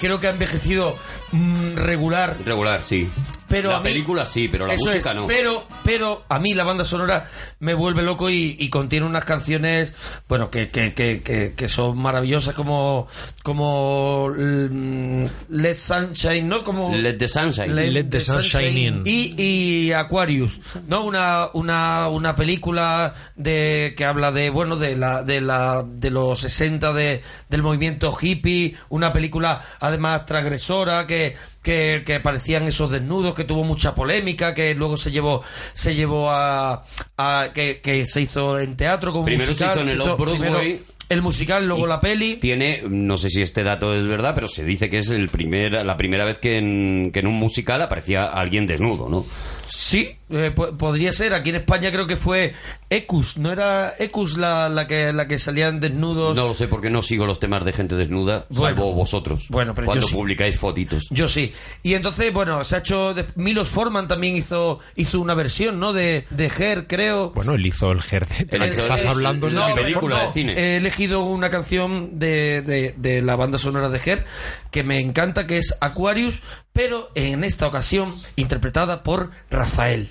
[0.00, 0.98] creo que ha envejecido
[1.32, 2.36] mm, regular.
[2.44, 3.08] Regular, sí.
[3.48, 5.26] Pero la a mí- película sí, pero la música es, no.
[5.26, 7.28] Pero, pero a mí la banda sonora
[7.58, 9.92] me vuelve loco y, y contiene unas canciones,
[10.26, 13.08] bueno, que, que, que, que, que son maravillosas como,
[13.42, 16.64] como mm, Let Sunshine, ¿no?
[16.64, 17.74] Como Let the Sunshine.
[17.74, 19.02] Let the Sunshine In.
[19.04, 20.58] Y, y Aquarius,
[20.88, 21.04] ¿no?
[21.04, 26.40] Una, una, una película de que habla de, bueno, de la, de la, de los
[26.40, 31.21] 60 de, del movimiento hippie, una película además transgresora que,
[31.62, 35.42] que, que parecían esos desnudos, que tuvo mucha polémica, que luego se llevó,
[35.74, 36.84] se llevó a,
[37.16, 39.76] a que, que se hizo en teatro como Primero se musical.
[39.76, 40.60] hizo en el primero
[41.08, 42.36] el musical, luego Y la peli.
[42.36, 45.84] Tiene, no sé si este dato es verdad, pero se dice que es el primer,
[45.84, 49.26] la primera vez que en, que en un musical aparecía alguien desnudo, ¿no?
[49.66, 51.34] Sí, eh, po- podría ser.
[51.34, 52.54] Aquí en España creo que fue
[52.90, 56.36] Ecus, ¿no era Ecus la, la que la que salían desnudos?
[56.36, 58.76] No lo sé porque no sigo los temas de gente desnuda, Bueno.
[58.76, 59.46] salvo vosotros.
[59.48, 60.14] Bueno, pero cuando yo sí.
[60.14, 61.06] publicáis fotitos.
[61.10, 61.52] Yo sí.
[61.82, 63.14] Y entonces, bueno, se ha hecho...
[63.14, 65.92] de- Milos Forman también hizo hizo una versión, ¿no?
[65.92, 67.30] De, de Her, creo.
[67.30, 68.44] Bueno, él hizo el Gerde.
[68.44, 70.52] De la El- que estás hablando es de no, película de cine.
[70.56, 74.24] He elegido una canción de, de, de la banda sonora de Her
[74.70, 80.10] que me encanta, que es Aquarius, pero en esta ocasión interpretada por Rafael.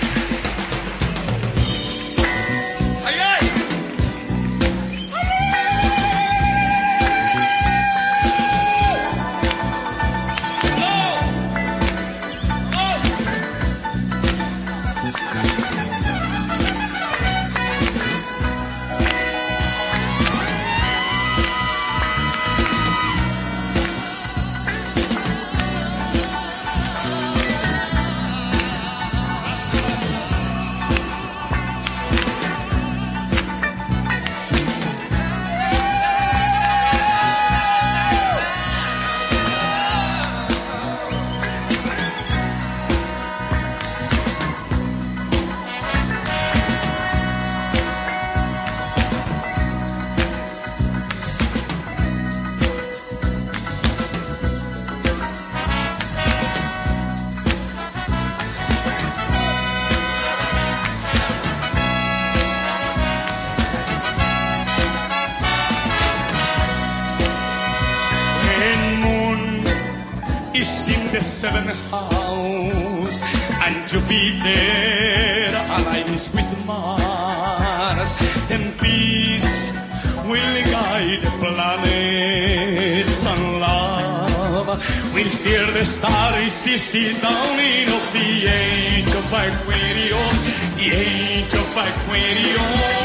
[85.81, 87.57] the starry system down
[87.89, 93.01] of the age of Aquarius, the age of Aquarius.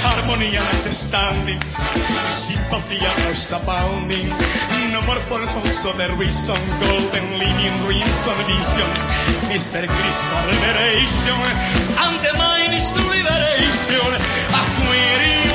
[0.00, 1.60] harmony and understanding,
[2.28, 4.49] sympathy and trust abounding.
[5.30, 9.06] No more for thoughts of the reason, golden living dreams and visions.
[9.46, 9.86] Mr.
[9.86, 11.38] Crystal revelation,
[12.02, 14.10] and the mind is to liberation.
[14.58, 15.54] Aquarius,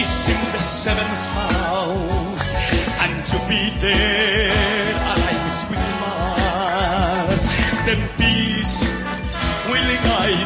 [0.00, 2.54] is in the seventh house,
[3.04, 4.53] and Jupiter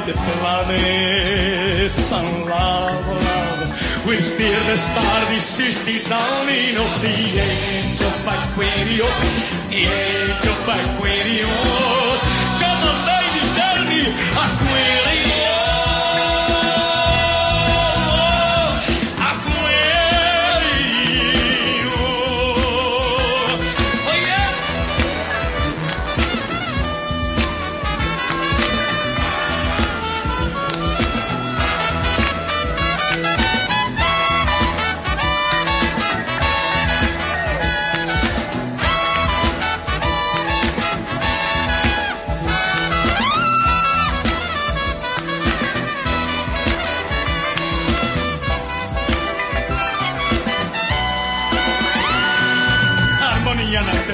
[0.08, 9.16] the planets, love will steer the star desisting down in of the age of Aquarius,
[9.68, 11.77] the age of Aquarius.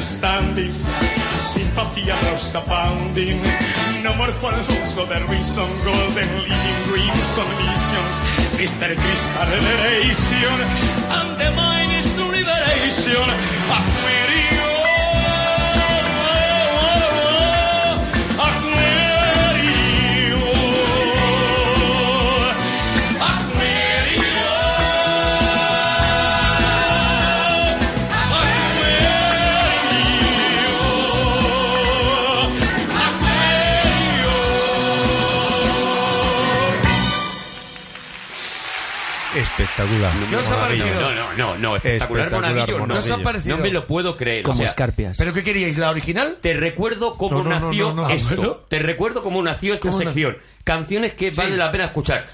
[0.05, 0.71] Understanding,
[1.33, 3.41] sympathy rose abounding.
[4.05, 4.29] No more
[5.01, 8.15] of the reason, golden living dreams and visions.
[8.61, 8.93] Mr.
[9.01, 10.57] Crystal revelation,
[11.09, 13.29] and the mind is to liberation.
[13.73, 14.74] Aquarius,
[39.59, 40.13] Espectacular.
[40.29, 40.87] ¿Qué os ha parecido?
[41.01, 42.95] No, no, no, no, espectacular, Espectacular, Monaguillo, no.
[42.95, 43.57] ¿Qué os ha parecido?
[43.57, 44.43] No me lo puedo creer.
[44.43, 45.17] Como o sea, escarpias.
[45.17, 45.79] ¿Pero qué queríais?
[45.79, 46.39] ¿La original?
[46.41, 48.11] Te recuerdo cómo No, no, nació no, no.
[48.11, 48.67] esto.
[48.69, 50.39] Te recuerdo cómo nació esta ¿Cómo na- sección.
[50.65, 52.27] Canciones que vale la pena escuchar.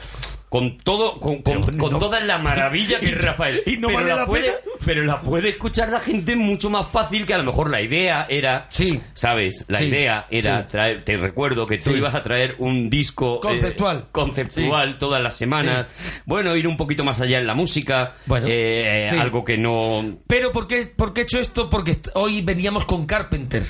[0.51, 1.99] Con todo, con, con- Pero con no.
[2.01, 3.63] toda la maravilla que es Rafael.
[3.67, 4.57] ¿Y no pero vale la puede, pena?
[4.85, 8.27] Pero la puede escuchar la gente mucho más fácil que a lo mejor la idea
[8.29, 8.67] era.
[8.69, 9.01] Sí.
[9.15, 9.65] ¿Sabes?
[9.69, 9.85] La Sí.
[9.85, 10.69] idea era Sí.
[10.73, 11.05] traer.
[11.05, 11.99] Te recuerdo que tú Sí.
[11.99, 13.37] ibas a traer un disco.
[13.37, 14.09] eh, Conceptual.
[14.11, 15.87] conceptual todas las semanas.
[16.27, 18.15] Bueno, ir un poquito más allá en la música.
[18.27, 19.09] Bueno, eh.
[19.21, 20.17] Algo que no.
[20.27, 21.71] Pero ¿por qué, por qué he hecho esto?
[21.71, 23.63] Porque hoy veníamos con Carpenter.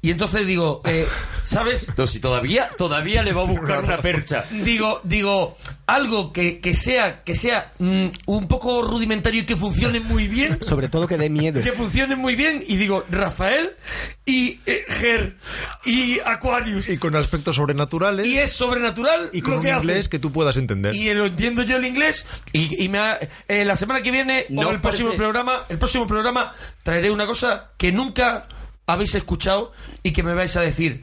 [0.00, 1.06] Y entonces digo, eh,
[1.44, 1.88] ¿sabes?
[1.96, 4.44] No, si todavía, todavía le va a buscar una percha.
[4.50, 9.98] Digo, digo, algo que, que sea, que sea mm, un poco rudimentario y que funcione
[9.98, 10.62] muy bien.
[10.62, 11.60] Sobre todo que dé miedo.
[11.62, 12.62] Que funcione muy bien.
[12.66, 13.72] Y digo, Rafael
[14.24, 15.36] y eh, Ger
[15.84, 16.88] y Aquarius.
[16.88, 19.82] Y con aspectos sobrenaturales Y es sobrenatural y con lo un que hace.
[19.82, 20.94] inglés que tú puedas entender.
[20.94, 22.24] Y lo entiendo yo el inglés.
[22.52, 23.18] Y, y me ha-
[23.48, 26.52] eh, la semana que viene, No o el próximo programa, el próximo programa,
[26.84, 28.46] traeré una cosa que nunca
[28.88, 29.70] habéis escuchado
[30.02, 31.02] y que me vais a decir.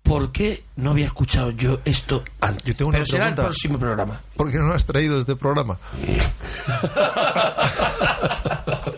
[0.00, 2.64] ¿Por qué no había escuchado yo esto antes?
[2.64, 3.42] Yo tengo una Pero será el pregunta.
[3.50, 4.18] próximo programa.
[4.36, 5.76] ¿Por qué no lo has traído este programa?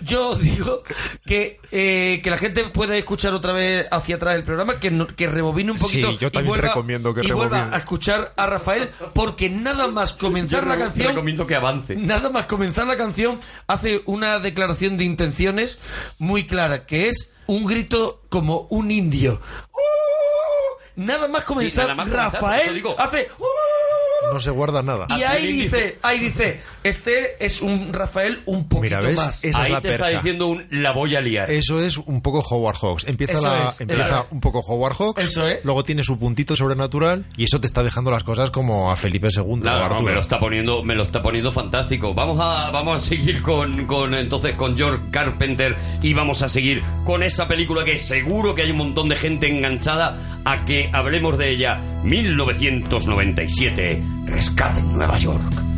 [0.03, 0.83] Yo digo
[1.27, 5.07] que, eh, que la gente puede escuchar otra vez hacia atrás el programa, que, no-
[5.07, 6.13] que rebobine un poquito.
[6.13, 9.89] Sí, yo y también vuelva- recomiendo que y vuelva a escuchar a Rafael, porque nada
[9.89, 11.09] más comenzar la canción.
[11.09, 11.97] recomiendo que avance.
[11.97, 15.79] Nada más comenzar la canción, hace una declaración de intenciones
[16.19, 19.41] muy clara, que es un grito como un indio.
[19.73, 21.01] ¡Uh!
[21.03, 22.95] Nada más comenzar, nada más comenzar, por eso Rafael digo.
[22.99, 23.29] hace...
[23.39, 23.90] ¡Uh!
[24.33, 25.07] No se guarda nada.
[25.11, 29.17] Y ahí dice, ahí dice, este es un Rafael un poquito Mira, ¿ves?
[29.17, 29.45] más.
[29.45, 30.17] Esa Ahí es la te está percha.
[30.19, 31.51] diciendo un la voy a liar.
[31.51, 33.05] Eso es un poco Howard Hawks.
[33.09, 35.23] Empieza, Eso la, es, empieza un poco Howard Hawks.
[35.25, 35.65] Eso es.
[35.65, 39.29] Luego tiene su puntito sobrenatural y eso te está dejando las cosas como a Felipe
[39.35, 39.43] II.
[39.47, 42.15] o Nada, a no, me lo está poniendo, me lo está poniendo fantástico.
[42.15, 46.83] Vamos a, vamos a seguir con, con entonces con George Carpenter y vamos a seguir
[47.05, 51.37] con esa película que seguro que hay un montón de gente enganchada a que hablemos
[51.39, 51.81] de ella.
[52.03, 55.70] 1997, Rescate en Nueva York.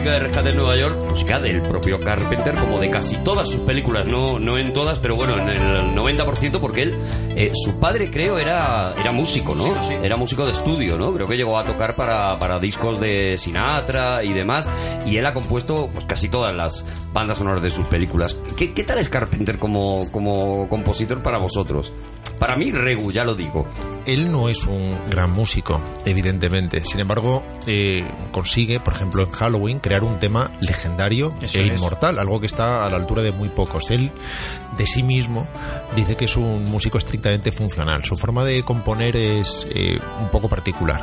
[0.00, 3.60] Música de Rescate en Nueva York, música del propio Carpenter, como de casi todas sus
[3.60, 6.94] películas, no, no en todas, pero bueno, en el 90%, porque él,
[7.36, 9.74] eh, su padre creo era, era músico, ¿no?
[10.02, 11.12] Era músico de estudio, ¿no?
[11.12, 14.70] Creo que llegó a tocar para, para discos de Sinatra y demás,
[15.04, 16.82] y él ha compuesto pues casi todas las
[17.12, 18.38] bandas sonoras de sus películas.
[18.56, 21.92] ¿Qué, qué tal es Carpenter como, como compositor para vosotros?
[22.40, 23.66] Para mí, Regu, ya lo digo.
[24.06, 26.82] Él no es un gran músico, evidentemente.
[26.86, 31.74] Sin embargo, eh, consigue, por ejemplo, en Halloween, crear un tema legendario Eso e es.
[31.74, 33.90] inmortal, algo que está a la altura de muy pocos.
[33.90, 34.12] Él,
[34.78, 35.48] de sí mismo,
[35.96, 38.04] dice que es un músico estrictamente funcional.
[38.04, 41.02] Su forma de componer es eh, un poco particular.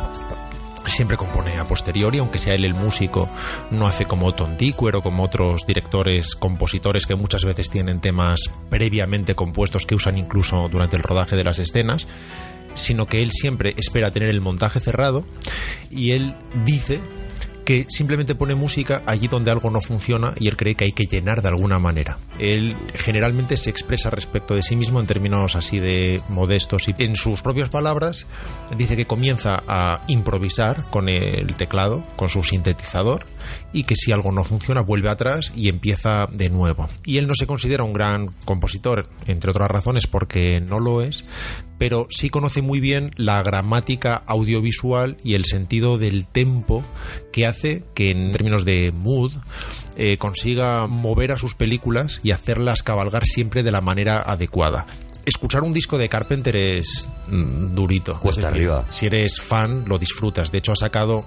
[0.87, 3.27] Siempre compone a posteriori, aunque sea él el músico,
[3.71, 9.35] no hace como Dickware o como otros directores, compositores que muchas veces tienen temas previamente
[9.35, 12.07] compuestos que usan incluso durante el rodaje de las escenas,
[12.73, 15.25] sino que él siempre espera tener el montaje cerrado
[15.91, 17.01] y él dice
[17.67, 21.05] que simplemente pone música allí donde algo no funciona y él cree que hay que
[21.05, 22.17] llenar de alguna manera.
[22.39, 27.17] Él generalmente se expresa respecto de sí mismo en términos así de modestos y en
[27.17, 28.25] sus propias palabras
[28.77, 33.25] dice que comienza a improvisar con el teclado, con su sintetizador
[33.73, 36.87] y que si algo no funciona vuelve atrás y empieza de nuevo.
[37.03, 41.25] Y él no se considera un gran compositor, entre otras razones porque no lo es,
[41.77, 46.83] pero sí conoce muy bien la gramática audiovisual y el sentido del tempo
[47.31, 49.33] que hace que en términos de mood
[49.95, 54.85] eh, consiga mover a sus películas y hacerlas cabalgar siempre de la manera adecuada.
[55.25, 58.19] Escuchar un disco de Carpenter es mm, durito.
[58.19, 58.85] Cuesta Es decir, arriba.
[58.89, 60.51] Si eres fan, lo disfrutas.
[60.51, 61.25] De hecho, ha sacado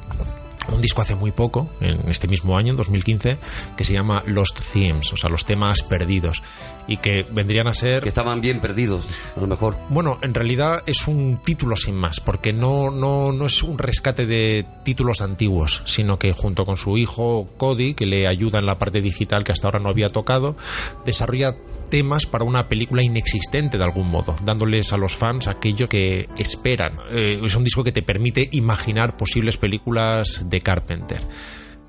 [0.68, 3.38] un disco hace muy poco, en este mismo año, en 2015,
[3.76, 6.42] que se llama Lost Themes, o sea, los temas perdidos,
[6.86, 8.02] y que vendrían a ser...
[8.02, 9.06] Que estaban bien perdidos,
[9.36, 9.76] a lo mejor.
[9.88, 14.26] Bueno, en realidad es un título sin más, porque no, no, no es un rescate
[14.26, 18.78] de títulos antiguos, sino que junto con su hijo Cody, que le ayuda en la
[18.78, 20.56] parte digital que hasta ahora no había tocado,
[21.04, 21.54] desarrolla
[21.90, 26.98] temas para una película inexistente de algún modo, dándoles a los fans aquello que esperan.
[27.10, 31.20] Eh, es un disco que te permite imaginar posibles películas de Carpenter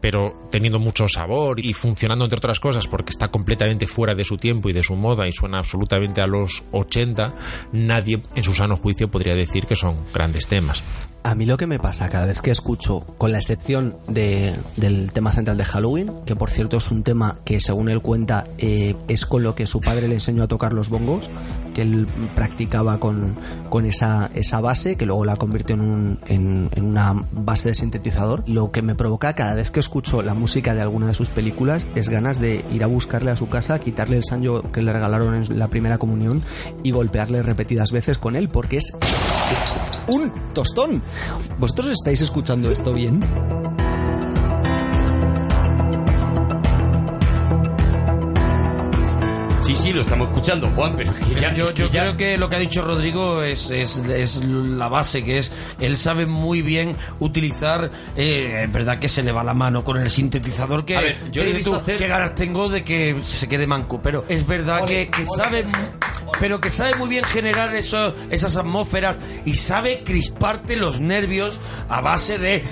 [0.02, 4.38] pero teniendo mucho sabor y funcionando entre otras cosas porque está completamente fuera de su
[4.38, 7.36] tiempo y de su moda y suena absolutamente a los 80,
[7.72, 10.84] nadie en su sano juicio podría decir que son grandes temas.
[11.24, 15.12] A mí lo que me pasa cada vez que escucho, con la excepción de, del
[15.12, 18.96] tema central de Halloween, que por cierto es un tema que según él cuenta eh,
[19.08, 21.30] es con lo que su padre le enseñó a tocar los bongos,
[21.76, 23.36] que él practicaba con,
[23.70, 28.44] con esa, esa base, que luego la convirtió en, un, en, una base de sintetizador,
[28.48, 31.86] lo que me provoca cada vez que escucho la música de alguna de sus películas
[31.94, 35.36] es ganas de ir a buscarle a su casa, quitarle el sanyo que le regalaron
[35.36, 36.42] en la primera comunión
[36.82, 38.92] y golpearle repetidas veces con él, porque es
[40.08, 41.04] un tostón.
[41.58, 43.20] ¿Vosotros estáis escuchando esto bien?
[49.62, 52.38] Sí, sí, lo estamos escuchando, Juan, pero que ya, yo yo que ya- creo que
[52.38, 56.62] lo que ha dicho Rodrigo es, es, es la base, que es, él sabe muy
[56.64, 60.98] bien utilizar, eh, es verdad que se le va la mano con el sintetizador, que,
[60.98, 63.48] A ver, yo que le he visto tú, hacer- qué ganas tengo de que se
[63.48, 65.64] quede manco, pero es verdad que, que sabe,
[66.40, 72.02] pero que sabe muy bien generar eso, esas atmósferas y sabe crisparte los nervios a
[72.02, 72.64] base de...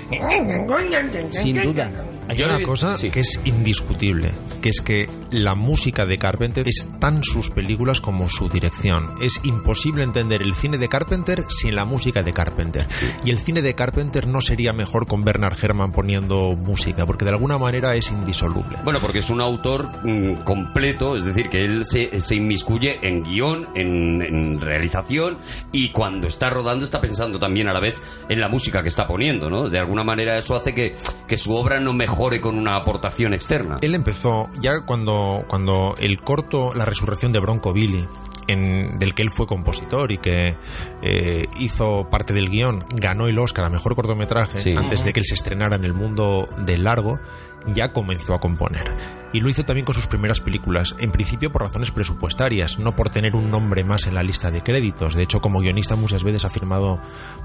[1.32, 1.90] Sin duda.
[2.30, 3.10] Hay una cosa sí.
[3.10, 4.30] que es indiscutible,
[4.62, 9.14] que es que la música de Carpenter es tan sus películas como su dirección.
[9.20, 12.86] Es imposible entender el cine de Carpenter sin la música de Carpenter.
[13.24, 17.32] Y el cine de Carpenter no sería mejor con Bernard Herrmann poniendo música, porque de
[17.32, 18.78] alguna manera es indisoluble.
[18.84, 23.24] Bueno, porque es un autor mm, completo, es decir, que él se, se inmiscuye en
[23.24, 25.38] guion, en, en realización
[25.72, 29.06] y cuando está rodando está pensando también a la vez en la música que está
[29.08, 29.68] poniendo, ¿no?
[29.68, 33.78] De alguna manera eso hace que, que su obra no mejore con una aportación externa.
[33.80, 38.06] Él empezó ya cuando, cuando el corto La resurrección de Bronco Billy,
[38.46, 40.56] en, del que él fue compositor y que
[41.02, 44.74] eh, hizo parte del guion, ganó el Oscar a mejor cortometraje Sí.
[44.76, 47.18] antes de que él se estrenara en el mundo del largo,
[47.66, 48.84] ya comenzó a componer.
[49.32, 53.10] Y lo hizo también con sus primeras películas, en principio por razones presupuestarias, no por
[53.10, 55.14] tener un nombre más en la lista de créditos.
[55.14, 57.00] De hecho, como guionista muchas veces ha firmado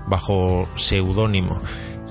[0.08, 1.62] bajo seudónimo.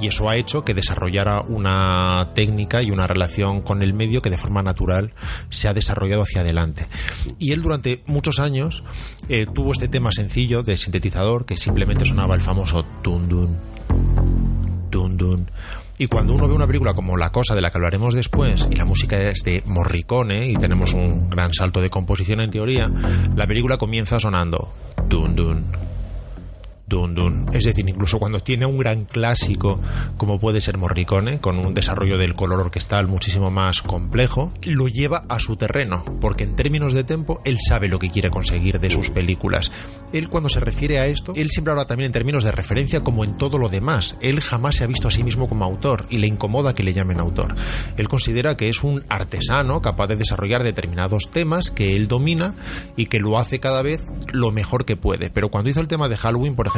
[0.01, 4.31] Y eso ha hecho que desarrollara una técnica y una relación con el medio que
[4.31, 5.13] de forma natural
[5.51, 6.87] se ha desarrollado hacia adelante.
[7.39, 8.85] Y él durante muchos años
[9.29, 13.57] eh, tuvo este tema sencillo de sintetizador que simplemente sonaba el famoso tundun,
[14.91, 15.51] tundun.
[15.97, 18.75] Y cuando uno ve una película como La Cosa, de la que hablaremos después, y
[18.75, 22.91] la música es de Morricone, y tenemos un gran salto de composición en teoría,
[23.37, 24.73] la película comienza sonando.
[25.09, 25.65] Dun dun,
[26.87, 27.47] dun dun.
[27.53, 29.81] Es decir, incluso cuando tiene un gran clásico,
[30.17, 35.25] como puede ser Morricone, con un desarrollo del color orquestal muchísimo más complejo, lo lleva
[35.29, 38.91] a su terreno, porque en términos de tempo, él sabe lo que quiere conseguir de
[38.91, 39.71] sus películas.
[40.13, 43.25] Él cuando se refiere a esto, él siempre habla también en términos de referencia como
[43.25, 44.17] en todo lo demás.
[44.21, 46.93] Él jamás se ha visto a sí mismo como autor y le incomoda que le
[46.93, 47.55] llamen autor.
[47.97, 52.55] Él considera que es un artesano capaz de desarrollar determinados temas que él domina
[52.97, 55.31] y que lo hace cada vez lo mejor que puede.
[55.31, 56.74] Pero cuando hizo el tema de Halloween, por ejemplo,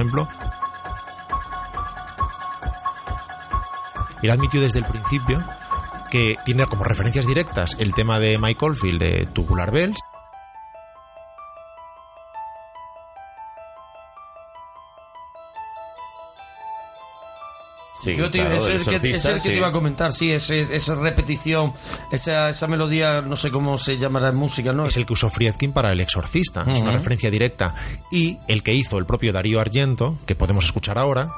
[4.22, 5.42] él admitió desde el principio
[6.11, 9.99] que tiene como referencias directas el tema de Mike Oldfield de Tubular Bells
[18.07, 19.48] Sí, Yo te, claro, es, el que, es el que sí.
[19.50, 21.72] te iba a comentar, sí, ese- esa repetición,
[22.12, 24.86] esa, esa melodía, no sé cómo se llamará en música, ¿no?
[24.86, 27.74] es el que usó Friedkin para El Exorcista, es una referencia directa.
[28.11, 31.28] Y el que hizo el propio Darío Argento, que podemos escuchar ahora,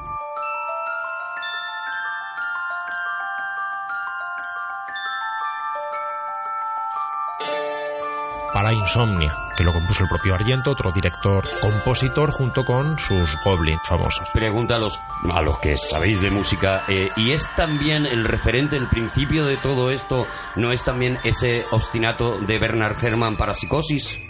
[8.59, 13.79] para Insomnia, que lo compuso el propio Argento, otro director compositor, junto con sus Goblins
[13.85, 14.29] famosos.
[14.35, 14.99] Pregunta a los,
[15.33, 19.59] a los que sabéis de música, eh, ¿y es también el referente, el principio de
[19.59, 24.28] todo esto, no es también ese obstinato de Bernard Herrmann para Psicosis?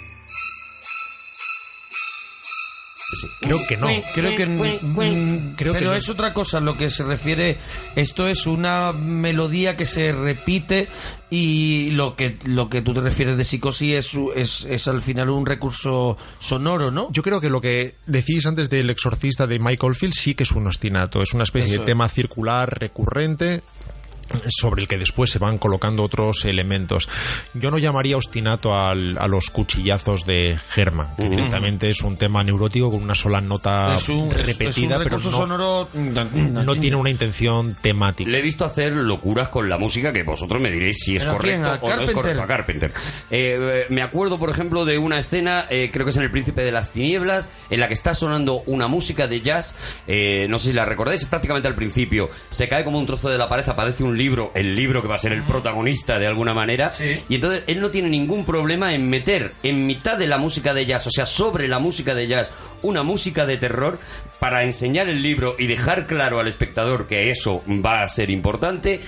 [3.41, 3.87] Creo que no.
[4.15, 5.97] Creo que, mm, Creo que pero no.
[5.97, 7.57] es otra cosa lo que se refiere.
[7.97, 10.89] Esto es una melodía que se repite
[11.31, 15.03] y lo que lo que tú te refieres de psicosis es, su- es, es al
[15.03, 19.59] final un recurso sonoro no Yo creo que lo que decís antes del exorcista de
[19.59, 23.63] Michael Field sí que es un ostinato, es una especie Eso de tema circular recurrente
[24.49, 27.09] sobre el que después se van colocando otros elementos.
[27.55, 32.43] Yo no llamaría ostinato al- a los cuchillazos de Herman, que directamente es un tema
[32.45, 36.77] neurótico con una sola nota es un, es- repetida, es un pero no, sonoro no
[36.77, 38.31] tiene una intención temática.
[38.31, 41.67] Le he visto hacer locuras con la música que vosotros me diréis si es correcto
[41.67, 42.43] ¿A o no es correcto.
[42.43, 42.93] A Carpenter.
[43.31, 46.31] Eh, eh, me acuerdo, por ejemplo, de una escena, eh, creo que es en El
[46.31, 49.75] Príncipe de las Tinieblas, en la que está sonando una música de jazz.
[50.07, 52.31] eh, no sé si la recordáis, prácticamente al principio.
[52.51, 55.15] Se cae como un trozo de la pared, aparece un libro, el libro que va
[55.15, 56.93] a ser el protagonista de alguna manera,
[57.29, 60.85] y entonces él no tiene ningún problema en meter en mitad de la música de
[60.85, 63.99] jazz, o sea, sobre la música de jazz, una música de terror
[64.39, 69.01] para enseñar el libro y dejar claro al espectador que eso va a ser importante.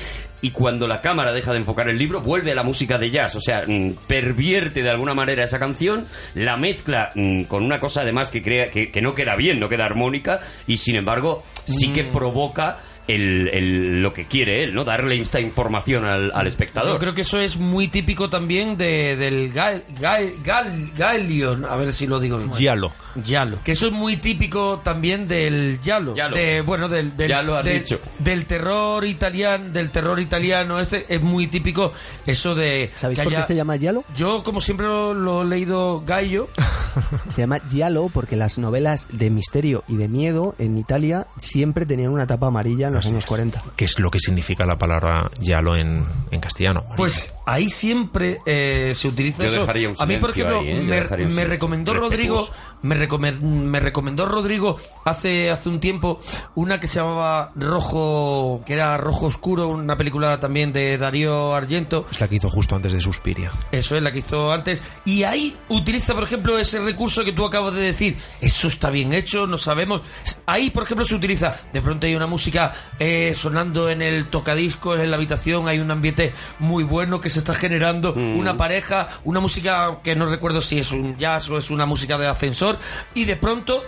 [0.43, 3.37] Y cuando la cámara deja de enfocar el libro, vuelve a la música de jazz.
[3.37, 8.01] O sea, mm, pervierte de alguna manera esa canción, la mezcla mm, con una cosa
[8.01, 11.93] además que, crea, que, que no queda bien, no queda armónica, y sin embargo, sí
[11.93, 12.78] que provoca
[13.09, 14.85] el, el- lo que quiere él, ¿no?
[14.85, 16.93] Darle esta información al, al espectador.
[16.94, 21.77] Yo creo que eso es muy típico también de, del Gal, Gal, Gal- Galion, a
[21.77, 22.52] ver si lo digo bien.
[22.52, 22.93] Giallo.
[23.24, 23.59] Yalo.
[23.64, 26.14] Que eso es muy típico también del Yalo.
[26.14, 26.36] Yalo.
[26.36, 27.98] De, bueno, del, del, Ya lo has dicho.
[28.20, 31.93] del terror italiano, del terror italiano este es muy típico
[32.24, 34.05] eso de ¿Sabéis que por qué se llama Giallo?
[34.16, 36.48] Yo como siempre lo, lo he leído Gallo.
[37.28, 42.10] Se llama Giallo porque las novelas de misterio y de miedo en Italia siempre tenían
[42.10, 43.62] una tapa amarilla en los años 40.
[43.77, 46.85] ¿Qué es lo que significa la palabra giallo en, en castellano?
[46.97, 49.61] Pues ahí siempre eh, se utiliza Yo eso.
[49.61, 50.81] dejaría un A mí, por ejemplo, ahí, ¿eh?
[50.83, 52.69] Me, me recomendó Rodrigo, Respetuoso.
[52.82, 56.20] Me, recomen- me recomendó Rodrigo hace hace un tiempo
[56.55, 62.07] una que se llamaba Rojo, que era Rojo Oscuro, una película también de Darío Argento.
[62.11, 63.51] Es la que hizo justo antes de Suspiria.
[63.73, 64.82] Eso es la que hizo antes.
[65.05, 68.19] Y ahí utiliza, por ejemplo, ese recurso que tú acabas de decir.
[68.40, 70.02] Eso está bien hecho, no sabemos.
[70.47, 71.57] Ahí, por ejemplo, se utiliza.
[71.73, 75.69] De pronto hay una música eh, sonando en el tocadiscos, en la habitación.
[75.69, 78.12] Hay un ambiente muy bueno que se está generando.
[78.15, 82.16] Una pareja, una música que no recuerdo si es un jazz o es una música
[82.19, 82.69] de ascensor.
[83.14, 83.82] Y de pronto.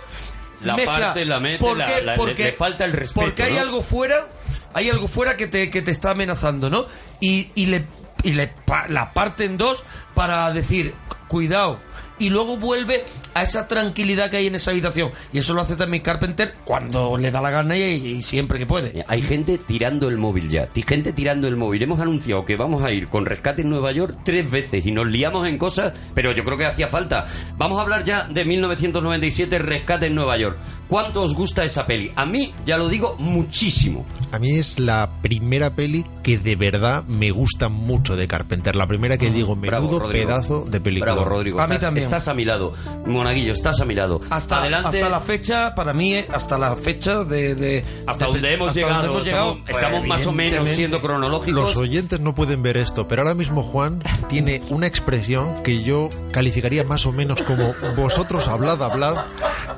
[0.61, 0.97] La mezcla.
[1.07, 2.01] parte, la mete, ¿Por la- qué?
[2.01, 3.61] la- le- Porque- le falta el respeto, Porque hay ¿no?
[3.61, 4.29] algo fuera,
[4.73, 6.85] hay algo fuera que te, que te está amenazando, ¿no?
[7.19, 7.85] Y, y le,
[8.23, 8.53] y le
[8.87, 9.83] la parte en dos
[10.15, 10.93] para decir,
[11.27, 11.81] cuidado.
[12.23, 15.11] Y luego vuelve a esa tranquilidad que hay en esa habitación.
[15.33, 19.03] Y eso lo hace también Carpenter cuando le da la gana y, siempre que puede.
[19.09, 20.69] Hay gente tirando el móvil ya.
[20.87, 21.83] Gente tirando el móvil.
[21.83, 25.07] Hemos anunciado que vamos a ir con rescate en Nueva York tres veces y nos
[25.07, 27.27] liamos en cosas, pero yo creo que hacía falta.
[27.57, 30.55] Vamos a hablar ya de 1997, Rescate en Nueva York.
[30.87, 32.11] ¿Cuánto os gusta esa peli?
[32.15, 34.05] A mí, ya lo digo, muchísimo.
[34.31, 38.75] A mí es la primera peli que de verdad me gusta mucho de Carpenter.
[38.75, 40.27] La primera que digo, Bravo, menudo Rodrigo.
[40.27, 41.13] pedazo de película.
[41.13, 41.59] Bravo, Rodrigo.
[41.61, 42.03] A mí estás, también.
[42.05, 42.73] estás a mi lado.
[43.05, 44.21] Monaguillo, estás a mi lado.
[44.29, 44.89] Hasta, Adelante.
[44.99, 47.55] hasta la fecha, para mí, hasta la fecha de...
[47.55, 48.95] de- Hasta de- donde hemos hasta llegado.
[49.01, 51.63] donde hemos llegado, estamos estamos más o menos siendo cronológicos.
[51.63, 56.09] Los oyentes no pueden ver esto, pero ahora mismo Juan tiene una expresión que yo
[56.31, 59.17] calificaría más o menos como vosotros hablad, hablad,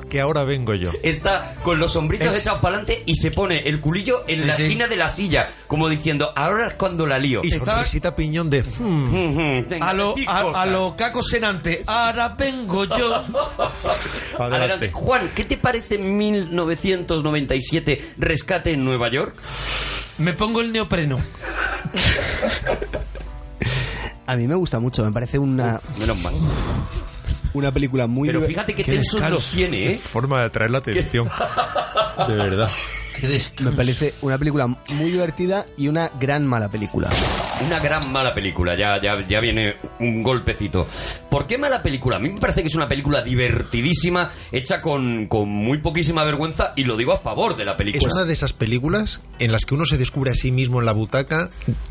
[0.08, 0.90] que ahora vengo yo.
[1.02, 4.44] Está con los hombritos Es- echados para adelante y se pone el culillo en Sí,
[4.46, 4.62] la sí.
[4.64, 7.40] esquina de la silla, como diciendo, ahora es cuando la lío.
[7.44, 8.62] Y Está- sonrisita piñón de...
[8.62, 9.10] "Hmm,
[9.68, 13.14] venga, A lo, a, a lo Caco Senante, ahora vengo yo.
[14.38, 14.38] Adelante.
[14.38, 14.90] adelante.
[14.92, 19.34] Juan, ¿qué te parece 1997 Rescate en Nueva York?
[20.18, 21.18] Me pongo el neopreno.
[24.28, 26.34] A mí me gusta mucho, me parece una, Menos mal.
[27.58, 28.28] Una película muy...
[28.28, 29.98] Pero fíjate qué qué tensos descanso, los tiene, ¿eh?
[29.98, 31.28] Forma de atraer la atención.
[32.28, 32.70] De verdad.
[33.20, 33.40] Qué.
[33.62, 37.08] Me parece una película muy divertida y una gran mala película.
[37.64, 40.86] Una gran mala película, ya, ya, ya viene un golpecito.
[41.30, 42.16] ¿Por qué mala película?
[42.16, 46.72] A mí me parece que es una película divertidísima, hecha con, con muy poquísima vergüenza,
[46.76, 48.12] y lo digo a favor de la Es película.
[48.14, 50.92] una de esas películas en las que uno se descubre a sí mismo en la
[50.92, 51.48] butaca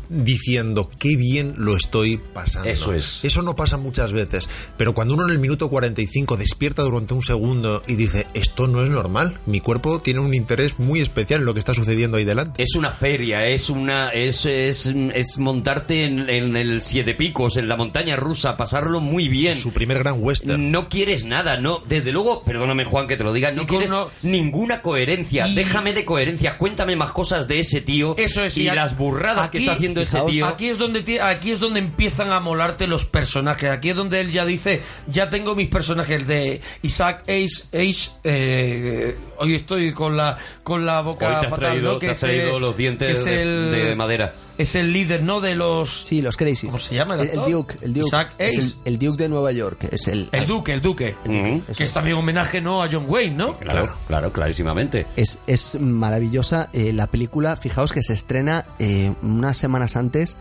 [0.08, 2.68] diciendo qué bien lo estoy pasando.
[2.70, 3.20] Eso es.
[3.24, 7.22] Eso no pasa muchas veces, pero cuando uno en el minuto 45 despierta durante un
[7.22, 11.46] segundo y dice esto no es normal, mi cuerpo tiene un interés muy especial en
[11.46, 12.62] lo que está sucediendo ahí delante.
[12.62, 17.66] Es una feria, es una es, es, es montarte en, en el Siete Picos, en
[17.68, 19.56] la montaña rusa, pasarlo muy bien.
[19.56, 20.70] Su primer gran western.
[20.70, 21.82] No quieres nada, no.
[21.88, 23.90] Desde luego, perdóname Juan que te lo diga, no quieres
[24.22, 25.48] ninguna coherencia.
[25.48, 28.96] Y- Déjame de coherencia, cuéntame más cosas de ese tío Eso es, y a- las
[28.98, 30.46] burradas que está haciendo ese tío.
[30.46, 33.70] Aquí es donde aquí es donde empiezan a molarte los personajes.
[33.70, 37.64] Aquí es donde él ya dice, ya tengo mis personajes de Isaac H.
[37.72, 38.10] H.
[38.24, 41.98] eh, hoy estoy con la con la boca Hoy te has fatal, traído, ¿no?
[41.98, 44.34] te has es, traído los dientes de- el- de madera.
[44.58, 45.40] Es el líder, ¿no?
[45.40, 46.66] De los Sí, los Crazy.
[46.66, 47.50] ¿Cómo se llama el El?
[47.50, 47.76] Duke.
[47.82, 48.06] El Duke.
[48.06, 48.76] Isaac Es Ace.
[48.84, 49.88] el, el Duke de Nueva York.
[49.90, 52.82] Es el, el Duque, el Duque, que es también homenaje, ¿no?
[52.82, 53.58] A John Wayne, ¿no?
[53.58, 55.06] Claro, claro, clarísimamente.
[55.16, 57.56] Es, es maravillosa eh, la película.
[57.56, 60.36] Fijaos que se estrena eh, unas semanas antes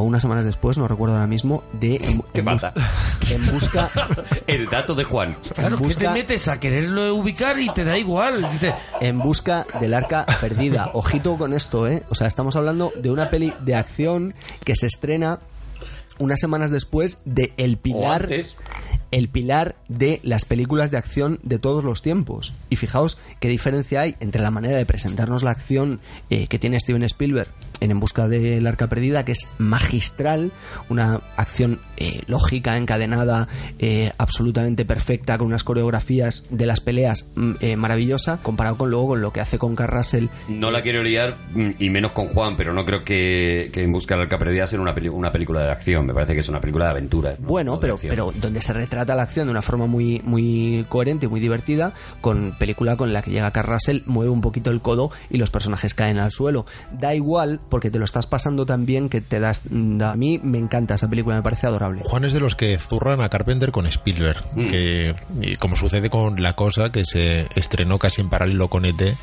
[0.00, 2.72] o unas semanas después, no recuerdo ahora mismo, de ¿Qué pasa?
[3.30, 3.90] en busca
[4.46, 5.36] El dato de Juan.
[5.54, 8.48] Claro, en que busca- te metes a quererlo ubicar y te da igual.
[8.52, 10.90] Dice, en busca del arca perdida.
[10.94, 12.02] Ojito con esto, ¿eh?
[12.10, 15.38] O sea, estamos hablando de una peli de acción que se estrena
[16.18, 18.22] unas semanas después de El O Pilar.
[18.22, 18.56] antes.
[19.10, 22.52] El pilar de las películas de acción de todos los tiempos.
[22.70, 26.00] Y fijaos qué diferencia hay entre la manera de presentarnos la acción
[26.30, 27.48] eh, que tiene Steven Spielberg
[27.80, 30.50] en En busca del arca perdida, que es magistral,
[30.88, 37.52] una acción eh, lógica, encadenada, eh, absolutamente perfecta, con unas coreografías de las peleas mm,
[37.60, 41.02] eh, maravillosa, comparado con luego con lo que hace con Carl Russell No la quiero
[41.02, 44.38] liar, mm, y menos con Juan, pero no creo que, que En Busca del Arca
[44.38, 46.06] Perdida sea una, una película de acción.
[46.06, 47.36] Me parece que es una película de aventura.
[47.38, 47.46] ¿no?
[47.46, 51.28] Bueno, pero, pero donde se retrata la acción de una forma muy, muy coherente y
[51.28, 55.10] muy divertida, con película con la que llega Carl Russell, mueve un poquito el codo
[55.30, 56.66] y los personajes caen al suelo.
[56.92, 59.62] Da igual, porque te lo estás pasando tan bien que te das...
[59.70, 62.02] da- A mí me encanta esa película, me parece adorable.
[62.04, 64.68] Juan es de los que zurran a Carpenter con Spielberg, Mm.
[64.70, 69.14] que y como sucede con La Cosa, que se estrenó casi en paralelo con ET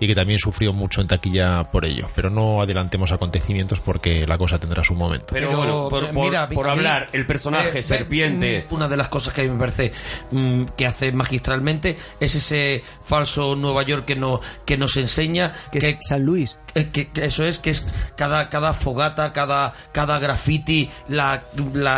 [0.00, 2.06] y que también sufrió mucho en taquilla por ello.
[2.14, 5.26] Pero no adelantemos acontecimientos porque La Cosa tendrá su momento.
[5.32, 8.66] Pero, Pero, bueno, por, por- mira, por mí, hablar, el personaje, eh, serpiente.
[8.70, 9.92] mm, Una de las cosas que a mí me parece
[10.30, 15.78] mm, que hace magistralmente es ese falso Nueva York que, no, que nos enseña Que
[15.78, 16.58] es San Luis.
[16.74, 21.44] que, que eso es que es cada cada fogata cada cada graffiti la,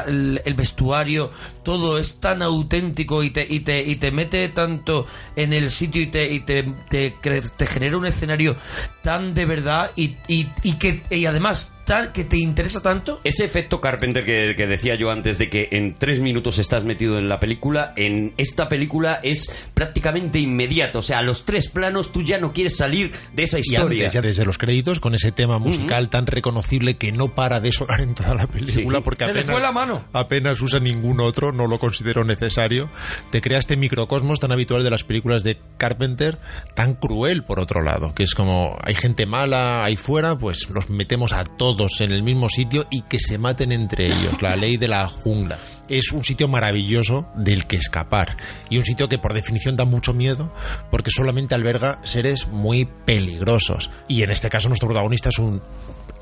[0.06, 1.30] el vestuario
[1.62, 5.06] todo es tan auténtico y te y te, y te mete tanto
[5.36, 8.56] en el sitio y te y te, te, cre- te genera un escenario
[9.02, 13.44] tan de verdad y, y, y que y además tal que te interesa tanto Ese
[13.44, 17.28] efecto Carpenter que, que decía yo antes de que en tres minutos estás metido en
[17.28, 21.00] la película, en esta película es prácticamente inmediato.
[21.00, 24.04] O sea, a los tres planos tú ya no quieres salir de esa Y historia.
[24.04, 27.72] antes, ya desde los créditos, con ese tema musical tan reconocible que no para de
[27.72, 29.02] sonar en toda la película, Sí.
[29.04, 30.04] porque Se le apenas, fue la mano.
[30.12, 32.88] apenas usa ningún otro, no lo considero necesario.
[33.30, 36.38] Te crea este microcosmos tan habitual de las películas de Carpenter,
[36.74, 40.88] tan cruel por otro lado, que es como hay gente mala ahí fuera, pues los
[40.88, 44.78] metemos a todos en el mismo sitio y que se maten entre ellos, la ley
[44.78, 45.58] de la jungla.
[45.88, 48.36] Es un sitio maravilloso del que escapar
[48.70, 50.54] y un sitio que por definición da mucho miedo
[50.90, 53.90] porque solamente alberga seres muy peligrosos.
[54.08, 55.60] Y en este caso nuestro protagonista es un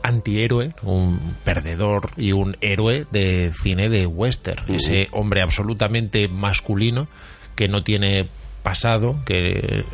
[0.03, 4.73] antihéroe, un perdedor y un héroe de cine de western.
[4.73, 7.09] Ese hombre absolutamente masculino
[7.55, 8.29] que no tiene
[8.63, 9.85] pasado, que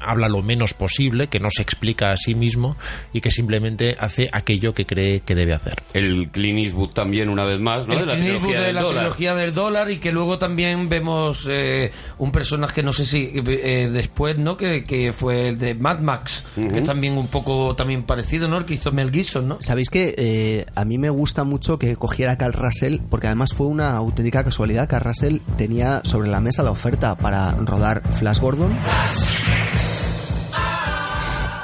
[0.00, 2.76] habla lo menos posible, que no se explica a sí mismo
[3.12, 5.74] y que simplemente hace aquello que cree que debe hacer.
[5.92, 7.94] El Clint Eastwood también, una vez más, ¿no?
[7.94, 9.02] el de la Clint trilogía de del la dólar.
[9.02, 13.88] trilogía del dólar y que luego también vemos eh, un personaje no sé si eh,
[13.92, 18.02] después no que, que fue el de Mad Max que es también un poco también
[18.04, 21.44] parecido no el que hizo Mel Gibson no Sabéis que eh, a mí me gusta
[21.44, 24.88] mucho que cogiera a Carl Russell, porque además fue una auténtica casualidad.
[24.88, 28.74] Carl Russell tenía sobre la mesa la oferta para rodar Flash Gordon,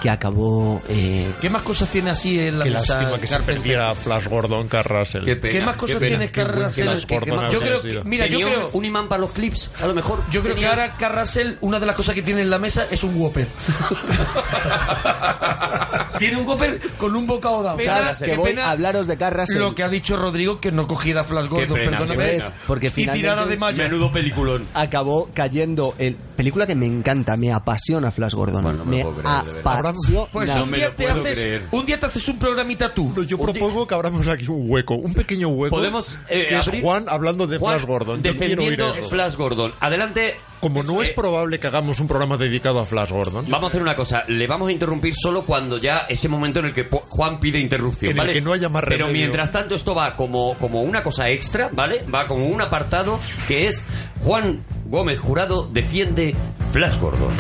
[0.03, 0.83] que acabó.
[0.91, 3.63] eh, ¿Qué más cosas tiene así en la Qué mesa lástima que se Carpenter?
[3.63, 5.25] perdiera Flash Gordon Carrasel.
[5.25, 5.53] Qué pena.
[5.59, 7.07] ¿Qué más cosas Qué pena, tiene Carrasel?
[7.07, 9.71] Que- que- yo creo que, mira, yo Tenía creo, un, un imán para los clips,
[9.83, 10.19] a lo mejor.
[10.31, 12.85] yo creo que tenía- ahora Carrasel, una de las cosas que tiene en la mesa
[12.91, 13.49] es un Whopper.
[16.19, 17.79] tiene un Whopper con un bocado dado.
[17.79, 19.59] Chad, Pena- que voy pena a hablaros de Russell.
[19.59, 22.37] Lo que ha dicho Rodrigo, que no cogiera Flash Gordon, pena, perdóname.
[22.37, 23.83] Es porque y tirara finalmente de malla.
[23.85, 24.69] Menudo peliculón.
[24.75, 28.63] acabó cayendo en película que me encanta, me apasiona Flash Gordon.
[28.63, 30.27] Bueno, no me me puedo creer, apasiona.
[30.33, 31.63] Pues No un, me día lo te puedo haces, creer.
[31.71, 33.25] un día te haces un programita tú.
[33.27, 35.77] Yo propongo que abramos aquí un hueco, un pequeño hueco.
[35.77, 38.23] Podemos, eh, que es Juan hablando de Juan Flash Gordon.
[38.23, 39.09] Yo quiero oír defendiendo eso.
[39.09, 39.73] Flash Gordon.
[39.81, 40.37] Adelante.
[40.61, 43.69] Como no es Eh, probable que hagamos un programa dedicado a Flash Gordon, Vamos a
[43.69, 46.85] hacer una cosa, le vamos a interrumpir solo cuando ya ese momento en el que
[46.85, 48.33] Juan pide interrupción, En el ¿vale?
[48.35, 49.13] que no haya más Pero remedio.
[49.23, 52.05] mientras tanto esto va como, como una cosa extra, ¿vale?
[52.05, 53.19] Va como un apartado
[53.49, 53.83] que es
[54.23, 56.35] Juan Gómez Jurado defiende
[56.73, 57.35] Flash Gordon.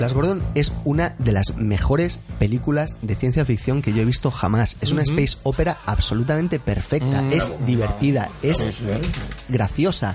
[0.00, 4.30] Flash Gordon es una de las mejores películas de ciencia ficción que yo he visto
[4.30, 4.78] jamás.
[4.80, 7.22] Es una space opera absolutamente perfecta.
[7.30, 8.66] es divertida, es
[9.50, 10.14] graciosa.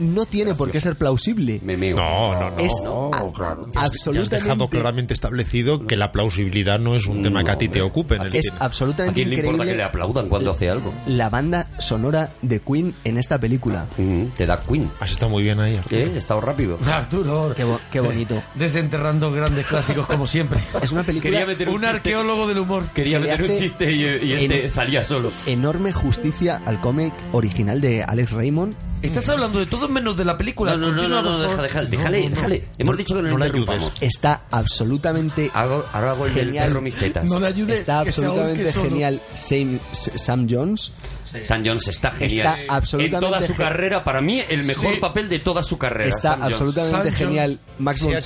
[0.00, 1.60] No tiene por qué ser plausible.
[1.62, 1.76] Me.
[1.92, 2.58] No, no, no.
[2.58, 7.44] Es Ya a- has absolutamente dejado claramente establecido que la plausibilidad no es un tema
[7.44, 8.50] que a ti te ocupe en el es.
[8.58, 10.92] ¿A absolutamente quién le importa que le aplaudan cuando hace algo?
[11.06, 13.86] la banda sonora de Queen en esta película.
[13.96, 14.90] Mm, Te da Queen.
[14.98, 15.76] Has estado muy bien ahí.
[15.76, 16.00] Arturo.
[16.00, 16.10] ¿Eh?
[16.14, 16.78] He estado rápido.
[16.84, 18.42] Arturo, Qué, bo- qué bonito.
[18.72, 20.60] desenterrando grandes clásicos como siempre.
[20.82, 21.96] Es una película Quería meter un, Un chiste.
[21.96, 22.84] arqueólogo del humor.
[22.94, 25.30] Quería que meter un chiste y, y este en- salía solo.
[25.46, 30.38] enorme justicia al cómic original de Alex Raymond Estás hablando de todo menos de la
[30.38, 30.76] película.
[30.76, 31.62] No, no, no, Continúa, no, no, por favor.
[31.62, 32.64] déjale, déjale, déjale, déjale.
[32.78, 33.92] Hemos dicho que no, no le ayudes.
[34.00, 37.24] Está absolutamente Hago, ahora hago el del perro mis tetas.
[37.24, 37.80] No le ayudes.
[37.80, 40.92] está absolutamente genial Sam, Sam Jones.
[41.40, 42.60] Sam Jones está genial.
[42.60, 45.00] Está absolutamente En toda su carrera, para mí, el mejor Sí.
[45.00, 46.10] papel de toda su carrera.
[46.10, 46.52] Está Sam Jones.
[46.54, 47.18] absolutamente Jones.
[47.18, 48.20] genial Max Sea.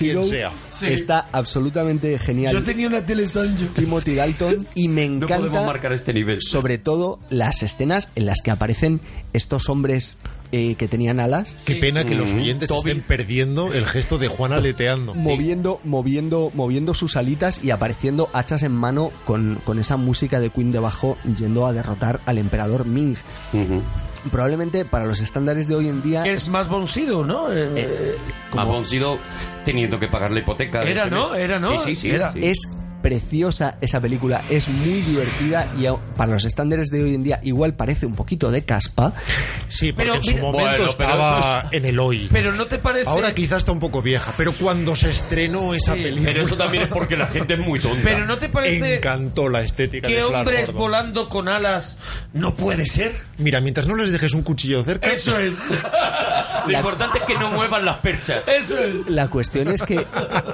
[0.72, 0.86] Sí.
[0.86, 3.66] Está absolutamente Yo genial tenía una tele Sancho.
[3.74, 6.40] Timothy Dalton y me No podemos encanta marcar este nivel.
[6.42, 9.00] sobre todo las escenas en las que aparecen
[9.32, 10.16] estos hombres
[10.52, 12.90] eh, que tenían alas Qué pena que los Mm, oyentes Toby.
[12.90, 15.14] estén perdiendo el gesto de Juan aleteando.
[15.14, 20.50] moviendo, moviendo, moviendo sus alitas y apareciendo hachas en mano con, con esa música de
[20.50, 23.16] Queen debajo yendo a derrotar al emperador Ming.
[23.52, 23.82] Ujú.
[24.30, 27.52] Probablemente para los estándares de hoy en día es más Bonsido, ¿no?
[27.52, 28.14] Eh, eh,
[28.48, 29.18] A como Bonsido
[29.64, 30.82] teniendo que pagar la hipoteca.
[30.82, 31.30] Era, ¿no?
[31.30, 31.40] mes.
[31.40, 31.78] Era, ¿no?
[31.78, 32.10] Sí, sí, sí.
[32.10, 32.32] Era.
[32.32, 32.40] sí.
[32.42, 32.68] es
[33.02, 35.86] preciosa esa película, es muy divertida y
[36.16, 39.12] para los estándares de hoy en día igual parece un poquito de caspa.
[39.68, 42.28] Sí, porque Pero en su mira- momento Bueno, estaba en el hoy.
[42.32, 43.08] Pero no te parece.
[43.08, 46.56] Ahora quizás está un poco vieja, pero cuando se estrenó esa Sí, película, Pero eso
[46.56, 48.00] también es porque la gente es muy tonta.
[48.02, 50.76] Pero no te parece encantó la estética que de hombres Gordon.
[50.76, 51.96] volando con alas
[52.32, 53.12] no puede ser.
[53.38, 55.54] Mira, mientras no les dejes un cuchillo cerca, Eso es.
[56.66, 58.48] Lo importante es que no muevan las perchas.
[58.48, 58.94] Eso es.
[59.08, 60.04] La cuestión es que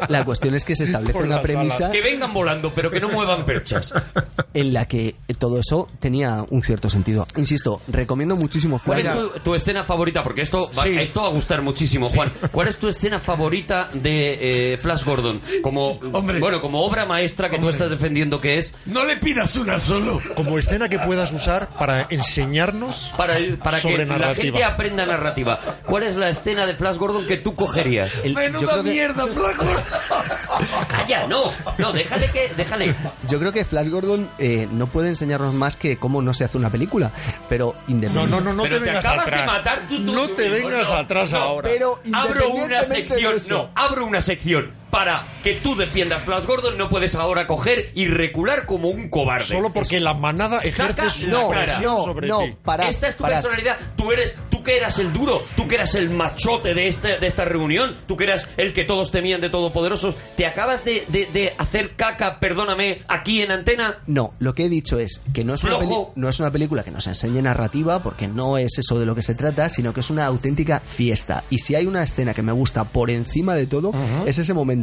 [0.08, 3.44] la cuestión es que se establece una premisa Que vengan volando, pero que no muevan
[3.44, 3.92] perchas.
[4.54, 7.26] en la que todo eso tenía un cierto sentido.
[7.36, 9.16] Insisto, recomiendo muchísimo ¿Cuál es Flash.
[9.16, 10.22] tu, tu escena favorita?
[10.22, 10.98] Porque esto va, Sí.
[10.98, 12.32] esto va a gustar muchísimo, Juan.
[12.52, 15.40] ¿Cuál es tu escena favorita de eh, Flash Gordon?
[15.62, 16.38] Como, Hombre.
[16.38, 20.20] bueno, como obra maestra que tú estás defendiendo que es No le pidas una solo.
[20.34, 24.42] como escena que puedas usar para enseñarnos para, para que Sobre la narrativa.
[24.58, 25.60] gente aprenda narrativa.
[25.86, 28.12] ¿Cuál es la escena de Flash Gordon que tú cogerías?
[28.22, 29.66] El- yo, Menuda creo que, mierda, flaco.
[30.88, 31.44] Calla, no,
[31.78, 31.92] no,
[32.26, 32.94] déjale que, déjale.
[33.28, 36.56] yo creo que Flash Gordon eh, no puede enseñarnos más que cómo no se hace
[36.58, 37.10] una película,
[37.48, 39.46] pero No, independientemente no, no, no Pero te te vengas acabas de atrás.
[39.46, 41.68] matar tú, tú, no tú te vengas no, atrás no, ahora.
[41.70, 46.76] Pero Abro una de sección, no, abro una sección para que tú defiendas Flash Gordon,
[46.76, 49.46] no puedes ahora coger y recular como un cobarde.
[49.46, 52.54] Solo porque la manada ejerce Saca su no, presión no, sobre no, ti.
[52.62, 53.36] parad, Esta es tu parad.
[53.36, 53.78] personalidad.
[53.96, 57.26] Tú eres, tú que eras el duro, tú que eras el machote de este, de
[57.26, 60.14] esta reunión, tú que eras el que todos temían de todopoderosos.
[60.36, 64.00] Te acabas de, de- de hacer caca, perdóname, aquí en antena.
[64.06, 66.82] No, lo que he dicho es que no es, una peli- no es una película
[66.84, 70.00] que nos enseñe narrativa, porque no es eso de lo que se trata, sino que
[70.00, 71.44] es una auténtica fiesta.
[71.48, 73.92] Y si hay una escena que me gusta por encima de todo,
[74.26, 74.81] es ese momento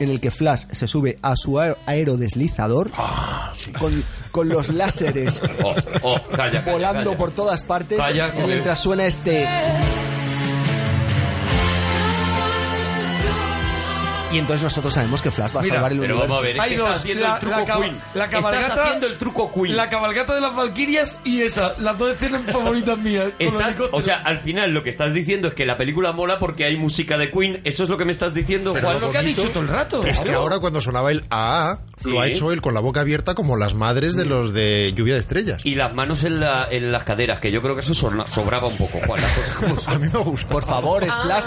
[0.00, 2.90] en el que Flash se sube a su aer- aerodeslizador
[3.78, 7.18] con, con los láseres Oh, oh, calla, volando calla.
[7.18, 7.98] por todas partes
[8.46, 9.46] mientras suena este...
[14.36, 16.34] Y entonces nosotros sabemos que Flash va a Mira, salvar el Pero universo.
[16.34, 16.86] vamos a ver, es Hay que dos.
[16.88, 17.98] estás haciendo La, el truco la cab- Queen.
[18.14, 18.66] la cabalgata.
[18.66, 19.76] Estás haciendo el truco Queen.
[19.76, 21.74] La cabalgata de las Valquirias y esa.
[21.80, 23.24] Las dos escenas favoritas mías.
[23.24, 23.98] con los Estás, helicópteros.
[23.98, 26.76] o sea, al final lo que estás diciendo es que la película mola porque hay
[26.76, 27.62] música de Queen.
[27.64, 28.96] ¿Eso es lo que me estás diciendo, Pero Juan?
[28.96, 30.04] es lo que ha dicho todo el rato.
[30.04, 32.10] Es que ahora cuando sonaba el AA, Sí.
[32.10, 35.14] lo ha hecho él con la boca abierta como las madres de los de Lluvia
[35.14, 35.62] de Estrellas.
[35.64, 38.76] Y las manos en, la- en las caderas, que yo creo que eso sobraba un
[38.76, 39.20] poco, Juan.
[39.22, 39.94] Las cosas como son.
[39.94, 40.48] A mí me gusta.
[40.48, 41.44] Por favor, es Flash.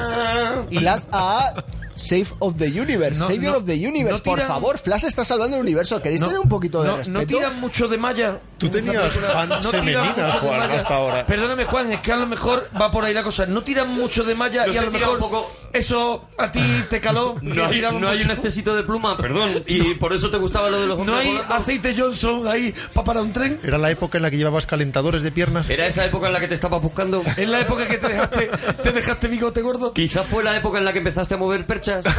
[0.69, 1.63] Flash a
[1.95, 3.19] Save of the Universe.
[3.19, 4.23] No, Savior no, of the Universe.
[4.25, 6.01] no Por favor, Flash está salvando el universo.
[6.01, 7.19] ¿Queréis tener un poquito de no, respeto?
[7.19, 8.39] no tiran mucho de malla.
[8.57, 11.25] Tú tenías fans femeninas, Juan, hasta ahora.
[11.25, 13.45] Perdóname, Juan, es que a lo mejor va por ahí la cosa.
[13.45, 16.61] No tiran mucho de malla Yo y a lo mejor un poco- eso a ti
[16.89, 17.35] te caló.
[17.41, 19.61] No hay, tiramos no hay un necesito de pluma, perdón.
[19.67, 21.53] Y por eso te gustaba lo de los No hombres hay volando.
[21.53, 23.59] aceite Johnson ahí para parar un tren.
[23.63, 25.69] Era la época en la que llevabas calentadores de piernas.
[25.69, 27.21] ¿Era esa época en la que te estabas buscando?
[27.37, 28.49] Es la época que te dejaste,
[28.83, 29.93] te dejaste bigote gordo.
[29.93, 32.03] Quizás fue la época en la que empezaste a mover perchas.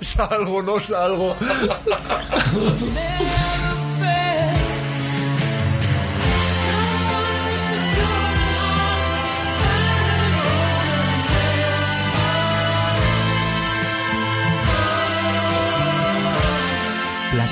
[0.00, 1.36] salgo, no salgo.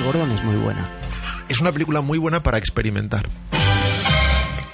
[0.01, 0.89] Gordon es muy buena.
[1.49, 3.29] Es una película muy buena para experimentar.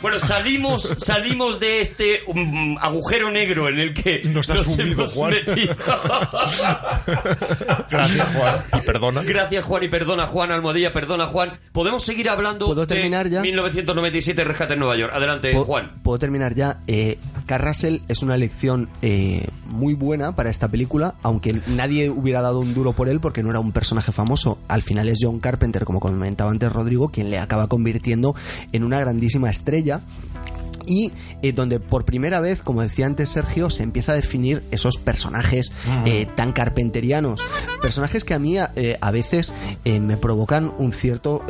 [0.01, 5.13] Bueno, salimos, salimos de este um, agujero negro en el que Nos has sumido, hemos
[5.13, 5.33] Juan.
[5.45, 5.75] metido.
[7.89, 8.55] Gracias, Juan.
[8.73, 9.23] Y perdona.
[9.23, 11.51] Gracias, Juan, y perdona, Juan, Almohadilla, perdona, Juan.
[11.71, 13.41] Podemos seguir hablando ¿Puedo terminar de ya?
[13.41, 15.11] 1997 Rescate en Nueva York.
[15.13, 15.99] Adelante, ¿Puedo- Juan.
[16.03, 16.79] Puedo terminar ya.
[16.87, 22.41] Eh, Carl Russell es una elección eh, muy buena para esta película, aunque nadie hubiera
[22.41, 24.59] dado un duro por él porque no era un personaje famoso.
[24.67, 28.35] Al final es John Carpenter, como comentaba antes Rodrigo, quien le acaba convirtiendo
[28.71, 29.97] en una grandísima estrella ya
[30.85, 31.11] y
[31.41, 35.71] eh, donde por primera vez, como decía antes Sergio, se empieza a definir esos personajes
[36.05, 37.41] eh, tan carpenterianos.
[37.81, 39.53] Personajes que a mí eh, a veces
[39.85, 41.45] me provocan un cierto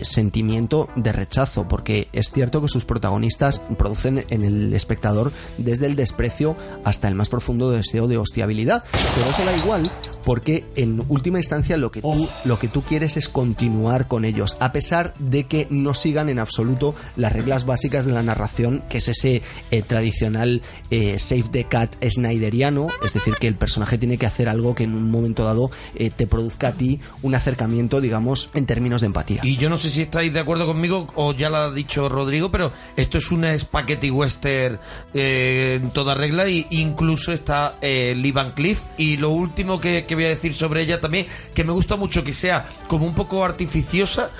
[0.00, 5.96] sentimiento de rechazo, porque es cierto que sus protagonistas producen en el espectador desde el
[5.96, 8.84] desprecio hasta el más profundo deseo de hostiabilidad.
[9.14, 9.90] Pero eso da igual,
[10.24, 14.56] porque en última instancia lo que tú, lo que tú quieres es continuar con ellos,
[14.60, 18.42] a pesar de que no sigan en absoluto las reglas básicas de la narración,
[18.88, 23.98] que es ese eh, tradicional eh, Save the Cat snyderiano, es decir, que el personaje
[23.98, 27.34] tiene que hacer algo que en un momento dado eh, te produzca a ti un
[27.34, 29.40] acercamiento, digamos, en términos de empatía.
[29.42, 32.50] Y yo no sé si estáis de acuerdo conmigo o ya lo ha dicho Rodrigo,
[32.50, 34.78] pero esto es una spaghetti western
[35.14, 38.80] eh, en toda regla y incluso está Lee Van Cleef.
[38.98, 42.22] Y lo último que, que voy a decir sobre ella también, que me gusta mucho
[42.22, 44.30] que sea como un poco artificiosa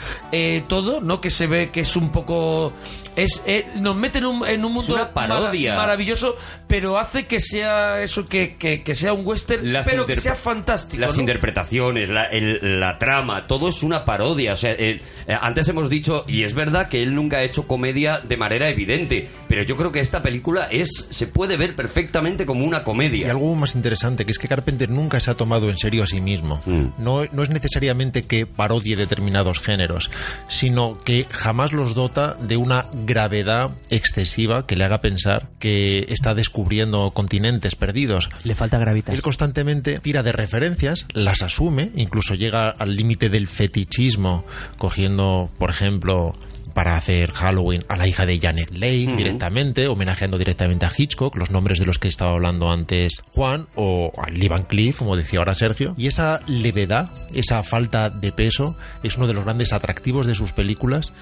[0.69, 1.21] todo, ¿no?
[1.21, 2.73] Que se ve que es un poco...
[3.15, 3.43] Es,
[3.77, 5.73] nos mete en un, en un mundo una parodia.
[5.73, 6.37] mara- maravilloso,
[6.67, 10.35] pero hace que sea eso, que, que, que sea un western, Las pero que sea
[10.35, 11.01] fantástico.
[11.01, 11.21] Las ¿no?
[11.23, 14.53] interpretaciones, la, el- la trama, todo es una parodia.
[14.55, 17.67] O sea, el- eh, antes hemos dicho, y es verdad que él nunca ha hecho
[17.67, 22.47] comedia de manera evidente, pero yo creo que esta película es se puede ver perfectamente
[22.47, 23.31] como una Y comedia.
[23.31, 26.21] algo más interesante, que es que Carpenter nunca se ha tomado en serio a sí
[26.21, 26.61] mismo.
[26.67, 26.87] Mm.
[26.99, 30.11] No, no es necesariamente que parodie determinados géneros,
[30.49, 33.71] sino que jamás los dota de una gravedad
[34.03, 38.29] excesiva que le haga pensar que está descubriendo continentes perdidos.
[38.45, 39.15] Le falta gravitas.
[39.15, 44.45] Él constantemente tira de referencias, las asume, incluso llega al límite del fetichismo,
[44.77, 46.35] cogiendo, por ejemplo,
[46.75, 49.17] para hacer Halloween a la hija de Janet Leigh Ujú.
[49.17, 54.11] directamente, homenajeando directamente a Hitchcock, los nombres de los que estaba hablando antes Juan, o
[54.17, 55.95] a Lee Van Cleef, como decía ahora Sergio.
[55.99, 60.53] Y esa levedad, esa falta de peso, es uno de los grandes atractivos de sus
[60.53, 61.13] películas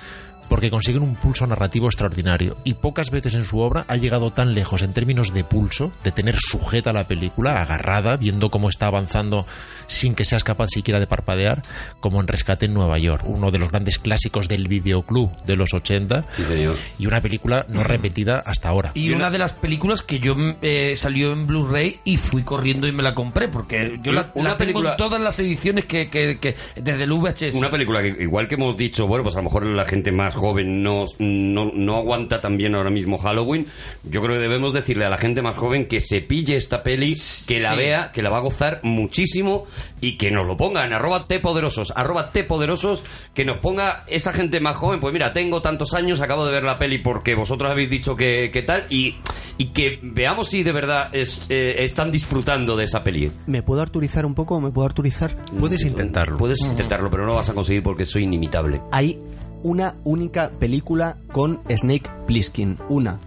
[0.51, 4.53] porque consiguen un pulso narrativo extraordinario y pocas veces en su obra ha llegado tan
[4.53, 9.47] lejos en términos de pulso, de tener sujeta la película, agarrada, viendo cómo está avanzando
[9.87, 11.63] sin que seas capaz siquiera de parpadear,
[12.01, 15.73] como en Rescate en Nueva York, uno de los grandes clásicos del videoclub de los
[15.73, 16.77] 80 Sí, señor.
[16.99, 18.93] y una película no repetida hasta ahora.
[18.95, 22.93] Y una de las películas que yo eh, salió en Blu-ray y fui corriendo y
[22.93, 26.09] me la compré, porque yo la, Una la tengo película- en todas las ediciones que,
[26.11, 27.55] que, que- desde el VHS.
[27.55, 30.35] Una película que, igual que hemos dicho, bueno, pues a lo mejor la gente más
[30.41, 33.67] joven no, no, no aguanta también ahora mismo Halloween.
[34.05, 37.17] Yo creo que debemos decirle a la gente más joven que se pille esta peli,
[37.47, 37.77] que la Sí.
[37.79, 39.67] vea, que la va a gozar muchísimo
[40.01, 43.03] y que nos lo ponga en arroba tpoderosos, arroba tpoderosos,
[43.35, 44.99] que nos ponga esa gente más joven.
[45.01, 48.51] Pues mira, tengo tantos años, acabo de ver la peli porque vosotros habéis dicho que,
[48.53, 49.17] que tal y,
[49.59, 53.31] y que veamos si de verdad es, eh, están disfrutando de esa peli.
[53.47, 54.61] ¿Me puedo arturizar un poco?
[54.61, 55.37] ¿Me puedo arturizar?
[55.59, 56.39] Puedes intentarlo.
[56.39, 58.81] Puedes intentarlo, pero no lo vas a conseguir porque soy inimitable.
[58.93, 59.19] Hay
[59.63, 62.79] una única película con Snake Plissken.
[62.89, 63.19] Una.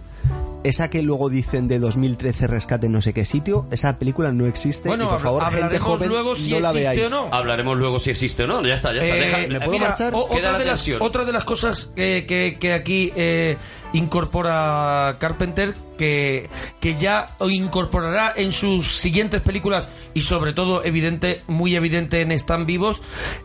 [0.62, 4.46] Esa que luego dicen de 2013 rescate en no sé qué sitio, esa película no
[4.46, 4.88] existe.
[4.88, 7.12] Bueno, y por favor, gente hablaremos joven, luego si no la existe veáis.
[7.12, 7.34] o no.
[7.34, 8.62] Hablaremos luego si existe o no.
[8.64, 9.14] Ya está, ya está.
[9.14, 10.14] Eh, Deja- ¿me puedo mira, marchar?
[10.14, 13.58] o- otra, la de las, otra de las cosas que, que- que aquí eh,
[13.94, 16.48] incorpora Carpenter, que,
[16.80, 22.66] que ya incorporará en sus siguientes películas y sobre todo evidente, muy evidente en Están
[22.66, 23.00] Vivos,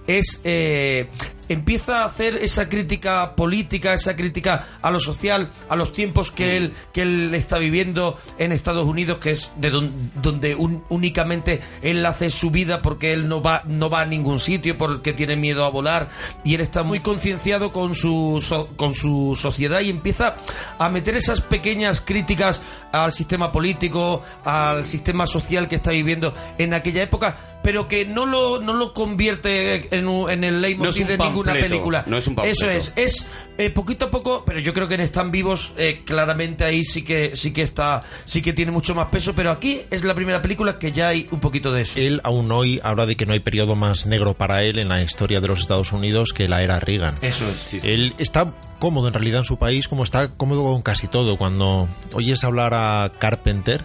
[0.08, 1.10] es eh,
[1.48, 6.58] empieza a hacer esa crítica política, esa crítica a lo social, a los tiempos que
[6.58, 11.62] él que él está viviendo en Estados Unidos, que es de don- donde un- únicamente
[11.82, 15.36] él hace su vida porque él no va no va a ningún sitio porque tiene
[15.36, 16.10] miedo a volar
[16.44, 20.36] y él está muy concienciado con su so- con su sociedad y empieza
[20.78, 22.62] a meter esas pequeñas críticas
[22.92, 28.26] al sistema político, al sistema social que está viviendo en aquella época, pero que no
[28.26, 32.04] lo no lo convierte en, un- en el leitmotiv No es un de ninguna película.
[32.08, 32.36] no es un.
[32.44, 33.26] Eso es, es
[33.58, 37.04] eh, poquito a poco, pero yo creo que en Están Vivos eh, claramente ahí sí
[37.04, 40.42] que sí que está sí que tiene mucho más peso, pero aquí es la primera
[40.42, 42.00] película que ya hay un poquito de eso.
[42.00, 45.02] Él aún hoy habla de que no hay periodo más negro para él en la
[45.04, 47.16] historia de los Estados Unidos que la era Reagan.
[47.22, 47.84] Eso es.
[47.84, 51.38] Él está cómodo en realidad en su país, como está cómodo con casi todo.
[51.38, 53.82] Cuando oyes hablar a Carpenter,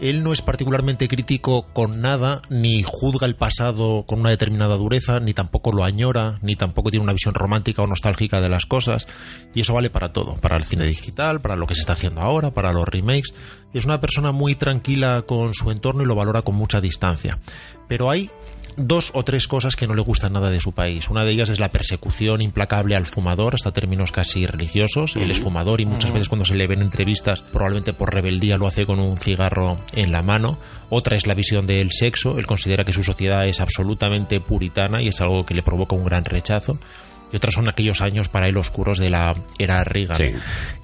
[0.00, 5.20] él no es particularmente crítico con nada, ni juzga el pasado con una determinada dureza,
[5.20, 9.06] ni tampoco lo añora, ni tampoco tiene una visión romántica o nostálgica de las cosas.
[9.54, 12.20] Y eso vale para todo, para el cine digital, para lo que se está haciendo
[12.20, 13.34] ahora, para los remakes.
[13.74, 17.38] Es una persona muy tranquila con su entorno y lo valora con mucha distancia.
[17.88, 18.30] Pero hay
[18.76, 21.08] dos o tres cosas que no le gustan nada de su país.
[21.08, 25.16] Una de ellas es la persecución implacable al fumador, hasta términos casi religiosos.
[25.16, 28.66] Él es fumador y muchas veces cuando se le ven entrevistas, probablemente por rebeldía lo
[28.66, 30.58] hace con un cigarro en la mano.
[30.90, 32.38] Otra es la visión del sexo.
[32.38, 36.04] Él considera que su sociedad es absolutamente puritana y es algo que le provoca un
[36.04, 36.78] gran rechazo.
[37.32, 40.16] Y otras son aquellos años para él oscuros de la era Reagan.
[40.18, 40.32] Sí.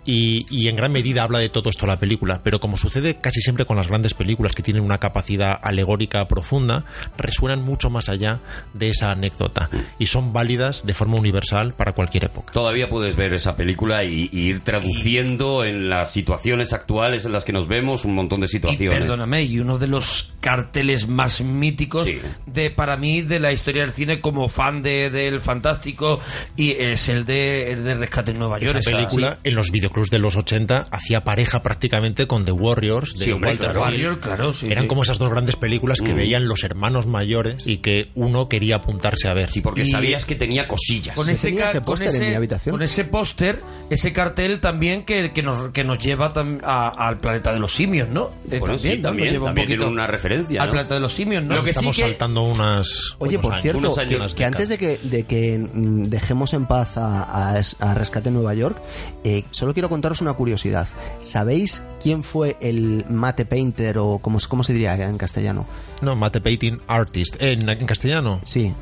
[0.04, 3.42] Y, y en gran medida habla de todo esto la película, pero como sucede casi
[3.42, 6.84] siempre con las grandes películas que tienen una capacidad alegórica profunda,
[7.18, 8.38] resuenan mucho más allá
[8.72, 9.68] de esa anécdota
[9.98, 12.52] y son válidas de forma universal para cualquier época.
[12.54, 17.44] Todavía puedes ver esa película y, y ir traduciendo en las situaciones actuales en las
[17.44, 18.98] que nos vemos un montón de Y situaciones.
[19.00, 22.18] perdóname, y uno de los carteles más míticos Sí.
[22.46, 26.20] de para mí de la historia del cine como fan de del fantástico
[26.56, 28.78] y es el de el de Rescate en Nueva York.
[28.78, 33.14] Esa esa- película en los videoclubs de los 80 hacía pareja prácticamente con The Warriors
[33.18, 33.80] de Sí, hombre, Walter claro.
[33.82, 34.88] Warrior, claro, sí, Eran sí.
[34.88, 36.04] como esas dos grandes películas Mm.
[36.04, 39.50] que veían los hermanos mayores y que uno quería apuntarse a ver.
[39.50, 41.14] Sí, porque Y- sabías que tenía cosillas.
[41.16, 42.72] con ese, ese con póster en ese- mi habitación.
[42.74, 47.58] con ese póster, ese cartel también que, que nos, que nos lleva al planeta de
[47.58, 48.30] los simios, ¿no?
[48.50, 48.94] Eh, Bueno, sí, ¿no?
[48.94, 50.72] Nos también, lleva un también tiene poquito una referencia, Al ¿no?
[50.72, 51.56] planeta de los simios, ¿no?
[51.56, 53.14] Lo que sí Estamos que- saltando unas.
[53.18, 56.98] Oye, por años, cierto, que, que antes de que, de que mm, dejemos en paz
[56.98, 57.22] a,
[57.54, 58.76] a- a Rescate Nueva York,
[59.24, 60.86] eh, solo quiero contaros una curiosidad.
[61.20, 65.66] ¿Sabéis quién fue el mate painter o cómo, cómo se diría en castellano?
[66.00, 67.42] No, Mate Painting Artist.
[67.42, 68.40] En, en castellano.
[68.44, 68.72] Sí,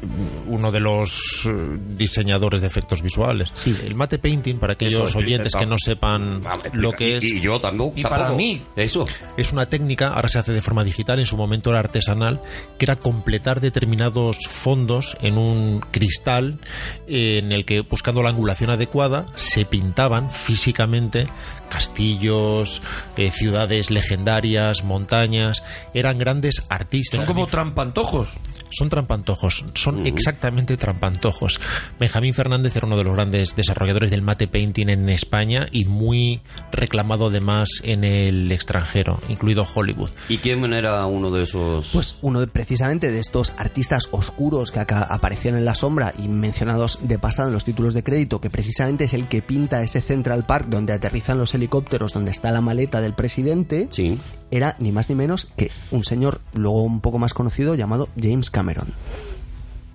[0.48, 3.50] Uno de los eh, diseñadores de efectos visuales.
[3.54, 3.76] Sí.
[3.84, 7.24] El Mate Painting, para aquellos Eso, oyentes que no sepan lo que es.
[7.24, 7.98] Y, y yo tampoco.
[7.98, 8.62] Y para mí.
[8.76, 9.06] Eso.
[9.36, 12.40] Es una técnica, ahora se hace de forma digital, en su momento era artesanal,
[12.78, 16.58] que era completar determinados fondos en un cristal
[17.06, 21.26] eh, en el que, buscando la angulación adecuada, se pintaban físicamente
[21.66, 22.80] castillos,
[23.16, 25.62] eh, ciudades legendarias, montañas.
[25.94, 27.18] Eran grandes artistas.
[27.18, 28.36] Son como trampantojos.
[28.70, 31.60] Son trampantojos, son exactamente trampantojos.
[32.00, 36.40] Benjamín Fernández era uno de los grandes desarrolladores del mate painting en España y muy
[36.72, 40.10] reclamado además en el extranjero, incluido Hollywood.
[40.28, 41.90] ¿Y quién era uno de esos?
[41.92, 46.28] pues uno de- precisamente de estos artistas oscuros que acá aparecían en la sombra y
[46.28, 50.00] mencionados de pasada en los títulos de crédito, que precisamente es el que pinta ese
[50.00, 54.18] Central Park donde aterrizan los helicópteros, donde está la maleta del presidente, Sí.
[54.50, 58.50] era ni más ni menos que un señor luego un poco más conocido llamado James
[58.56, 58.86] Cameron.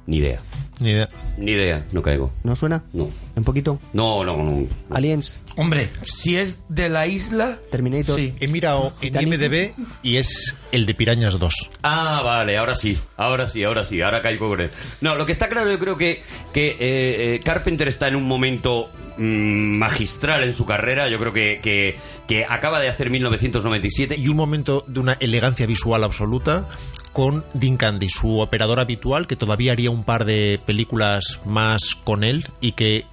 [0.06, 0.40] Ni idea.
[0.80, 1.10] Ni idea.
[1.40, 1.84] Ni idea.
[1.94, 2.32] No caigo.
[2.44, 2.84] ¿No suena?
[2.94, 3.10] No.
[3.36, 3.80] ¿Un poquito?
[3.92, 4.68] No, no, no.
[4.92, 7.58] Aliens, Hombre, si es de la isla.
[7.72, 8.16] Terminator.
[8.16, 8.36] Sí.
[8.40, 9.20] He mirado en.
[9.20, 9.74] IMDB
[10.04, 11.70] y es el de Pirañas 2.
[11.82, 14.70] Ah, vale, ahora sí, ahora sí, ahora sí, ahora caigo con él.
[15.02, 16.22] No, lo que está claro yo creo que,
[16.54, 21.34] que eh, eh, Carpenter está en un momento mm, magistral en su carrera, yo creo
[21.34, 21.98] que, que,
[22.28, 26.70] que acaba de hacer 1997 Y un momento de una elegancia visual absoluta
[27.14, 32.24] con Dean Candy, su operador habitual, que todavía haría un par de películas más con
[32.24, 33.06] él y que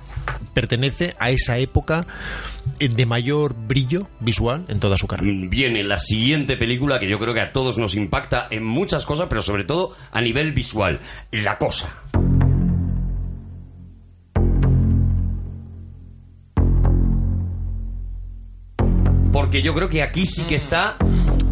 [0.55, 2.07] pertenece a esa época
[2.79, 5.33] de mayor brillo visual en toda su carrera.
[5.33, 9.07] Mm, viene la siguiente película que yo creo que a todos nos impacta en muchas
[9.07, 11.01] cosas, pero sobre todo a nivel visual,
[11.31, 12.03] La Cosa.
[19.33, 20.97] Porque yo creo que aquí sí que está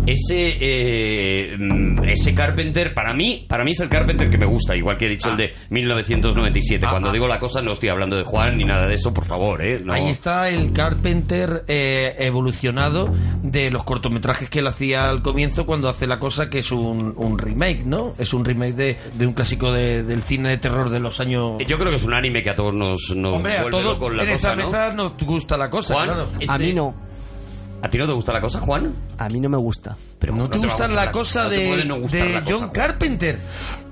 [0.06, 4.74] ese eh, mm, ese Carpenter para mí para mí es el Carpenter que me gusta
[4.76, 7.12] igual que he dicho el de 1997 Ah, cuando ah.
[7.12, 9.80] digo la cosa no estoy hablando de Juan ni nada de eso por favor eh
[9.82, 9.92] no.
[9.92, 13.10] Ahí está el Carpenter eh, evolucionado
[13.42, 17.14] de los cortometrajes que él hacía al comienzo cuando hace la cosa que es un,
[17.16, 18.14] un remake, ¿no?
[18.18, 21.54] Es un remake de, de un clásico de- del cine de terror de los años...
[21.66, 23.84] yo creo que es un anime que a todos nos, nos Hombre, a vuelve todos
[23.98, 24.62] loco la en cosa, esta ¿no?
[24.64, 26.28] mesa nos gusta la cosa, Juan claro.
[26.40, 26.94] ese- A mí no,
[27.86, 28.92] ¿a ti no te gusta la cosa Juan?
[29.16, 29.96] a mí no me gusta.
[30.26, 32.70] Pero ¿No te gusta gustar la cosa de, puede no gustar de la cosa, John.
[32.70, 33.38] Carpenter?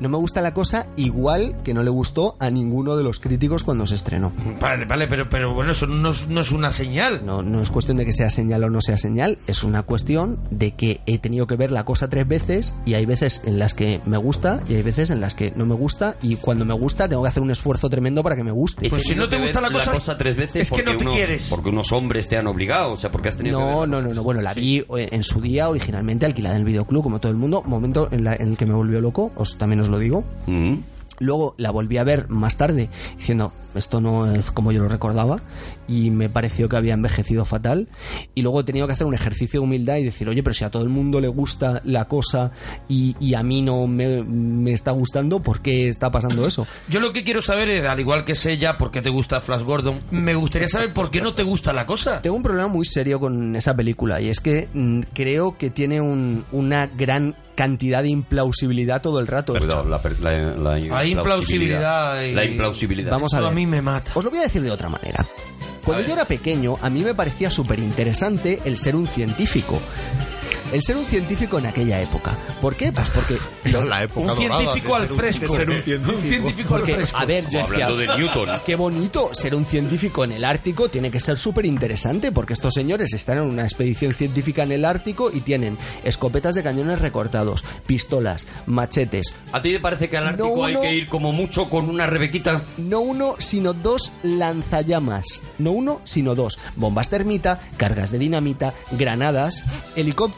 [0.01, 3.63] No me gusta la cosa igual que no le gustó a ninguno de los críticos
[3.65, 4.33] cuando se estrenó.
[4.61, 7.25] Vale, vale, pero, pero bueno, eso no es, no es una señal.
[7.25, 10.41] No, no es cuestión de que sea señal o no sea señal, es una cuestión
[10.51, 13.75] de que he tenido que ver la cosa tres veces y hay veces en las
[13.75, 16.75] que me gusta y hay veces en las que no me gusta y cuando me
[16.75, 18.91] gusta tengo que hacer un esfuerzo tremendo para que me guste.
[18.91, 21.05] Pues si no te que gusta la cosa, tres veces es que porque no te
[21.05, 21.47] unos- quieres.
[21.49, 24.03] porque unos hombres te han obligado o sea porque has tenido que No, ver no,
[24.03, 27.21] no, no, bueno, la vi eh, en su día originalmente alquilada en el videoclub como
[27.21, 29.89] todo el mundo, momento en, la- en el que me volvió loco, os también os
[29.89, 30.25] lo digo.
[30.47, 30.75] Mm.
[31.21, 35.41] Luego la volví a ver más tarde diciendo esto no es como yo lo recordaba
[35.89, 37.89] y me pareció que había envejecido fatal
[38.35, 40.65] y luego he tenido que hacer un ejercicio de humildad y decir oye pero si
[40.65, 42.53] a todo el mundo le gusta la cosa
[42.89, 46.67] y, y a mí no me, me está gustando ¿por qué está pasando eso?
[46.89, 49.41] Yo lo que quiero saber es, al igual que sé ya por qué te gusta
[49.41, 52.23] Flash Gordon, me gustaría saber por qué no te gusta la cosa.
[52.23, 56.01] Tengo un problema muy serio con esa película y es que mm, creo que tiene
[56.01, 59.53] un- una gran cantidad de implausibilidad todo el rato.
[59.55, 63.11] Cuidado, la, per- la, la Hay implausibilidad y- La implausibilidad.
[63.11, 63.53] Vamos a Eso ver.
[63.53, 64.13] a mí me mata.
[64.15, 65.27] Os lo voy a decir de otra manera.
[65.85, 69.79] Cuando yo era pequeño, a mí me parecía súper interesante el ser un científico.
[70.73, 72.37] El ser un científico en aquella época.
[72.61, 72.93] ¿Por qué?
[72.93, 73.37] Pues porque...
[73.65, 75.53] Era la época Un dorada científico al fresco.
[75.55, 76.19] ser un científico.
[76.19, 77.17] Un científico al porque, fresco.
[77.19, 78.49] a ver, yo decía, Hablando de Newton.
[78.67, 82.75] Qué bonito ser un científico en el Ártico, tiene que ser súper interesante porque estos
[82.75, 87.65] señores están en una expedición científica en el Ártico y tienen escopetas de cañones recortados,
[87.87, 91.69] pistolas, machetes, ¿A ti te parece que al Ártico No, hay que ir como mucho
[91.69, 92.63] con una rebequita?
[92.79, 95.41] no uno, sino dos lanzallamas.
[95.59, 96.59] No uno, sino dos.
[96.77, 99.63] Bombas termita, cargas de dinamita, granadas,
[99.97, 100.34] helicópteros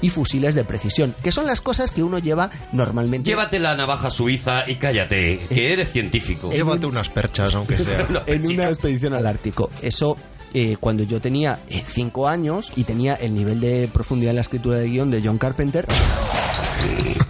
[0.00, 4.10] y fusiles de precisión, que son las cosas que uno lleva normalmente Llévate la navaja
[4.10, 6.50] suiza y cállate, que eres científico.
[6.50, 8.06] Llévate unas perchas, aunque sea.
[8.26, 9.70] En una expedición al Ártico.
[9.82, 10.16] Eso
[10.54, 14.78] eh, cuando yo tenía 5 años y tenía el nivel de profundidad en la escritura
[14.78, 15.86] de guion de John Carpenter.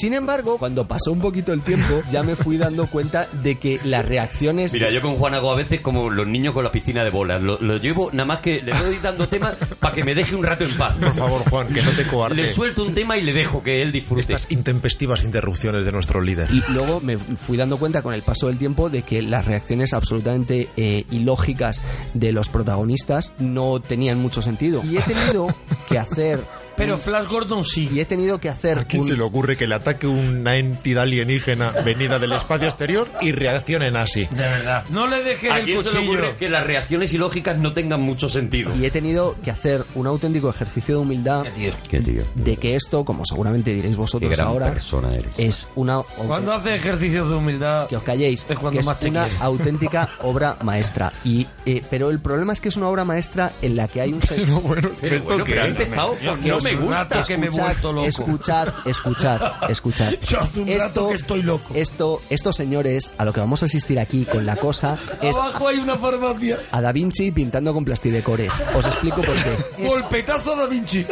[0.00, 3.78] Sin embargo, cuando pasó un poquito el tiempo, ya me fui dando cuenta de que
[3.84, 7.04] las reacciones Mira, yo con Juan hago a veces como los niños con la piscina
[7.04, 7.42] de bolas.
[7.42, 10.42] Lo, lo llevo, nada más que le doy dando temas para que me deje un
[10.42, 10.96] rato en paz.
[10.96, 12.34] Por favor, Juan, que no te coarte.
[12.34, 14.22] Le suelto un tema y le dejo que él disfrute.
[14.22, 16.48] Estas intempestivas interrupciones de nuestro líder.
[16.50, 19.92] Y luego me fui dando cuenta con el paso del tiempo de que las reacciones
[19.92, 21.82] absolutamente eh, ilógicas
[22.14, 24.82] de los protagonistas no tenían mucho sentido.
[24.82, 25.48] Y he tenido
[25.90, 26.40] que hacer.
[26.80, 27.90] Pero Flash Gordon sí.
[27.92, 28.78] y he tenido que hacer.
[28.78, 32.68] ¿A quién un- se le ocurre que le ataque una entidad alienígena venida del espacio
[32.68, 34.24] exterior y reaccionen así?
[34.30, 34.84] De verdad.
[34.90, 36.12] No le dejes ¿A el quién se le cuchillo.
[36.12, 38.74] ocurre que las reacciones ilógicas no tengan mucho sentido?
[38.76, 41.44] Y he tenido que hacer un auténtico ejercicio de humildad
[41.88, 42.22] Qué tío.
[42.34, 45.26] de que esto, como seguramente diréis vosotros ahora, persona eres.
[45.36, 47.88] es una Cuando hace ejercicios de humildad.
[47.88, 49.44] que os calléis, Es cuando que es más te una quiere.
[49.44, 51.12] auténtica obra maestra.
[51.24, 54.12] Y eh, pero el problema es que es una obra maestra en la que hay
[54.14, 55.70] un No, bueno, Pero ¿esto bueno, qué pero ha es?
[55.72, 57.04] empezado porque no un gusta.
[57.04, 58.06] rato que me he vuelto loco.
[58.06, 59.40] escuchad, escuchad,
[59.70, 60.12] escuchad.
[60.26, 61.72] Yo hace un rato que estoy loco.
[61.74, 65.68] Esto, estos señores, a lo que vamos a asistir aquí con la cosa, es Abajo
[65.68, 66.58] hay una farmacia.
[66.70, 68.52] a Da Vinci pintando con plastidecores.
[68.74, 69.84] Os explico por qué.
[69.84, 71.06] Es- Golpetazo a Da Vinci.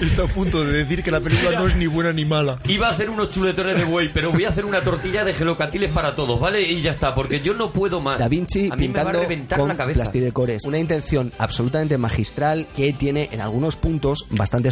[0.00, 2.58] Está a punto de decir que la película no es ni buena ni mala.
[2.66, 5.92] Iba a hacer unos chuletones de buey, pero voy a hacer una tortilla de gelocatiles
[5.92, 6.62] para todos, ¿vale?
[6.62, 8.18] Y ya está, porque yo no puedo más.
[8.18, 9.96] Da Vinci a mí me va a pintando reventar con la cabeza.
[10.00, 10.64] plastidecores.
[10.64, 14.26] Una intención absolutamente magistral que tiene en algunos puntos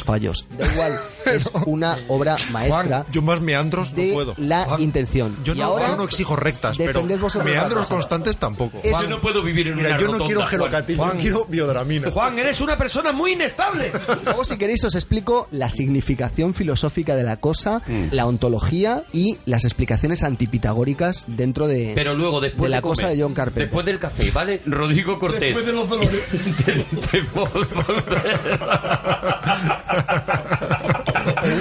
[0.05, 0.47] fallos.
[0.59, 4.35] Da igual, es una obra maestra Yo más meandros no puedo.
[4.39, 5.36] la intención.
[5.44, 8.78] Yo y no, ahora yo no exijo rectas, pero defended vosotros la meandros constantes tampoco.
[8.82, 10.51] Es- Yo no puedo vivir en Mira, una yo no quiero Juan.
[10.51, 12.10] gelocatil, yo quiero biodramina.
[12.10, 13.93] Juan, eres una persona muy inestable.
[14.24, 18.09] Luego, si queréis, os explico la significación filosófica de la cosa, Mm.
[18.12, 23.09] la ontología y las explicaciones antipitagóricas dentro de, Pero luego, después de la comer, cosa
[23.09, 23.64] de John Carpenter.
[23.64, 24.62] Después del café, ¿vale?
[24.66, 25.40] Rodrigo Cortés.
[25.40, 26.23] Después de los dolores.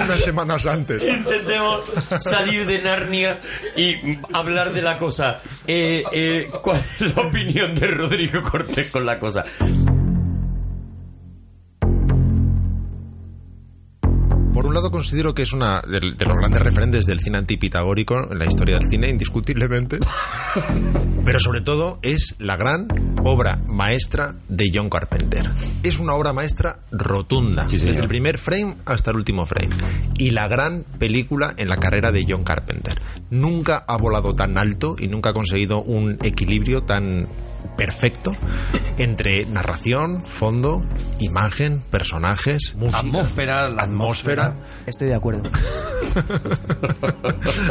[0.02, 1.02] Unas semanas antes.
[1.02, 1.80] Intentemos
[2.20, 3.38] salir de Narnia
[3.76, 5.40] y hablar de la cosa.
[5.66, 9.44] Eh, eh, ¿Cuál es la opinión de Rodrigo Cortés con la cosa?
[14.56, 18.32] Por un lado considero que es una de, de los grandes referentes del cine antipitagórico
[18.32, 19.98] en la historia del cine, indiscutiblemente.
[21.26, 22.88] Pero sobre todo es la gran
[23.22, 25.50] obra maestra de John Carpenter.
[25.82, 29.74] Es una obra maestra rotunda, Sí, desde el primer frame hasta el último frame.
[30.16, 32.98] Y la gran película en la carrera de John Carpenter.
[33.28, 37.28] Nunca ha volado tan alto y nunca ha conseguido un equilibrio tan
[37.68, 38.34] perfecto
[38.98, 40.82] entre narración, fondo,
[41.18, 44.54] imagen, personajes, música, Atmósfera, la atmósfera.
[44.86, 45.42] Estoy de acuerdo.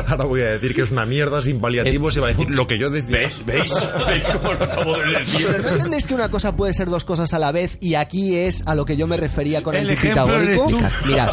[0.07, 2.67] Ahora voy a decir que es una mierda sin paliativos y va a decir lo
[2.67, 3.19] que yo decía.
[3.19, 3.45] ¿Ves?
[3.45, 3.73] ¿Veis?
[4.07, 5.47] ¿Veis cómo lo acabo de decir?
[5.49, 8.35] Pero ¿no entendéis que una cosa puede ser dos cosas a la vez y aquí
[8.35, 10.79] es a lo que yo me refería con El ejemplo eres tú.
[11.05, 11.29] Mirad,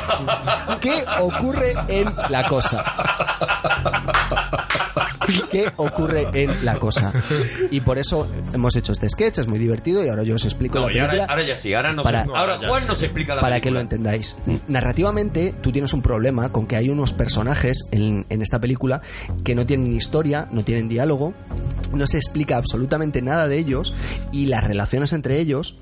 [0.80, 2.84] ¿qué ocurre en la cosa?
[5.50, 7.12] ¿Qué ocurre en la cosa?
[7.70, 10.78] Y por eso hemos hecho este sketch, es muy divertido y ahora yo os explico
[10.78, 11.24] No, la ahora, película.
[11.32, 14.36] ahora ya sí, ahora, nos, Para- ahora Juan nos explica la para que lo entendáis.
[14.68, 19.00] Narrativamente, tú tienes un problema con que hay unos personajes en, en esta película
[19.44, 21.34] que no tienen historia, no tienen diálogo,
[21.92, 23.94] no se explica absolutamente nada de ellos
[24.32, 25.78] y las relaciones entre ellos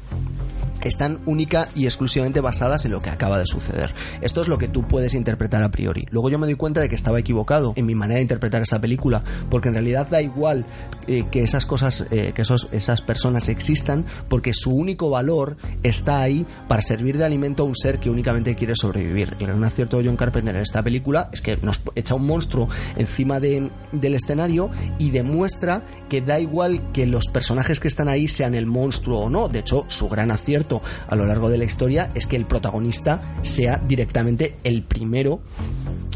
[0.82, 3.92] están única y exclusivamente basadas en lo que acaba de suceder.
[4.20, 6.06] Esto es lo que tú puedes interpretar a priori.
[6.10, 8.80] Luego yo me doy cuenta de que estaba equivocado en mi manera de interpretar esa
[8.80, 10.66] película, porque en realidad da igual
[11.06, 16.20] eh, que esas cosas, eh, que esos, esas personas existan, porque su único valor está
[16.20, 19.36] ahí para servir de alimento a un ser que únicamente quiere sobrevivir.
[19.40, 22.68] El gran acierto de John Carpenter en esta película es que nos echa un monstruo
[22.96, 28.28] encima de- del escenario y demuestra que da igual que los personajes que están ahí
[28.28, 29.48] sean el monstruo o no.
[29.48, 30.69] De hecho, su gran acierto
[31.08, 35.40] a lo largo de la historia es que el protagonista sea directamente el primero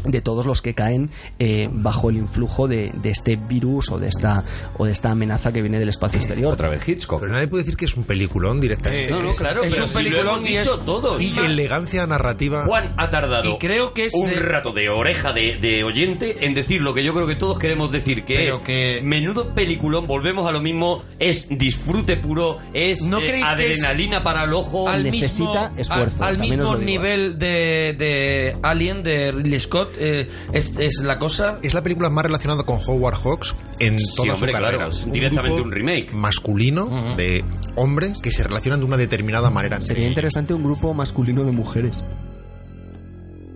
[0.05, 1.09] de todos los que caen
[1.39, 4.45] eh, bajo el influjo de, de este virus o de esta
[4.77, 6.53] o de esta amenaza que viene del espacio exterior.
[6.53, 7.21] Otra vez Hitchcock.
[7.21, 9.11] Pero nadie puede decir que es un peliculón directamente.
[9.11, 11.21] no, no, claro, es pero un si lo peliculón hemos y dicho es- todos.
[11.21, 12.65] y Elegancia narrativa.
[12.67, 16.45] Juan ha tardado Y creo que es un de- rato de oreja de, de oyente
[16.45, 19.55] en decir lo que yo creo que todos queremos decir, que Pero es que- menudo
[19.55, 24.53] peliculón, volvemos a lo mismo, es disfrute puro, es ¿No eh, es adrenalina para el
[24.53, 24.87] ojo.
[24.89, 26.77] al necesita mismo, esfuerzo, al, al mismo digo.
[26.77, 32.09] nivel de, de Alien de Ridley Scott eh, es, es la cosa Es la película
[32.09, 34.77] más relacionada con Howard Hawks en Sí, toda hombre, su carrera.
[34.77, 36.13] claro, es directamente grupo un remake.
[36.13, 37.43] Masculino de
[37.75, 39.75] hombres que se relacionan de una determinada manera.
[39.75, 40.11] entre Sería ellos.
[40.11, 42.03] interesante un grupo masculino de mujeres.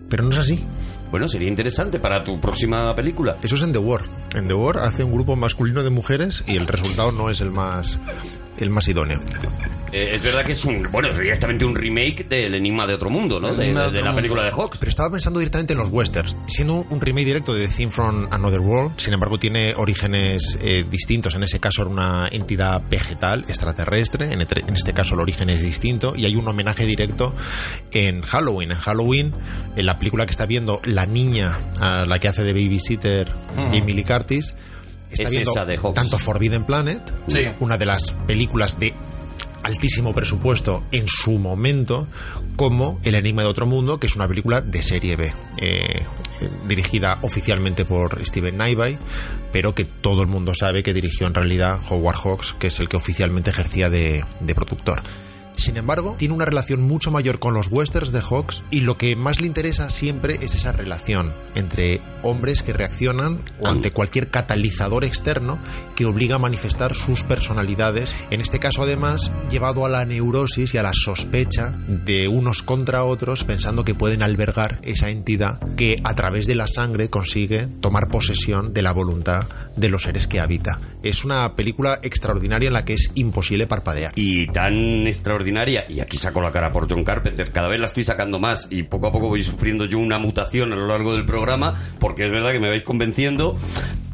[0.08, 0.64] Pero no es así.
[1.10, 3.36] Bueno, sería interesante para tu próxima película.
[3.42, 4.02] Eso es en The War.
[4.34, 7.50] En The War hace un grupo masculino de mujeres y el resultado no es el
[7.50, 7.98] más
[8.64, 9.20] el más idóneo.
[9.92, 13.10] Eh, es verdad que es un, bueno, es directamente un remake del Enigma de otro
[13.10, 13.54] mundo, ¿no?
[13.54, 14.78] De, la película de Hawks.
[14.78, 16.36] Pero estaba pensando directamente en los westerns.
[16.46, 20.84] Siendo un remake directo de The Thing from Another World, sin embargo tiene orígenes eh,
[20.88, 21.34] distintos.
[21.34, 24.32] En ese caso era una entidad vegetal, extraterrestre.
[24.32, 26.14] En, en este caso el origen es distinto.
[26.16, 27.34] Y hay un homenaje directo
[27.90, 28.70] en Halloween.
[28.70, 29.34] En Halloween,
[29.76, 33.32] en la película que está viendo la niña, a la que hace de babysitter
[33.72, 34.54] Jamie Lee Curtis,
[35.10, 35.94] está Es viendo esa de Hawks.
[35.94, 37.46] tanto Forbidden Planet, Sí.
[37.60, 38.94] una de las películas de
[39.62, 42.06] altísimo presupuesto en su momento
[42.56, 46.06] como El Enigma de Otro Mundo, que es una película de serie B, eh,
[46.66, 48.98] dirigida oficialmente por Steven Naivay,
[49.52, 52.88] pero que todo el mundo sabe que dirigió en realidad Howard Hawks, que es el
[52.88, 55.02] que oficialmente ejercía de, de productor.
[55.60, 59.14] Sin embargo, tiene una relación mucho mayor con los westerns de Hawks y lo que
[59.14, 65.58] más le interesa siempre es esa relación entre hombres que reaccionan ante cualquier catalizador externo
[65.96, 70.78] que obliga a manifestar sus personalidades, en este caso además llevado a la neurosis y
[70.78, 76.14] a la sospecha de unos contra otros pensando que pueden albergar esa entidad que a
[76.14, 79.46] través de la sangre consigue tomar posesión de la voluntad
[79.76, 80.80] de los seres que habita.
[81.02, 84.12] Es una película extraordinaria en la que es imposible parpadear.
[84.16, 88.04] y tan extraordinaria, y aquí saco la cara por John Carpenter, cada vez la estoy
[88.04, 91.24] sacando más y poco a poco voy sufriendo yo una mutación a lo largo del
[91.24, 93.56] programa, porque es verdad que me vais convenciendo,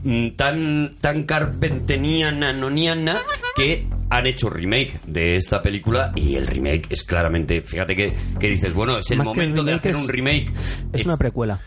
[0.04, 3.18] mm, tan, tan carpenteniana, noniana,
[3.56, 8.48] que han hecho remake de esta película y el remake es claramente, fíjate que, que
[8.48, 10.52] dices, bueno, es el Más momento de hacer es- un remake.
[10.92, 11.60] Es una precuela.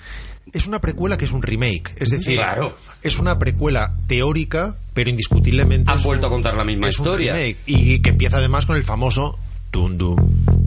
[0.54, 2.76] Es una precuela que es un remake, es decir, Claro.
[3.02, 7.06] es una precuela teórica, pero indiscutiblemente Han un- vuelto a contar la misma es un
[7.06, 7.34] historia.
[7.34, 9.38] remake, y que empieza además con el famoso
[9.72, 10.18] Tundum.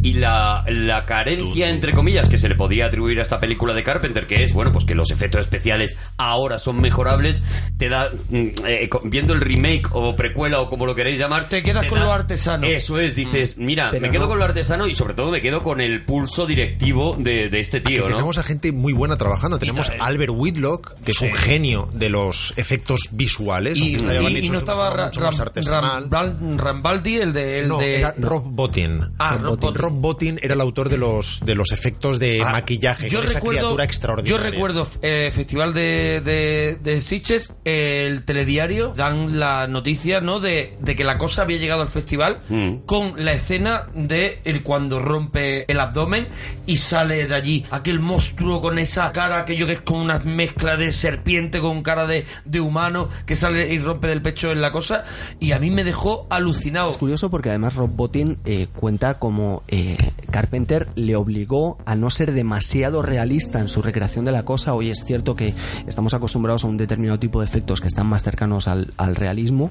[0.02, 3.84] Y la, la carencia, entre comillas, que se le podía atribuir a esta película de
[3.84, 7.42] Carpenter, que es, bueno, pues que los efectos especiales ahora son mejorables,
[7.78, 11.48] te da, mm, eh, viendo el remake o precuela o como lo queréis llamar...
[11.48, 12.66] Te quedas con da- lo artesano.
[12.66, 14.28] Eso es, dices, mira, Pero me quedo no.
[14.30, 17.80] con lo artesano y sobre todo me quedo con el pulso directivo de, de este
[17.80, 18.08] tío, ¿no?
[18.16, 19.58] tenemos a gente muy buena trabajando.
[19.58, 23.78] Tenemos a Albert Whitlock, que es un genio de los efectos visuales.
[23.78, 26.10] y, estaban y- y no estaba forma Ra- mucho más Ram-.
[26.10, 29.00] Ram- Rambaldi el de el no, de era Rob Bottin.
[29.18, 29.74] Ah, Rob Bottin.
[29.80, 33.35] Rob Bottin era el autor de los de los efectos de Ah, maquillaje, yo esa
[33.35, 34.51] recuerdo, criatura Yo extraordinaria.
[34.51, 40.40] recuerdo eh, Festival de, de, de Sitges, eh, el telediario, dan la noticia ¿no?
[40.40, 42.78] de, de que la cosa había llegado al festival Mm.
[42.86, 46.27] con la escena de el cuando rompe el abdomen
[46.66, 50.77] y sale de allí aquel monstruo con esa cara, aquello que es como una mezcla
[50.77, 54.73] de serpiente con cara de, de humano que sale y rompe del pecho en la
[54.73, 55.05] cosa
[55.40, 56.90] y a mí me dejó alucinado.
[56.90, 59.81] Es curioso porque además Rob Bottin eh, cuenta como eh,
[60.30, 64.74] Carpenter le obligó a no ser demasiado realista en su recreación de la cosa.
[64.74, 65.54] Hoy es cierto que
[65.86, 69.70] estamos acostumbrados a un determinado tipo de efectos que están más cercanos al, al realismo,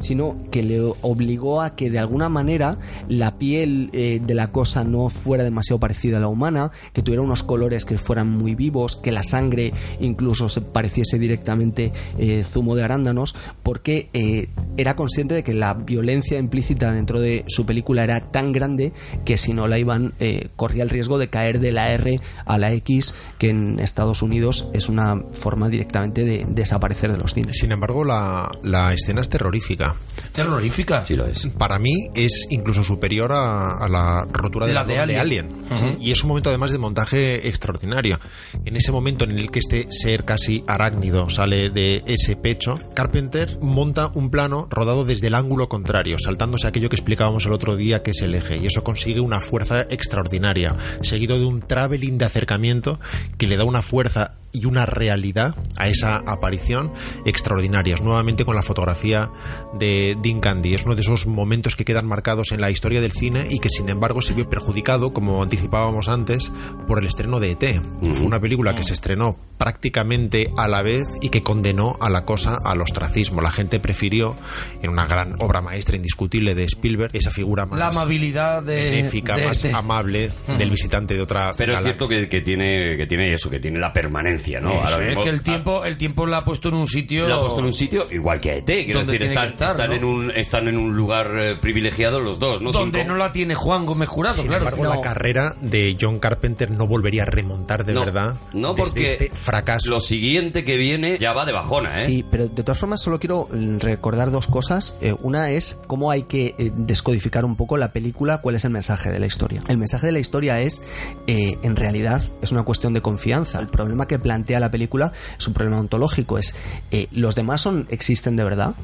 [0.00, 2.78] sino que le obligó a que de alguna manera
[3.08, 7.22] la piel eh, de la cosa no fuera demasiado parecida a la humana, que tuviera
[7.22, 12.74] unos colores que fueran muy vivos, que la sangre incluso se pareciese directamente eh, zumo
[12.74, 18.04] de arándanos, porque eh, era consciente de que la violencia implícita dentro de su película
[18.04, 18.92] era tan grande
[19.24, 22.58] que si no la iban eh, corría el riesgo de caer de la R a
[22.58, 27.56] la X, que en Estados Unidos es una forma directamente de desaparecer de los cines.
[27.58, 29.94] Sin embargo, la, la escena es terrorífica.
[30.32, 31.04] Terrorífica.
[31.04, 31.46] Sí lo es.
[31.58, 35.20] Para mí es incluso superior a, a la rotura de La la, de de Alien.
[35.20, 35.98] Alien.
[36.00, 38.18] Y es un momento además de montaje extraordinario.
[38.64, 43.58] En ese momento en el que este ser casi arácnido sale de ese pecho, Carpenter
[43.60, 48.02] monta un plano rodado desde el ángulo contrario, saltándose aquello que explicábamos el otro día
[48.02, 48.56] que es el eje.
[48.58, 50.72] Y eso consigue una fuerza extraordinaria,
[51.02, 53.00] seguido de un traveling de acercamiento
[53.38, 56.92] que le da una fuerza y una realidad a esa aparición
[57.26, 58.00] extraordinarias.
[58.00, 59.30] Nuevamente con la fotografía
[59.74, 60.74] de Dean Candy.
[60.74, 63.68] Es uno de esos momentos que quedan marcados en la historia del cine y que
[63.68, 66.52] sin embargo se vio perjudicado, como anticipábamos antes,
[66.86, 67.82] por el estreno de ET.
[67.98, 72.24] Fue una película que se estrenó prácticamente a la vez y que condenó a la
[72.24, 73.40] cosa al ostracismo.
[73.40, 74.36] La gente prefirió,
[74.82, 79.00] en una gran obra maestra indiscutible de Spielberg, esa figura más La amabilidad de.
[79.22, 83.06] Benéfica, de más amable del visitante de otra Pero es cierto que, que tiene, que
[83.06, 84.84] tiene eso, que tiene la permanencia, ¿no?
[84.84, 87.28] Eso, es que el tiempo, el tiempo la ha puesto en un sitio.
[87.28, 89.90] Lo ha puesto en un sitio igual que a ET, quiero decir, están, estar, están
[89.90, 89.96] ¿no?
[89.96, 93.84] en un, están en un lugar eh, privilegiado los dos, donde no la tiene Juan
[93.86, 94.64] Gómez Jurado, Sin claro.
[94.64, 98.84] embargo, la carrera de John Carpenter no volvería a remontar de no, verdad no desde
[98.84, 99.90] porque este fracaso.
[99.90, 101.98] lo siguiente que viene ya va de bajona, ¿eh?
[101.98, 104.96] Sí, pero de todas formas solo quiero mm, recordar dos cosas.
[105.00, 108.70] Eh, una es cómo hay que eh, descodificar un poco la película, cuál es el
[108.70, 109.62] mensaje de la historia.
[109.68, 110.82] El mensaje de la historia es,
[111.26, 113.60] eh, en realidad, es una cuestión de confianza.
[113.60, 116.38] El problema que plantea la película es un problema ontológico.
[116.38, 116.54] Es,
[116.90, 118.74] eh, ¿los demás son, existen de verdad?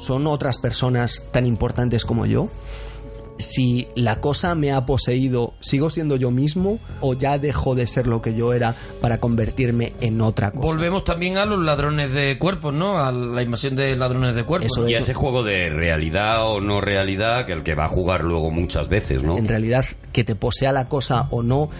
[0.00, 2.48] ¿Son otras personas tan importantes como yo?
[3.38, 8.06] Si la cosa me ha poseído, ¿sigo siendo yo mismo o ya dejo de ser
[8.06, 10.66] lo que yo era para convertirme en otra cosa?
[10.66, 12.98] Volvemos también a los ladrones de cuerpos, ¿no?
[12.98, 14.72] A la invasión de ladrones de cuerpos.
[14.72, 15.04] Eso y a es.
[15.04, 18.88] ese juego de realidad o no realidad que el que va a jugar luego muchas
[18.88, 19.36] veces, ¿no?
[19.36, 21.70] En realidad, que te posea la cosa o no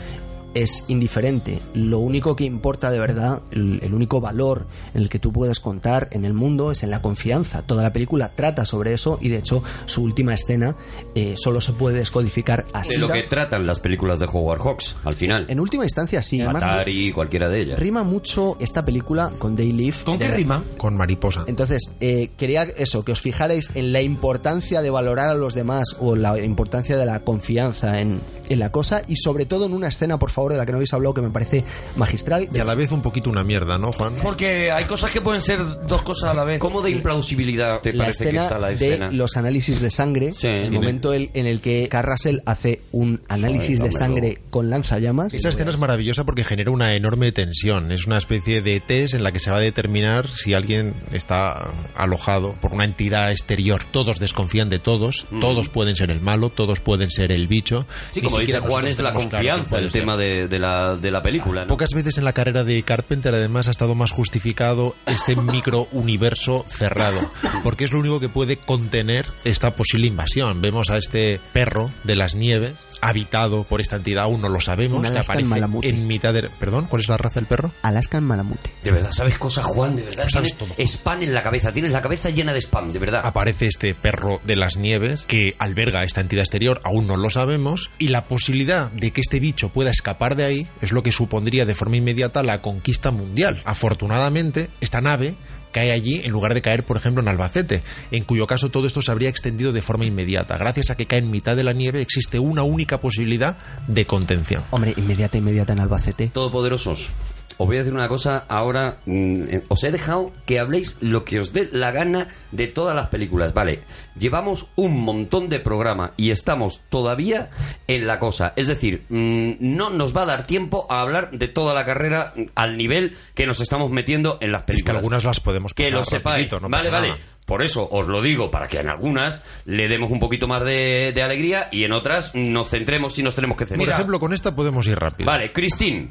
[0.57, 1.61] es indiferente.
[1.74, 5.61] Lo único que importa de verdad, el, el único valor en el que tú puedes
[5.61, 7.62] contar en el mundo es en la confianza.
[7.62, 10.74] Toda la película trata sobre eso y de hecho su última escena
[11.15, 12.95] eh, solo se puede descodificar así.
[12.95, 15.45] De lo que tratan las películas de Howard Hawks, al final.
[15.49, 16.41] En última instancia, sí.
[16.41, 17.78] Además, Atari, cualquiera de ellas.
[17.78, 19.97] rima mucho esta película con Day Live.
[20.05, 20.62] ¿Con qué rima?
[20.78, 21.45] Con mariposa.
[21.47, 25.97] Entonces, eh, quería eso, que os fijarais en la importancia de valorar a los demás
[26.01, 29.89] o la importancia de la confianza en, en la cosa y sobre todo en una
[29.89, 31.64] escena, por favor, de la que no habéis hablado, que me parece
[31.97, 32.48] magistral.
[32.52, 34.14] Y a la vez un poquito una mierda, ¿no, Juan?
[34.23, 36.59] Porque hay cosas que pueden ser dos cosas a la vez.
[36.60, 39.10] ¿Cómo de implausibilidad te la parece que está la de escena?
[39.10, 43.20] los análisis de sangre, Sí, el momento el- en el que Carl Russell hace un
[43.28, 45.32] análisis de sangre con lanzallamas.
[45.35, 47.93] Esa escena es maravillosa porque genera una enorme tensión.
[47.93, 51.68] Es una especie de test en la que se va a determinar si alguien está
[51.97, 53.82] alojado por una entidad exterior.
[53.90, 57.86] Todos desconfían de todos, todos pueden ser el malo, todos pueden ser el bicho.
[58.12, 60.01] Sí, Ni como dice siquiera Juan, es la confianza el ser.
[60.02, 61.69] tema de, de la, de la película, ¿no?
[61.69, 66.65] Pocas veces en la carrera de Carpenter además ha estado más justificado este micro universo
[66.69, 67.21] cerrado,
[67.63, 70.61] porque es lo único que puede contener esta posible invasión.
[70.61, 75.07] Vemos a este perro de las nieves habitado por esta entidad, aún no lo sabemos,
[75.09, 75.89] que aparece Malamute.
[75.89, 76.45] en mitad de...
[76.49, 77.73] Perdón, ¿cuál es la raza del perro?
[77.83, 78.71] Alaskan Malamute.
[78.83, 79.97] De verdad, ¿sabes cosas, Juan?
[79.97, 80.85] De verdad, sabes tienes todo.
[80.87, 83.23] spam en la cabeza, tienes la cabeza llena de spam, de verdad.
[83.25, 87.91] aparece este perro de las nieves que alberga esta entidad exterior, aún no lo sabemos,
[87.99, 91.65] y la posibilidad de que este bicho pueda escapar de ahí es lo que supondría
[91.65, 93.62] de forma inmediata la conquista mundial.
[93.65, 95.36] Afortunadamente, esta nave
[95.73, 99.03] cae allí en lugar de caer, por ejemplo, en Albacete, en cuyo caso todo esto
[99.03, 100.57] se habría extendido de forma inmediata.
[100.57, 104.65] Gracias a que cae en mitad de la nieve existe una única posibilidad de contención.
[104.70, 106.28] Hombre, inmediata, inmediata en Albacete.
[106.28, 107.11] Todopoderosos.
[107.59, 111.24] Os voy a decir una cosa, ahora mm, eh, os he dejado que habléis lo
[111.24, 113.55] que os dé la gana de todas las películas.
[113.55, 113.81] Vale,
[114.18, 117.48] llevamos un montón de programa y estamos todavía
[117.86, 118.52] en la cosa.
[118.56, 122.32] Es decir, mm, no nos va a dar tiempo a hablar de toda la carrera
[122.36, 124.97] mm, al nivel que nos estamos metiendo en las Es que películas.
[124.97, 126.52] algunas las podemos que pasar lo sepáis.
[126.60, 127.09] no vale, vale.
[127.09, 127.20] nada.
[127.47, 131.12] Por eso os lo digo, para que en algunas le demos un poquito más de,
[131.14, 133.94] de alegría y en otras nos centremos si nos tenemos que Por centrar.
[133.94, 135.31] ejemplo, con esta podemos ir rápido.
[135.31, 136.10] Vale, Christine,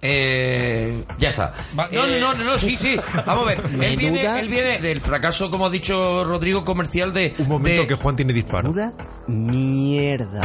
[0.00, 1.52] Eh, ya está.
[1.78, 2.96] va- no, Eh, no, no, no, sí, sí.
[3.26, 3.60] Vamos a ver.
[3.82, 7.34] Él viene, él viene del fracaso, como ha dicho Rodrigo, comercial de.
[7.38, 8.68] Un momento de- que Juan tiene disparo.
[8.70, 8.92] Duda
[9.26, 10.40] mierda.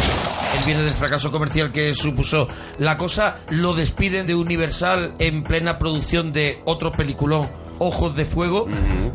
[0.57, 2.47] Él viene del fracaso comercial que supuso
[2.79, 3.37] la cosa.
[3.49, 7.49] Lo despiden de Universal en plena producción de otro peliculón.
[7.79, 8.67] Ojos de Fuego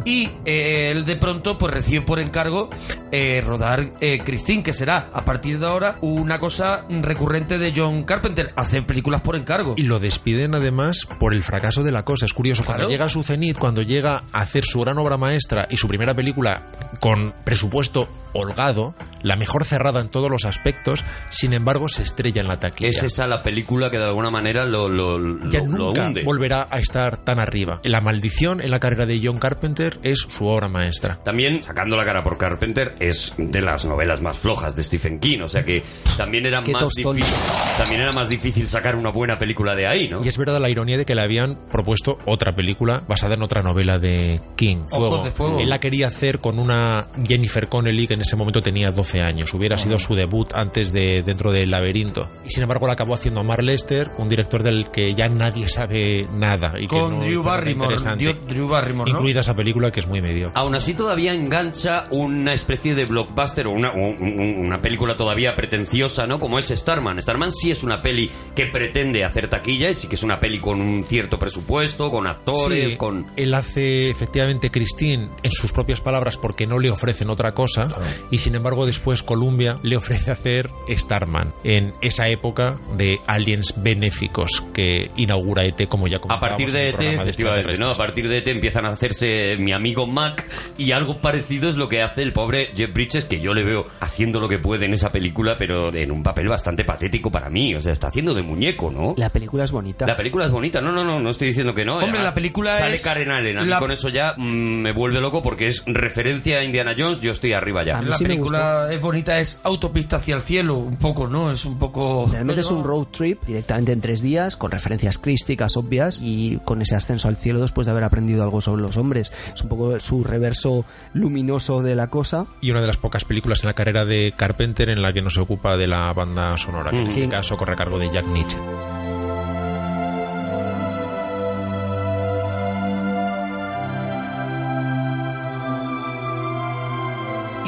[0.05, 2.71] y eh, él de pronto pues recibe por encargo
[3.13, 8.05] eh, rodar eh, Christine que será a partir de ahora una cosa recurrente de John
[8.05, 8.53] Carpenter.
[8.57, 9.75] Hacer películas por encargo.
[9.77, 12.27] Y lo despiden además por el fracaso de la cosa.
[12.27, 15.67] Es curioso, cuando llega a su cenit, cuando llega a hacer su gran obra maestra
[15.71, 16.67] y su primera película
[17.01, 18.09] con presupuesto
[18.39, 22.91] holgado, la mejor cerrada en todos los aspectos, sin embargo se estrella en la taquilla.
[22.91, 26.23] Es esa la película que de alguna manera lo, lo, lo- ya lo nunca hunde.
[26.23, 27.81] volverá a estar tan arriba.
[27.85, 31.19] La maldición en la carrera de John Carpenter es su obra maestra.
[31.25, 35.41] También, sacando la cara por Carpenter, es de las novelas más flojas de Stephen King.
[35.43, 35.83] O sea que
[36.17, 37.17] también era, Qué más tostón.
[37.17, 37.37] difícil,
[37.77, 40.25] también era más difícil sacar una buena película de ahí, ¿no?
[40.25, 43.63] Y es verdad la ironía de que le habían propuesto otra película basada en otra
[43.63, 45.59] novela de King, Ojos de Fuego.
[45.61, 49.53] Él la quería hacer con una Jennifer Connelly que en ese momento tenía 12 años.
[49.55, 52.31] Hubiera sido su debut antes de dentro del laberinto.
[52.45, 56.27] Y sin embargo la acabó haciendo Mar Lester, un director del que ya nadie sabe
[56.33, 56.75] nada.
[56.79, 57.97] Y que Con no Drew Barrymore.
[57.97, 59.19] Drew- Drew Barrymore, ¿no?
[59.19, 60.53] Incluida esa película que es muy medio.
[60.55, 65.57] Aún así todavía engancha una especie de blockbuster o una, un- un- una película todavía
[65.57, 66.39] pretenciosa, ¿no?
[66.39, 67.21] Como es Starman.
[67.21, 70.59] Starman sí es una peli que pretende hacer taquilla y sí que es una peli
[70.61, 73.27] con un cierto presupuesto, con actores, Sí, con...
[73.37, 77.89] Él hace efectivamente Christine en sus propias palabras porque no le ofrecen otra cosa
[78.31, 84.63] y sin embargo después Columbia le ofrece hacer Starman en esa época de aliens benéficos
[84.73, 87.91] que inaugura ET como ya A partir de ET, de efectivamente, ¿no?
[87.91, 90.45] A partir de ET empiezan a hacerse mi amigo Mac
[90.77, 93.87] y algo parecido es lo que hace el pobre Jeff Bridges, que yo le veo
[94.01, 97.75] haciendo lo que puede en esa película, pero en un papel bastante patético para mí.
[97.75, 99.15] O sea, está haciendo de muñeco, ¿no?
[99.17, 100.07] La película es bonita.
[100.07, 101.95] La película es bonita, no, no, no, no estoy diciendo que no.
[101.95, 104.43] Hombre, Además, la película sale es- Karen Allen, a mí la- con eso ya mm,
[104.43, 107.98] me vuelve loco porque es referencia a Indiana Jones, yo estoy arriba ya.
[107.99, 111.27] A mí La sí me película es bonita, es autopista hacia el cielo, un poco,
[111.27, 111.51] ¿no?
[111.51, 112.29] Es un poco...
[112.31, 116.83] Realmente es un road trip directamente en tres días, con referencias crísticas obvias y con
[116.83, 119.33] ese ascenso al cielo después de haber aprendido algo sobre los hombres.
[119.55, 120.85] Es un poco su reverso
[121.15, 122.47] luminoso de la cosa.
[122.61, 125.31] Y una de las pocas películas en la carrera de Carpenter en la que no
[125.31, 127.21] se ocupa de la banda sonora, que en Sí.
[127.23, 128.57] este caso corre a cargo de Jack Nietzsche.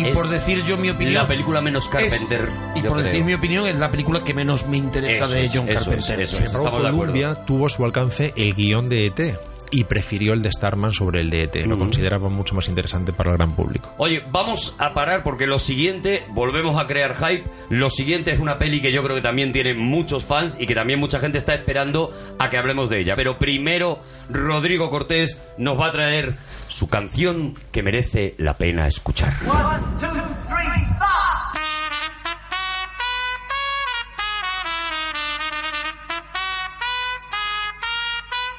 [0.00, 1.14] Y Es por decir yo mi opinión...
[1.22, 4.66] la película menos Carpenter, es- y por decir mi opinión, es la película que menos
[4.66, 6.20] me interesa Eso de es, John eso es, Carpenter.
[6.20, 6.50] eso Sin es.
[6.52, 7.12] embargo, estamos de acuerdo.
[7.12, 9.20] Columbia tuvo su alcance el guion de ET
[9.72, 11.54] y prefirió el de Starman sobre el de ET.
[11.66, 13.94] Lo consideraba mucho más interesante para el gran público.
[13.98, 17.44] Oye, vamos a parar porque lo siguiente, volvemos a crear hype.
[17.68, 20.74] Lo siguiente es una peli que yo creo que también tiene muchos fans y que
[20.74, 23.14] también mucha gente está esperando a que hablemos de ella.
[23.14, 26.34] Pero primero, Rodrigo Cortés nos va a traer
[26.70, 29.34] su canción que merece la pena escuchar.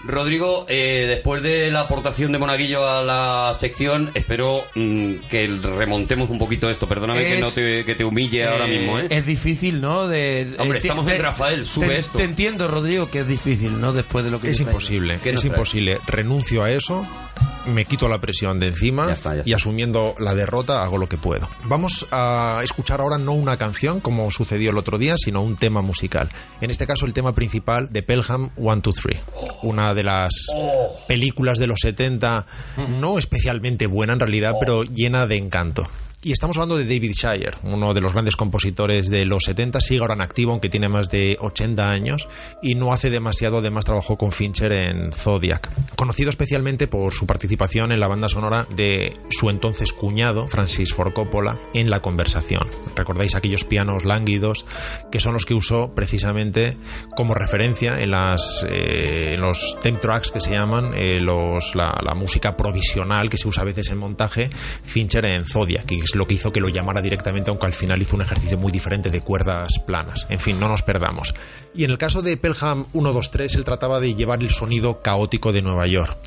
[0.03, 6.29] Rodrigo, eh, después de la aportación de Monaguillo a la sección, espero mm, que remontemos
[6.29, 6.87] un poquito esto.
[6.87, 9.07] Perdóname que no te, que te humille ahora Eh, mismo, ¿eh?
[9.09, 10.07] Es difícil, ¿no?
[10.07, 12.17] De, Hombre, eh, te- estamos en te- Rafael, sube te, esto.
[12.17, 13.93] Te entiendo, Rodrigo, que es difícil, ¿no?
[13.93, 15.99] Después de lo que Es imposible, ¿Qué nos es imposible.
[16.07, 17.05] Renuncio a eso,
[17.67, 21.07] me quito la presión de encima Ya está, ya y asumiendo la derrota hago lo
[21.07, 21.47] que puedo.
[21.65, 25.81] Vamos a escuchar ahora no una canción como sucedió el otro día, sino un tema
[25.81, 26.29] musical.
[26.59, 29.19] En este caso el tema principal de Pelham 123,
[29.61, 30.31] una de las
[31.07, 32.45] películas de los 70,
[32.99, 35.83] no especialmente buena en realidad, pero llena de encanto.
[36.23, 40.01] Y estamos hablando de David Shire, uno de los grandes compositores de los 70, sigue
[40.01, 42.27] ahora en activo, aunque tiene más de 80 años,
[42.61, 45.67] y no hace demasiado, además trabajó con Fincher en Zodiac.
[45.95, 51.11] Conocido especialmente por su participación en la banda sonora de su entonces cuñado, Francis Ford
[51.11, 52.67] Coppola, en La Conversación.
[52.95, 54.65] ¿Recordáis aquellos pianos lánguidos
[55.11, 56.77] que son los que usó precisamente
[57.15, 61.97] como referencia en, las, eh, en los temp tracks que se llaman, eh, los, la,
[62.05, 64.51] la música provisional que se usa a veces en montaje,
[64.83, 68.15] Fincher en Zodiac, que lo que hizo que lo llamara directamente, aunque al final hizo
[68.15, 70.25] un ejercicio muy diferente de cuerdas planas.
[70.29, 71.33] En fin, no nos perdamos.
[71.73, 75.61] Y en el caso de Pelham 123, él trataba de llevar el sonido caótico de
[75.61, 76.17] Nueva York.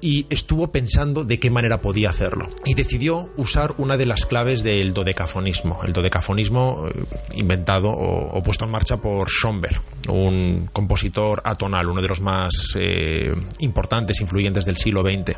[0.00, 2.48] Y estuvo pensando de qué manera podía hacerlo.
[2.64, 5.80] Y decidió usar una de las claves del dodecafonismo.
[5.84, 7.04] El dodecafonismo eh,
[7.34, 12.72] inventado o, o puesto en marcha por Schoenberg, un compositor atonal, uno de los más
[12.74, 15.36] eh, importantes, influyentes del siglo XX.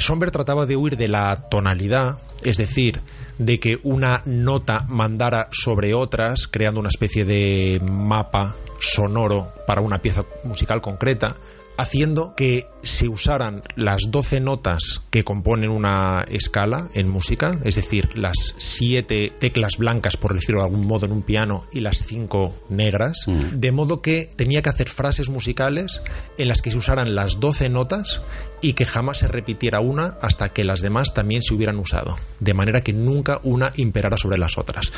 [0.00, 3.00] Schoenberg trataba de huir de la tonalidad, es decir,
[3.38, 9.98] de que una nota mandara sobre otras, creando una especie de mapa sonoro para una
[9.98, 11.36] pieza musical concreta,
[11.76, 18.10] haciendo que se usaran las 12 notas que componen una escala en música, es decir,
[18.16, 22.66] las 7 teclas blancas, por decirlo de algún modo, en un piano y las 5
[22.68, 26.00] negras, de modo que tenía que hacer frases musicales
[26.38, 28.22] en las que se usaran las 12 notas
[28.60, 32.54] y que jamás se repitiera una hasta que las demás también se hubieran usado, de
[32.54, 34.92] manera que nunca una imperara sobre las otras.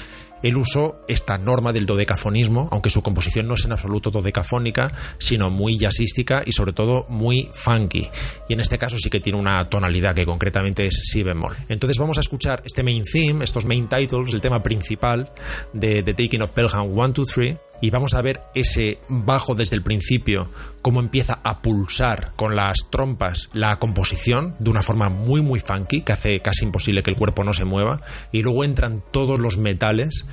[0.44, 5.48] Él usó esta norma del dodecafonismo, aunque su composición no es en absoluto dodecafónica, sino
[5.48, 8.10] muy jazzística y sobre todo muy funky.
[8.46, 11.56] Y en este caso sí que tiene una tonalidad que concretamente es si bemol.
[11.70, 15.32] Entonces vamos a escuchar este main theme, estos main titles, el tema principal
[15.72, 19.76] de The Taking of Pelham 1, 2, 3, y vamos a ver ese bajo desde
[19.76, 20.48] el principio,
[20.80, 26.00] cómo empieza a pulsar con las trompas la composición de una forma muy muy funky,
[26.00, 28.00] que hace casi imposible que el cuerpo no se mueva,
[28.32, 30.24] y luego entran todos los metales,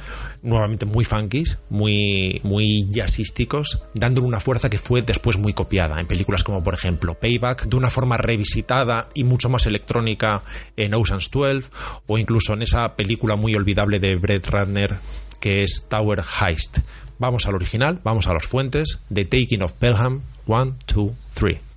[0.41, 6.07] nuevamente muy funkys, muy, muy jazzísticos, dándole una fuerza que fue después muy copiada en
[6.07, 10.43] películas como por ejemplo Payback, de una forma revisitada y mucho más electrónica
[10.77, 11.69] en Ocean's 12,
[12.07, 14.99] o incluso en esa película muy olvidable de Brett Ratner
[15.41, 16.77] que es Tower Heist.
[17.21, 21.70] Vamos al original, vamos a las fuentes, The Taking of Pelham, 1, 2, 3.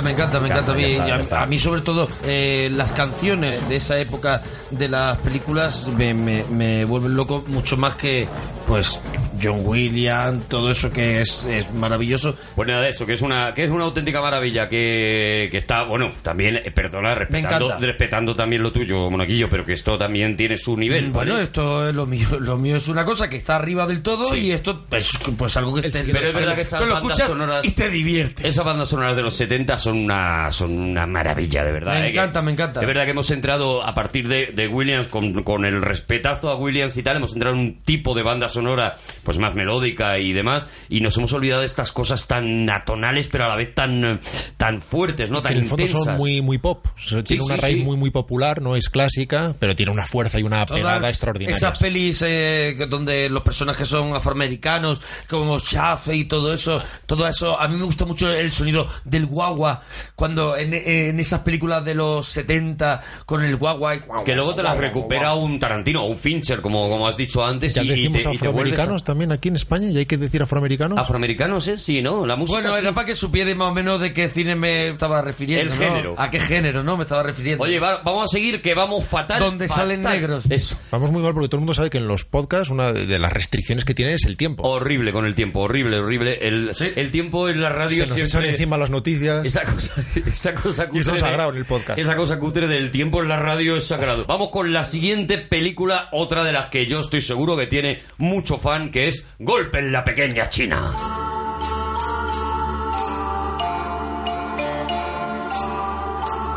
[0.00, 0.02] Encanta.
[0.02, 0.72] Me encanta, me encanta, me encanta.
[0.72, 1.42] a, mí, está, a- está.
[1.42, 6.44] a mí sobre todo eh, las canciones de esa época de las películas me, me,
[6.44, 8.28] me vuelven loco mucho más que
[8.66, 9.00] pues
[9.42, 12.36] John Williams, todo eso que es, es maravilloso.
[12.54, 15.84] Pues nada de eso, que es una, que es una auténtica maravilla, que, que está,
[15.84, 20.56] bueno, también, eh, perdona, respetando, respetando también lo tuyo, Monaguillo, pero que esto también tiene
[20.56, 21.30] su nivel, ¿vale?
[21.30, 24.24] Bueno, esto es lo mío, lo mío es una cosa que está arriba del todo
[24.26, 24.36] Sí.
[24.36, 27.64] y esto es pues algo que esté Pero es verdad que esas lo bandas sonoras-
[27.64, 28.44] y te diviertes.
[28.46, 31.94] Esas bandas sonoras de los 70 son una, son una maravilla, de verdad.
[31.94, 32.12] Me ¿eh?
[32.12, 32.80] Que- encanta, me encanta.
[32.80, 36.56] Es verdad que hemos entrado a partir de, de Williams, con, con el respetazo a
[36.56, 40.32] Williams y tal, hemos entrado en un tipo de banda sonora pues más melódica y
[40.32, 44.04] demás, y nos hemos olvidado de estas cosas tan atonales, pero a la vez tan,
[44.04, 44.20] eh,
[44.56, 45.42] tan fuertes, ¿no?
[45.42, 46.04] Tan en el fondo intensas.
[46.06, 46.86] son muy muy pop.
[46.86, 47.82] O sea, tiene Sí, una sí, raíz sí.
[47.84, 51.56] muy muy popular, no es clásica, pero tiene una fuerza y una pegada Todas extraordinaria.
[51.56, 57.60] esas pelis eh, donde los personajes son afroamericanos, como Shaft y todo eso, todo eso,
[57.60, 59.82] a mí me gusta mucho el sonido del guagua,
[60.14, 63.96] cuando en, en esas películas de los 70 con el guagua.
[63.96, 67.44] y- Que luego te las recupera un Tarantino o un Fincher, como, como has dicho
[67.44, 69.96] antes, Ya y, y te, y te vuelves a- afroamericanos también aquí en España, y
[69.98, 70.98] hay que decir afroamericanos.
[70.98, 71.78] Afroamericanos, ¿eh?
[71.78, 72.26] Sí, ¿no?
[72.26, 72.80] La música Bueno, sí.
[72.80, 75.72] era para que supiera más o menos de qué cine me estaba refiriendo.
[75.74, 75.84] El ¿no?
[75.86, 76.14] género.
[76.18, 76.96] A qué género, ¿no?
[76.96, 77.62] Me estaba refiriendo.
[77.62, 79.38] Oye, va- vamos a seguir, que vamos fatal.
[79.40, 79.84] Donde fatal.
[79.84, 80.44] salen negros.
[80.50, 80.76] Eso.
[80.90, 83.18] Vamos muy mal porque todo el mundo sabe que en los podcasts una de de
[83.18, 84.62] las restricciones que tienen es el tiempo.
[84.68, 86.38] Horrible con el tiempo, horrible, horrible.
[86.40, 86.90] El, Sí.
[86.96, 88.50] el tiempo en la radio Se nos echan siempre...
[88.50, 89.44] encima las noticias.
[89.44, 89.92] Esa cosa,
[90.26, 91.98] esa cosa cutre Y eso es sagrado en el podcast.
[91.98, 94.24] Esa cosa cutre del tiempo en la radio es sagrado.
[94.26, 98.56] Vamos con la siguiente película, otra de las que yo estoy seguro que tiene mucho
[98.58, 100.92] fan, que es Golpe en la pequeña China.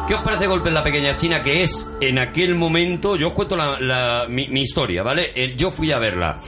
[0.07, 1.41] ¿Qué os parece Golpe en la Pequeña China?
[1.41, 5.31] Que es en aquel momento, yo os cuento la- la- mi, historia, ¿vale?
[5.33, 6.39] Eh, yo fui a verla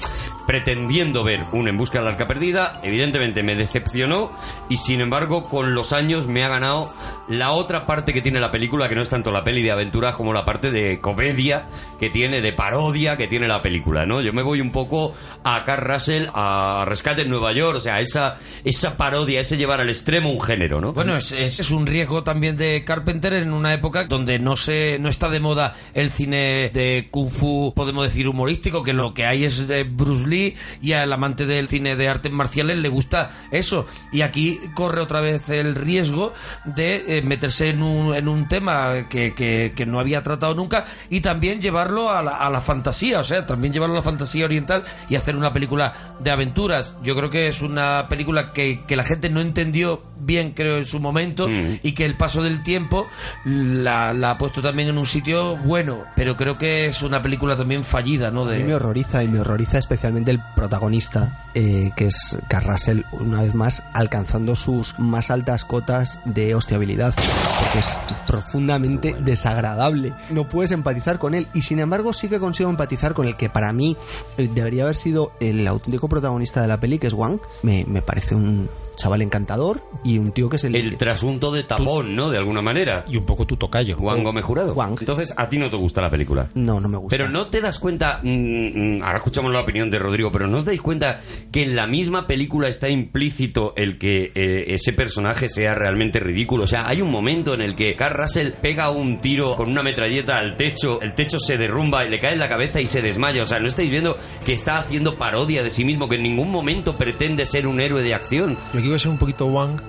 [0.48, 4.32] pretendiendo ver un En Busca de la Arca Perdida, evidentemente me decepcionó
[4.70, 6.92] y sin embargo con los años me ha ganado
[7.28, 10.16] la otra parte que tiene la película, que no es tanto la peli de aventuras
[10.16, 11.68] como la parte de comedia
[12.00, 14.22] que tiene, de parodia que tiene la película, ¿no?
[14.22, 15.14] Yo me voy un poco
[15.44, 19.82] a Carl Russell, a Rescate en Nueva York, o sea, esa, esa parodia, ese llevar
[19.82, 20.94] al extremo un género, ¿no?
[20.94, 25.10] Bueno, ese es, un riesgo también de Carpenter en una época donde no se no
[25.10, 29.44] está de moda el cine de kung fu, podemos decir humorístico, que lo que hay
[29.44, 33.32] es de Bruce Lee Lee y al amante del cine de artes marciales le gusta
[33.52, 33.88] eso.
[34.12, 36.34] Y aquí corre otra vez el riesgo
[36.66, 40.86] de eh, meterse en un, en un tema que, que- que no había tratado nunca
[41.10, 44.46] y también llevarlo a la, a la fantasía, o sea, también llevarlo a la fantasía
[44.46, 46.96] oriental y hacer una película de aventuras.
[47.04, 50.86] Yo creo que es una película que, que la gente no entendió bien, creo, en
[50.86, 51.80] su momento Mm.
[51.84, 53.08] y que el paso del tiempo
[53.46, 57.56] la, la ha puesto también en un sitio bueno, pero creo que es una película
[57.56, 58.42] también fallida, ¿no?
[58.44, 63.06] A mí me De, horroriza y me horroriza especialmente el protagonista, eh, que es Carrasel,
[63.12, 67.14] una vez más alcanzando sus más altas cotas de hostiabilidad,
[67.60, 70.14] porque es profundamente desagradable.
[70.30, 73.50] No puedes empatizar con él y sin embargo sí que consigo empatizar con el que
[73.50, 73.98] para mí
[74.38, 77.40] eh, debería haber sido el auténtico protagonista de la peli, que es Wang.
[77.64, 80.80] Me, me parece un chaval encantador y un tío que se le...
[80.80, 82.30] El trasunto de tapón, ¿no?
[82.30, 83.06] De alguna manera.
[83.08, 83.96] Y un poco tu tocayo.
[83.96, 84.74] Juan Gómez Jurado.
[84.74, 84.96] Juan.
[85.00, 86.50] Entonces, a ti no te gusta la película.
[86.56, 87.16] No, no me gusta.
[87.16, 90.58] Pero no te das cuenta, mm, mm, ahora escuchamos la opinión de Rodrigo, pero no
[90.58, 91.22] os dais cuenta
[91.52, 96.64] que en la misma película está implícito el que eh, ese personaje sea realmente ridículo.
[96.64, 99.84] O sea, hay un momento en el que Carl Russell pega un tiro con una
[99.84, 103.02] metralleta al techo, el techo se derrumba y le cae en la cabeza y se
[103.02, 103.44] desmaya.
[103.44, 106.52] O sea, no estáis viendo que está haciendo parodia de sí mismo, que en ningún
[106.52, 108.58] momento pretende ser un héroe de acción.
[108.88, 109.82] Aquí voy a ser un poquito Wang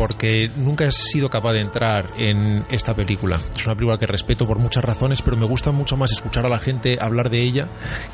[0.00, 3.38] porque nunca he sido capaz de entrar en esta película.
[3.54, 6.48] Es una película que respeto por muchas razones, pero me gusta mucho más escuchar a
[6.48, 7.68] la gente hablar de ella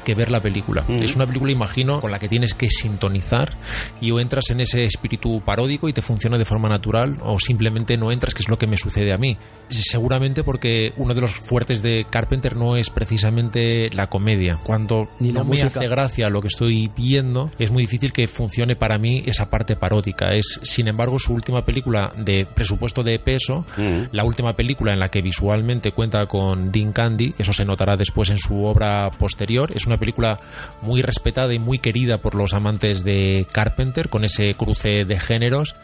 [0.04, 0.84] que ver la película.
[0.88, 1.04] Mm.
[1.04, 3.56] Es una película, imagino, con la que tienes que sintonizar
[4.00, 7.96] y o entras en ese espíritu paródico y te funciona de forma natural o simplemente
[7.96, 9.38] no entras, que es lo que me sucede a mí.
[9.68, 14.58] Seguramente porque uno de los fuertes de Carpenter no es precisamente la comedia.
[14.60, 15.78] Cuando Ni la no me música.
[15.78, 19.76] hace gracia lo que estoy viendo, es muy difícil que funcione para mí esa parte
[19.77, 20.31] paródica.
[20.35, 24.09] Es, sin embargo, su última película de presupuesto de peso, Mm.
[24.12, 28.31] la última película en la que visualmente cuenta con Dean Candy, eso se notará después
[28.31, 29.70] en su obra posterior.
[29.74, 30.40] Es una película
[30.82, 35.74] muy respetada y muy querida por los amantes de Carpenter, con ese cruce de géneros.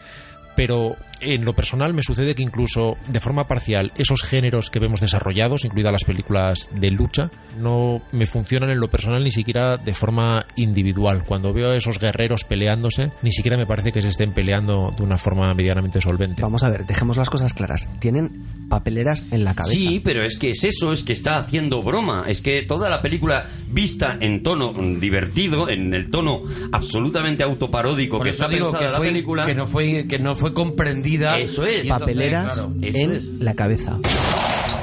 [0.55, 4.99] Pero en lo personal me sucede que incluso de forma parcial esos géneros que vemos
[4.99, 9.93] desarrollados, incluidas las películas de lucha, no me funcionan en lo personal ni siquiera de
[9.93, 11.23] forma individual.
[11.25, 15.03] Cuando veo a esos guerreros peleándose, ni siquiera me parece que se estén peleando de
[15.03, 16.41] una forma medianamente solvente.
[16.41, 17.89] Vamos a ver, dejemos las cosas claras.
[17.99, 19.73] Tienen papeleras en la cabeza.
[19.73, 22.25] Sí, pero es que es eso, es que está haciendo broma.
[22.27, 28.25] Es que toda la película vista en tono divertido, en el tono absolutamente autoparódico por
[28.25, 29.45] que está pensada que, la fue, película.
[29.45, 31.39] que no fue que no fue comprendida.
[31.39, 31.83] Eso es.
[31.83, 33.25] Entonces, papeleras claro, eso en es.
[33.39, 33.99] la cabeza.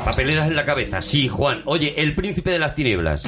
[0.05, 1.61] Papeleras en la cabeza, sí, Juan.
[1.67, 3.23] Oye, el príncipe de las tinieblas.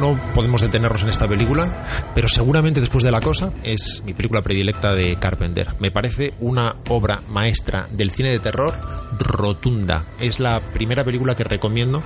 [0.00, 4.42] No podemos detenernos en esta película, pero seguramente después de la cosa es mi película
[4.42, 5.74] predilecta de Carpenter.
[5.78, 8.78] Me parece una obra maestra del cine de terror
[9.18, 10.06] rotunda.
[10.18, 12.02] Es la primera película que recomiendo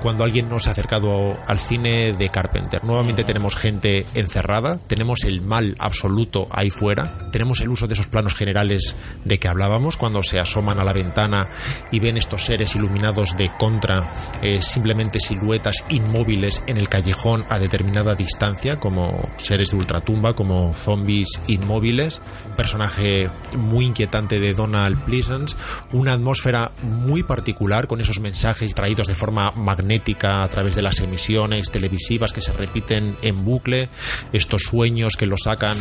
[0.00, 2.82] cuando alguien no se ha acercado al cine de Carpenter.
[2.84, 8.06] Nuevamente tenemos gente encerrada, tenemos el mal absoluto ahí fuera, tenemos el uso de esos
[8.06, 11.50] planos generales de que hablábamos cuando se asoman a la ventana
[11.90, 17.58] y ven estos seres iluminados de contra, eh, simplemente siluetas inmóviles en el callejón a
[17.58, 22.20] determinada distancia, como seres de ultratumba, como zombies inmóviles,
[22.56, 25.56] personaje muy inquietante de Donald Pleasance,
[25.92, 31.00] una atmósfera muy particular con esos mensajes traídos de forma magnética a través de las
[31.00, 33.88] emisiones televisivas que se repiten en bucle,
[34.32, 35.76] estos sueños que los sacan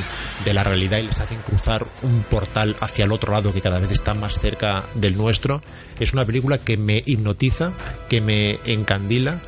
[0.45, 3.79] de la realidad y les hacen cruzar un portal hacia el otro lado que cada
[3.79, 5.61] vez está más cerca del nuestro.
[5.99, 7.73] Es una película que me hipnotiza,
[8.09, 9.41] que me encandila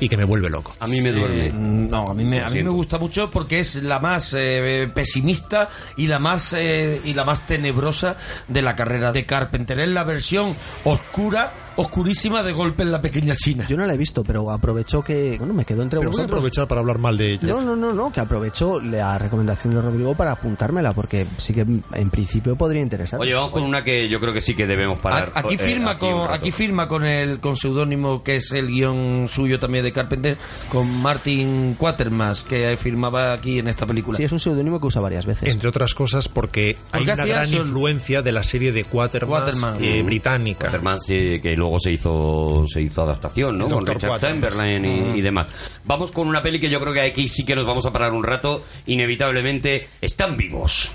[0.00, 0.74] y que me vuelve loco.
[0.80, 1.46] A mí me duerme.
[1.46, 4.90] Eh, no, a mí me, a mí me gusta mucho porque es la más eh,
[4.92, 8.16] pesimista y la más eh, y la más tenebrosa
[8.48, 9.78] de la carrera de Carpenter.
[9.78, 13.66] Es la versión oscura, oscurísima de Golpe en la Pequeña China.
[13.68, 15.36] Yo no la he visto, pero aprovecho que.
[15.38, 16.38] Bueno, me quedo entre Pero voy a vosotros.
[16.38, 17.48] aprovechar para hablar mal de ella.
[17.48, 21.60] No, no, no, no, que aprovecho la recomendación de Rodrigo para apuntármela, porque sí que
[21.60, 23.20] en principio podría interesar.
[23.20, 25.32] Oye, vamos con una que yo creo que sí que debemos parar.
[25.34, 29.26] Aquí eh, firma aquí con aquí firma con el con seudónimo que es el guion
[29.28, 30.36] suyo también de Carpenter
[30.70, 34.16] con Martin Quatermass que firmaba aquí en esta película.
[34.16, 35.52] Sí, es un seudónimo que usa varias veces.
[35.52, 39.76] Entre otras cosas porque hay una gran sol- influencia de la serie de Quatermass, Quatermass.
[39.82, 40.68] eh, británica.
[40.68, 43.68] Además, eh, que luego se hizo se hizo adaptación, ¿no?
[43.68, 43.86] Con.
[43.86, 44.18] Richard.
[44.18, 45.48] Chamberlain y, y demás.
[45.84, 48.12] Vamos con una peli que yo creo que aquí sí que nos vamos a parar
[48.12, 48.64] un rato.
[48.86, 50.90] Inevitablemente, están vivos.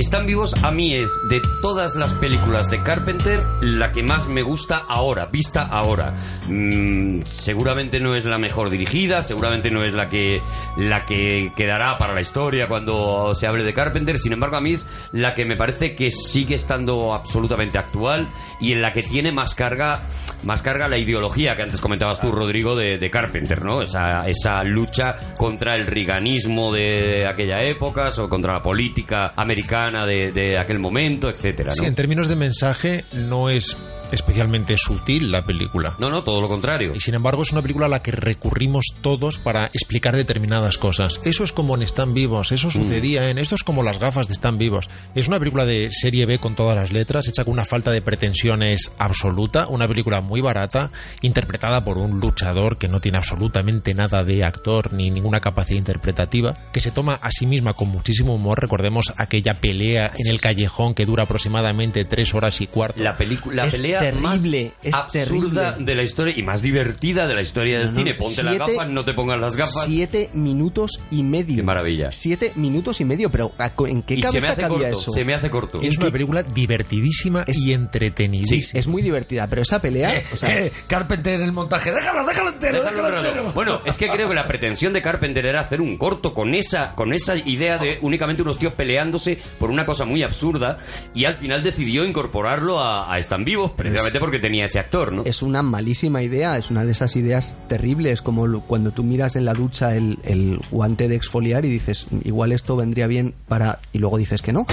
[0.00, 4.40] Están vivos a mí es de todas las películas de Carpenter la que más me
[4.40, 6.14] gusta ahora, vista ahora.
[6.48, 10.40] Mm, seguramente no es la mejor dirigida, seguramente no es la que
[10.78, 14.72] la que quedará para la historia cuando se hable de Carpenter, sin embargo a mí
[14.72, 18.26] es la que me parece que sigue estando absolutamente actual
[18.58, 20.04] y en la que tiene más carga
[20.44, 23.82] más carga la ideología que antes comentabas tú Rodrigo de, de Carpenter, ¿no?
[23.82, 30.58] Esa, esa lucha contra el riganismo de aquella época o contra la política americana de,
[30.58, 31.88] aquel momento, etcétera, Sí, ¿no?
[31.88, 33.76] en términos de mensaje no es
[34.12, 35.96] especialmente sutil la película.
[35.98, 36.92] No, no, todo lo contrario.
[36.94, 41.20] Y sin embargo es una película a la que recurrimos todos para explicar determinadas cosas.
[41.24, 43.38] Eso es como en Están Vivos, eso sucedía en...
[43.38, 44.88] Esto es como las gafas de Están Vivos.
[45.14, 48.02] Es una película de serie B con todas las letras, hecha con una falta de
[48.02, 54.24] pretensiones absoluta, una película muy barata, interpretada por un luchador que no tiene absolutamente nada
[54.24, 58.60] de actor ni ninguna capacidad interpretativa, que se toma a sí misma con muchísimo humor.
[58.60, 63.02] Recordemos aquella pelea en el callejón que dura aproximadamente tres horas y cuarto.
[63.02, 65.84] La, película la Es pelea terrible, más es absurda terrible.
[65.84, 68.14] de la historia y más divertida de la historia del No, cine.
[68.14, 69.84] Ponte las gafas, no te pongas las gafas.
[69.86, 71.56] Siete minutos y medio.
[71.56, 72.10] Qué maravilla.
[72.12, 74.78] Siete minutos y medio, pero ¿a co- ¿en qué Y se me cabeza hace cabía
[74.90, 75.10] corto, eso?
[75.12, 75.80] se me hace corto.
[75.82, 78.78] Es una película divertidísima Es- y entretenidísima.
[78.78, 81.92] Es muy divertida, pero esa pelea, Eh, o sea, eh, Carpenter en el montaje.
[81.92, 83.28] Déjalo, déjalo entero, Déjalo déjalo un rato.
[83.28, 83.52] entero.
[83.54, 86.94] Bueno, es que creo que la pretensión de Carpenter era hacer un corto con esa,
[86.94, 90.78] con esa idea de únicamente unos tíos peleándose por una cosa muy absurda
[91.14, 95.22] y al final decidió incorporarlo a, a Están Vivos precisamente porque tenía ese actor, ¿no?
[95.24, 99.36] es una malísima idea, es una de esas ideas terribles, como lo- cuando tú miras
[99.36, 103.80] en la ducha el, el guante de exfoliar y dices, igual esto vendría bien para...
[103.92, 104.66] y luego dices que no.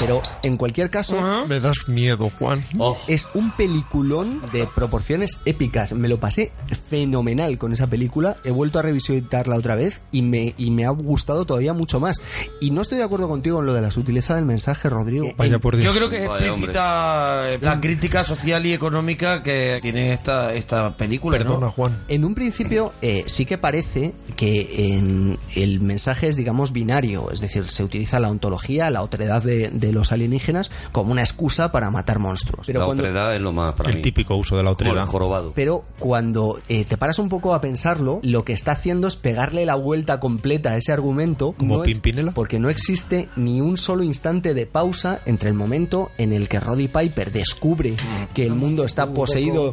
[0.00, 2.64] Pero en cualquier caso, Me das miedo, Juan.
[2.78, 5.92] Oh, es un peliculón de proporciones épicas.
[5.92, 6.50] Me lo pasé
[6.90, 8.36] fenomenal con esa película.
[8.44, 12.20] He vuelto a revisitarla otra vez y me, y me ha gustado todavía mucho más.
[12.60, 15.28] Y no estoy de acuerdo contigo en lo de la sutileza del mensaje, Rodrigo.
[15.36, 15.84] Vaya por Dios.
[15.86, 21.38] Yo creo que es explícita la crítica social y económica que tiene esta, esta película,
[21.38, 21.44] ¿no?
[21.44, 21.98] Perdona, Juan.
[22.08, 27.40] En un principio eh, sí que parece que en el mensaje es, digamos, binario, es
[27.40, 31.90] decir, se utiliza la ontología, la otredad de, de los alienígenas como una excusa para
[31.90, 32.66] matar monstruos.
[32.66, 34.02] Pero la cuando, otredad es lo más para El mí.
[34.02, 35.06] típico uso de la otredad.
[35.06, 35.52] jorobado.
[35.54, 39.64] pero cuando eh, te paras un poco a pensarlo, lo que está haciendo es pegarle
[39.66, 41.52] la vuelta completa a ese argumento.
[41.52, 42.32] ¿Como no es- Pimpinela?
[42.32, 46.60] Porque no existe ni un solo instante de pausa entre el momento en el que
[46.60, 47.94] Roddy Piper descubre
[48.34, 49.72] que el mundo está poseído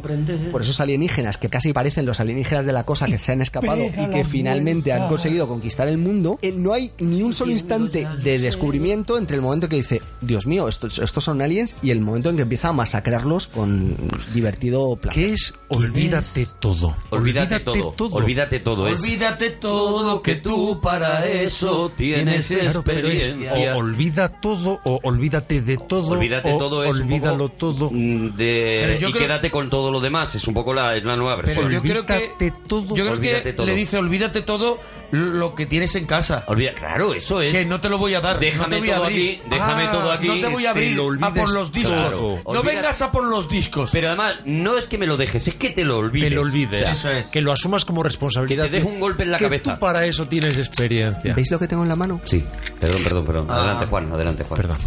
[0.50, 3.82] por esos alienígenas que casi parecen los alienígenas de la cosa que se han escapado
[3.84, 6.38] y que finalmente han conseguido conquistar el mundo.
[6.42, 10.46] Eh, no hay ni un solo instante de descubrimiento entre el momento que dice, Dios
[10.46, 13.96] mío, estos, estos son aliens y el momento en que empieza a masacrarlos con
[14.32, 15.14] divertido plan.
[15.14, 15.52] ¿Qué es?
[15.68, 16.96] Olvídate todo.
[17.10, 18.88] Olvídate, todo, olvídate todo.
[18.88, 23.74] Es, Olvídate todo que tú para eso tienes Claro, pero es experiencia.
[23.74, 26.08] o olvida todo o olvídate de todo.
[26.08, 27.90] Olvídate o todo es olvídalo todo.
[27.90, 30.34] mm, de Y creo- quédate con todo lo demás.
[30.34, 31.66] Es un poco la, es la nueva versión.
[31.68, 32.94] Pero yo creo que todo.
[32.96, 33.66] yo creo que todo.
[33.66, 34.80] le dice olvídate todo
[35.10, 36.44] lo que tienes en casa.
[36.46, 37.52] Olvida, claro, eso es.
[37.52, 38.38] Que no te lo voy a dar.
[38.38, 40.26] Déjame no te todo aquí, déjame Ah, todo aquí.
[40.28, 42.10] No te voy a te abrir lo a por los discos.
[42.10, 42.36] todo.
[42.36, 43.90] No Olvida- vengas a por los discos.
[43.92, 46.30] Pero además, no es que me lo dejes, es que te lo olvides.
[46.30, 46.90] Te lo olvides.
[46.90, 48.64] O sea, Que lo asumas como responsabilidad.
[48.64, 49.74] Que te des un golpe en la que cabeza.
[49.74, 51.34] Tú para eso tienes experiencia.
[51.34, 52.20] ¿Veis lo que tengo en la mano?
[52.24, 52.42] Sí,
[52.80, 53.50] perdón, perdón, perdón.
[53.50, 54.60] Adelante, Juan, adelante, Juan.
[54.60, 54.78] Perdón.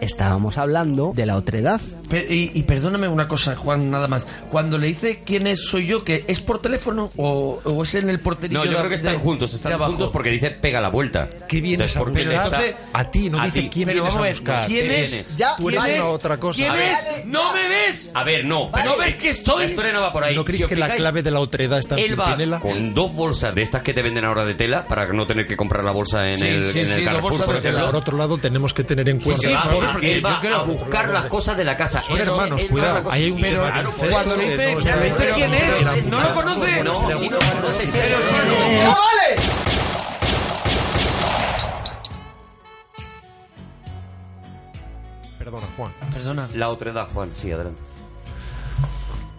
[0.00, 1.80] Estábamos hablando de la otredad.
[2.08, 4.26] Pe- y, y perdóname una cosa, Juan, nada más.
[4.50, 8.08] Cuando le dice quién es, soy yo, que es por teléfono o, o es en
[8.10, 9.92] el porterillo No, yo de- creo que están de- juntos, están abajo?
[9.92, 11.28] juntos porque dice pega la vuelta.
[11.48, 12.62] ¿Qué vienes Entonces, a buscar?
[12.64, 13.68] está- A ti, no a dice ti.
[13.70, 14.66] quién Pero vienes vamos a buscar.
[14.66, 15.36] ¿quién ¿Quién es?
[15.36, 16.10] Ya, Tú eres ¿Quién una es?
[16.14, 16.58] otra cosa.
[16.58, 17.26] ¿Quién es?
[17.26, 18.10] ¿No me ves?
[18.14, 18.70] A ver, no.
[18.84, 19.64] ¿No ves que estoy?
[19.64, 20.34] La historia no va por ahí.
[20.34, 22.60] ¿No crees Si que la clave de la otredad está en Él va Pimpinela?
[22.60, 25.56] con dos bolsas de estas que te venden ahora de tela para no tener que
[25.56, 27.78] comprar la bolsa en Sí, el, sí, en el Carrefour, por de tela.
[27.80, 27.86] ejemplo.
[27.86, 29.42] Por otro lado, tenemos que tener en cuenta.
[29.92, 32.02] Porque va, porque él, va a buscar las cosas de la casa.
[32.02, 33.10] Son hermanos, cuidado.
[33.10, 33.62] Ahí hay un Pero
[34.10, 36.06] Cuando le que dice, no está- ¿pero pero quién es?
[36.06, 36.84] ¿No lo conoce?
[36.84, 38.16] No, no, no te eches-
[45.38, 45.92] Perdona, Juan.
[46.12, 46.48] Perdona.
[46.54, 47.80] La otredad, Juan, sí, adelante.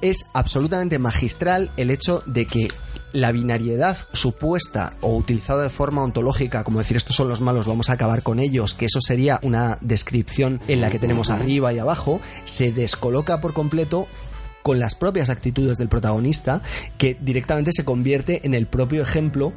[0.01, 2.67] Es absolutamente magistral el hecho de que
[3.13, 7.89] la binariedad supuesta o utilizada de forma ontológica, como decir estos son los malos, vamos
[7.89, 11.79] a acabar con ellos, que eso sería una descripción en la que tenemos arriba y
[11.79, 14.07] abajo, se descoloca por completo
[14.61, 16.61] con las propias actitudes del protagonista,
[16.97, 19.53] que directamente se convierte en el propio ejemplo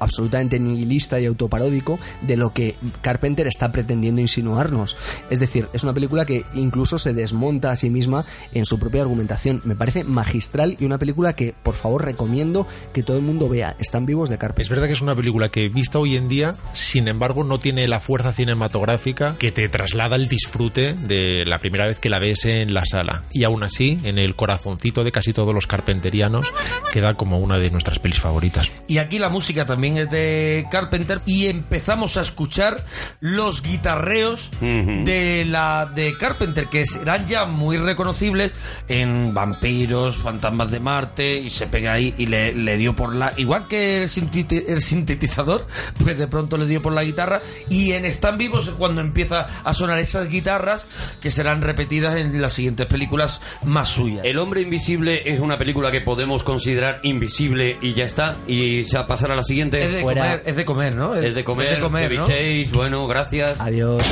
[0.00, 4.96] absolutamente nihilista y autoparódico de lo que Carpenter está pretendiendo insinuarnos.
[5.30, 9.02] Es decir, es una película que incluso se desmonta a sí misma en su propia
[9.02, 9.62] argumentación.
[9.64, 13.76] Me parece magistral y una película que, por favor, recomiendo que todo el mundo vea.
[13.78, 14.70] Están vivos de Es Carpenter.
[14.70, 18.00] verdad que es una película que, vista hoy en día, sin embargo, no tiene la
[18.00, 22.74] fuerza cinematográfica que te traslada el disfrute de la primera vez que la ves en
[22.74, 23.24] la sala.
[23.32, 26.46] Y aún así, en el corazoncito de casi todos los carpenterianos,
[26.92, 28.70] queda como una de nuestras pelis favoritas.
[28.86, 32.84] Y aquí la música también es de Carpenter y empezamos a escuchar
[33.20, 38.54] los guitarreos de la de Carpenter que serán ya muy reconocibles
[38.88, 43.32] en Vampiros, Fantasmas de Marte y se pega ahí y le, le dio por la
[43.38, 45.66] igual que el, sinteti- el sintetizador,
[45.98, 47.40] pues de pronto le dio por la guitarra
[47.70, 50.84] y en Están vivos es cuando empieza a sonar esas guitarras
[51.20, 54.24] que serán repetidas en las siguientes películas más suyas.
[54.24, 58.36] El hombre invisible es una película que podemos considerar invisible y ya está.
[58.46, 59.77] Y se pasar a la siguiente.
[59.84, 61.14] Es de fuera- comer, es de comer, ¿no?
[61.14, 62.22] Es de comer, es de comer, Chevy ¿no?
[62.22, 63.60] Chase, bueno, gracias.
[63.60, 64.02] Adiós.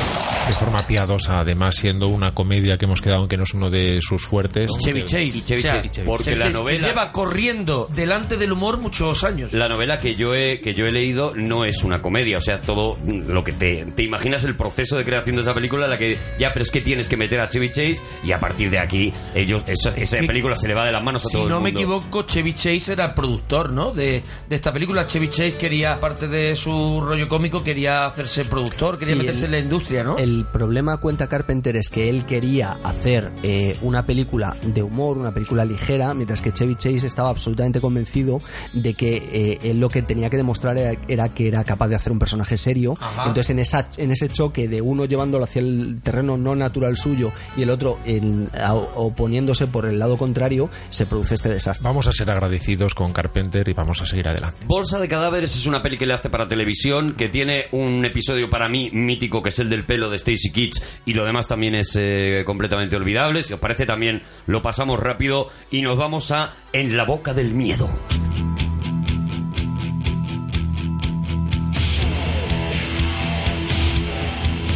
[0.47, 3.69] De forma piadosa, además, siendo una comedia que hemos quedado en que no es uno
[3.69, 4.71] de sus fuertes.
[4.79, 5.25] Chevy Chase.
[5.25, 8.79] Y Chevy O sea, porque Chevy la Chase, que novela- lleva corriendo delante del humor
[8.79, 9.53] muchos años.
[9.53, 12.61] La novela que yo he que yo he leído no es una comedia, o sea,
[12.61, 16.17] todo lo que te, te imaginas el proceso de creación de esa película, la que
[16.39, 19.13] ya, pero es que tienes que meter a Chevy Chase y a partir de aquí
[19.35, 21.61] ellos esa, esa película se le va de las manos a Si todo el no
[21.61, 21.81] me mundo.
[21.81, 23.91] equivoco, Chevy Chase era productor, ¿no?
[23.93, 25.07] De, de esta película.
[25.09, 29.45] Chevy Chase quería, aparte de su rollo cómico, quería hacerse productor, quería Sí, meterse el-
[29.47, 30.17] en la industria, ¿no?
[30.19, 35.33] El problema, cuenta Carpenter, es que él quería hacer eh, una película de humor, una
[35.33, 38.41] película ligera, mientras que Chevy Chase estaba absolutamente convencido
[38.73, 41.97] de que eh, él lo que tenía que demostrar era, era que era capaz de
[41.97, 42.97] hacer un personaje serio.
[43.01, 43.23] Ajá.
[43.29, 47.33] Entonces, en, esa, en ese choque de uno llevándolo hacia el terreno no natural suyo
[47.57, 51.85] y el otro en- a- oponiéndose por el lado contrario, se produce este desastre.
[51.85, 54.59] Vamos a ser agradecidos con Carpenter y vamos a seguir adelante.
[54.67, 58.51] Bolsa de cadáveres es una peli que le hace para televisión, que tiene un episodio
[58.51, 61.77] para mí mítico, que es el del pelo de Stacy Kitsch, y lo demás también
[61.77, 63.45] es eh, completamente olvidable.
[63.45, 67.55] Si os parece también lo pasamos rápido y nos vamos a En la boca del
[67.55, 67.89] miedo.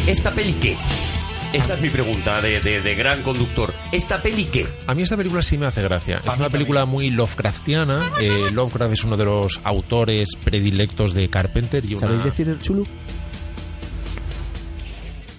[0.07, 0.77] ¿Esta peli qué?
[1.53, 3.75] Esta es mi pregunta de, de- de gran conductor.
[3.91, 4.67] ¿Esta peli qué?
[4.87, 6.23] A mí esta película sí me hace gracia.
[6.25, 8.13] Es una película muy Lovecraftiana.
[8.21, 11.85] Eh, Lovecraft es uno de los autores predilectos de Carpenter.
[11.85, 11.99] Y una...
[12.01, 12.85] ¿Sabéis decir chulu?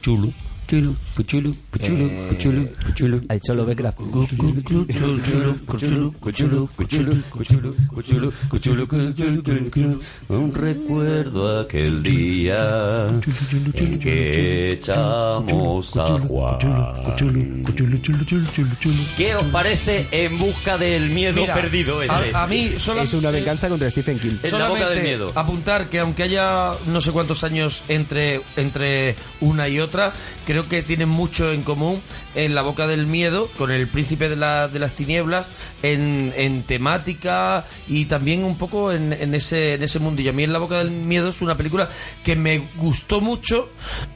[0.01, 0.33] Chulu.
[0.71, 1.53] Puchulu, puchulu,
[1.91, 2.71] puchulu,
[6.21, 6.69] puchulu,
[8.47, 10.01] puchulu.
[10.29, 13.07] Un recuerdo aquel día
[13.73, 16.57] en que echamos a Juan.
[19.17, 22.13] ¿Qué os parece En busca del miedo Mira, perdido ese?
[22.13, 24.37] a, a mí solamente, Es una venganza contra Stephen King.
[24.43, 25.31] En la boca del solamente miedo.
[25.35, 30.13] apuntar que aunque haya no sé cuántos años entre, entre una y otra,
[30.45, 32.01] creo que tienen mucho en común
[32.35, 35.47] en La Boca del Miedo con El Príncipe de, la- de las Tinieblas
[35.83, 40.31] en, en temática y también un poco en, en ese, en ese mundillo.
[40.31, 41.89] A mí En La Boca del Miedo es una película
[42.23, 43.69] que me gustó mucho,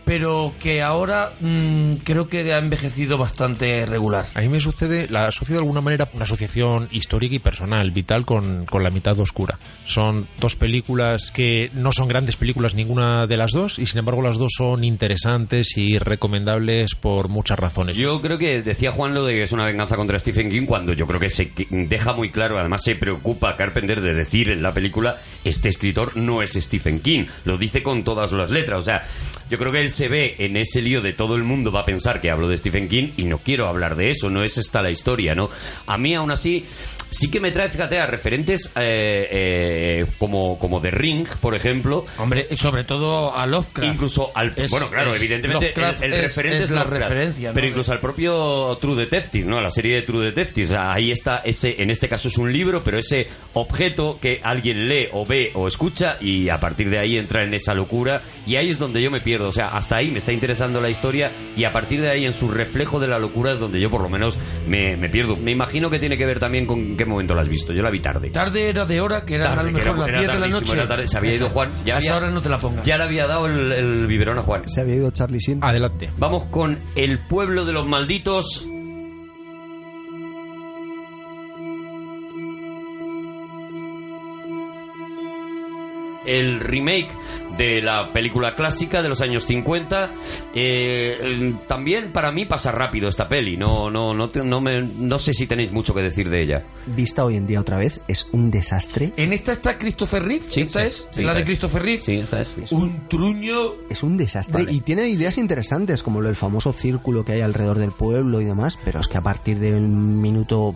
[0.06, 4.26] pero que ahora mm, creo que ha envejecido bastante regular.
[4.34, 8.26] A mí me sucede, la asocio de alguna manera una asociación histórica y personal, vital,
[8.26, 9.60] con, con La mitad oscura.
[9.86, 14.22] Son dos películas que no son grandes películas ninguna de las dos, y sin embargo
[14.22, 17.98] las dos son interesantes y recomendables por muchas razones.
[18.22, 21.07] Creo que decía Juan lo de que es una venganza contra Stephen King cuando yo
[21.07, 25.19] creo que se deja muy claro, además se preocupa Carpenter de decir en la película
[25.44, 29.02] este escritor no es Stephen King, lo dice con todas las letras, o sea,
[29.49, 31.86] yo creo que él se ve en ese lío de todo el mundo va a
[31.86, 34.82] pensar que hablo de Stephen King y no quiero hablar de eso, no es esta
[34.82, 35.49] la historia, ¿no?
[35.88, 36.65] A mí aún así
[37.10, 42.06] sí que me trae, fíjate, a referentes eh, eh, como, como The Ring, por ejemplo,
[42.18, 43.94] Hombre, y sobre todo a Lovecraft.
[43.94, 44.53] Incluso al.
[44.56, 47.49] Es- bueno, claro, es- evidentemente Lovecraft el, el es- referente es es, la Lovecraft, referencia,
[47.49, 47.56] ¿no?
[47.56, 49.57] Pero incluso al propio True Detective, ¿no?
[49.57, 50.65] A la serie de True Detective.
[50.68, 51.82] O sea, ahí está ese.
[51.82, 55.68] En este caso es un libro, pero ese objeto que alguien lee o ve o
[55.68, 58.22] escucha y a partir de ahí entra en esa locura.
[58.45, 59.49] Y ahí es donde yo me pierdo.
[59.49, 62.34] O sea, hasta ahí me está interesando la historia y a partir de ahí en
[62.34, 64.36] su reflejo de la locura es donde yo por lo menos
[64.68, 65.36] me, me pierdo.
[65.36, 67.73] Me imagino que tiene que ver también con en qué momento la has visto.
[67.73, 68.30] Yo la vi tarde.
[68.30, 70.22] Tarde era de hora, que era Tarde, a lo que mejor era- las era 10
[70.22, 70.73] de la tardísimo, noche.
[70.80, 71.07] era tarde.
[71.07, 71.69] Se había ido Juan.
[71.85, 72.85] Ya a había- esa hora no te la pongas.
[72.85, 74.67] Ya le había dado el, el biberón a Juan.
[74.69, 75.59] Se había ido Charlie Sheen.
[75.61, 76.09] Adelante.
[76.17, 78.65] Vamos con El pueblo de los malditos.
[86.26, 87.09] el remake
[87.57, 90.11] de la película clásica de los años 50.
[90.53, 93.57] Eh, también para mí pasa rápido esta peli.
[93.57, 96.64] No, no, no, no, me- no sé si tenéis mucho que decir de ella.
[96.88, 99.14] Vista hoy en día otra vez, es un desastre.
[99.18, 100.45] En esta está Christopher Reeve.
[100.49, 101.07] Sí, ¿Esta sí, es?
[101.11, 101.45] sí, la esta de es.
[101.45, 102.02] Christopher Reeve.
[102.02, 102.56] Sí, esta es.
[102.72, 103.73] Un truño.
[103.90, 107.77] Es un desastre y tiene ideas interesantes como lo del famoso círculo que hay alrededor
[107.80, 110.76] del pueblo y demás, pero es que a partir del minuto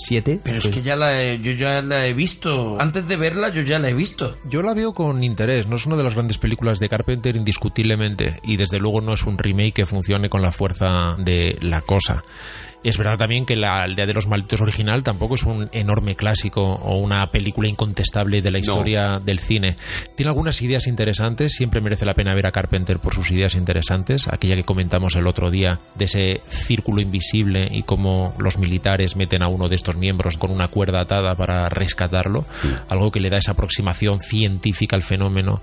[0.00, 2.80] 7 Pero es que ya la he, yo ya la he visto.
[2.80, 4.36] Antes de verla, yo ya la he visto.
[4.44, 8.40] Yo la veo con interés, no es una de las grandes películas de Carpenter indiscutiblemente
[8.42, 12.24] y desde luego no es un remake que funcione con la fuerza de la cosa.
[12.82, 16.62] Es verdad también que la Aldea de los Malditos original tampoco es un enorme clásico
[16.62, 18.62] o una película incontestable de la No.
[18.62, 19.76] historia del cine.
[20.16, 24.28] Tiene algunas ideas interesantes, siempre merece la pena ver a Carpenter por sus ideas interesantes,
[24.28, 29.42] aquella que comentamos el otro día de ese círculo invisible y cómo los militares meten
[29.42, 32.46] a uno de estos miembros con una cuerda atada para rescatarlo,
[32.88, 35.60] algo que le da esa aproximación científica al fenómeno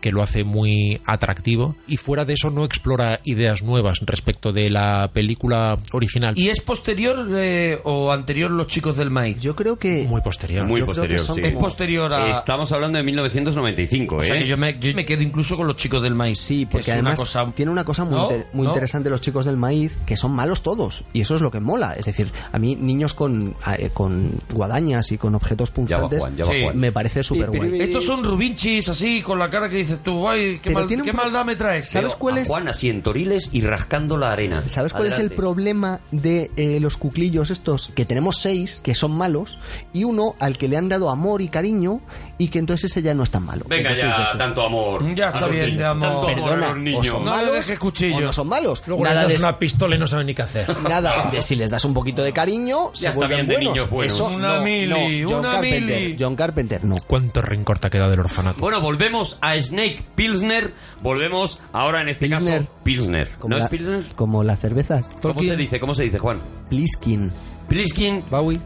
[0.00, 4.70] que lo hace muy atractivo y fuera de eso no explora ideas nuevas respecto de
[4.70, 9.40] la película original ¿Y es posterior eh, o anterior Los Chicos del Maíz?
[9.40, 11.42] yo creo que muy posterior Muy Yo creo que posterior, son sí.
[11.44, 12.30] Es posterior a...
[12.30, 14.26] Estamos hablando de 1995, o ¿eh?
[14.26, 16.40] sea que yo me, yo me quedo incluso con Los Chicos del Maíz.
[16.40, 18.24] Sí, que porque una además cosa- tiene una cosa muy, ¿No?
[18.24, 18.70] inter- muy ¿No?
[18.70, 21.94] interesante los chicos del maíz, que son malos todos, y eso es lo que mola.
[21.94, 26.18] Es decir, a mí niños con, eh, con guadañas y con objetos Ya va punzantes
[26.20, 26.62] Juan, ya va Sí.
[26.64, 26.78] Juan.
[26.78, 27.80] me parece súper guay.
[27.80, 31.44] Estos son rubinchis así, con la cara que dices tú, ay, qué, mal- qué maldad
[31.44, 31.88] me traes.
[31.88, 32.48] ¿Sabes cuál es?
[32.48, 34.62] Juan así en toriles y rascando la arena.
[34.68, 37.90] ¿Sabes cuál es el problema de eh, los cuclillos estos?
[37.94, 39.58] Que tenemos seis que son malos
[39.92, 42.00] y uno al que le han dado amor y cariño
[42.40, 43.64] y que entonces ese ya no es tan malo.
[43.68, 45.14] Venga Entonces ya, tanto amor.
[45.14, 45.78] Ya a está bien, niños.
[45.78, 46.26] de amor.
[46.26, 47.06] Tanto amor a los o niños.
[47.06, 48.16] son No le malos dejes cuchillo.
[48.16, 48.82] o no son malos.
[48.86, 51.54] luego nada les de, una pistola y no saben ni qué hacer nada de si
[51.54, 53.72] les das un poquito de cariño se Ya está vuelven bien de buenos.
[53.74, 54.14] niños buenos.
[54.14, 55.28] Eso Una no, mili, no.
[55.30, 56.16] John una Carpenter, mili.
[56.18, 56.96] John Carpenter no.
[57.06, 60.72] cuánto rencor te ha quedado del orfanato Bueno, volvemos a Snake Pilsner.
[61.02, 62.60] Volvemos ahora en este Pilsner.
[62.62, 63.28] caso Pilsner.
[63.38, 64.04] Como ¿No la- es Pilsner?
[64.16, 65.08] Como las cervezas.
[65.20, 65.78] ¿Cómo se dice?
[65.78, 66.40] ¿Cómo se dice, Juan?
[66.70, 67.32] Pliskin.
[67.70, 68.22] Pliskin.
[68.28, 68.58] Bowie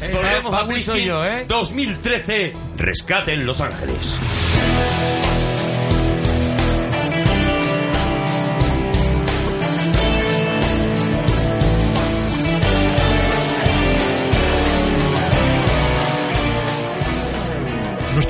[0.00, 1.46] Eh, Volvemos a Bowie soy yo, ¿eh?
[1.48, 2.52] 2013.
[2.76, 4.18] Rescate en Los Ángeles.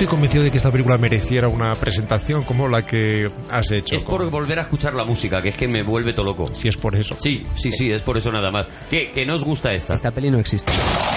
[0.02, 4.02] Estoy convencido de que esta película mereciera una presentación como la que has hecho Es
[4.02, 6.50] por con- volver a escuchar la música, que es que me vuelve todo loco.
[6.52, 8.66] si es por eso Sí, sí, sí, es por eso nada más.
[8.90, 9.94] ¿Qué, que no os gusta esta?
[9.94, 10.72] Esta peli no existe.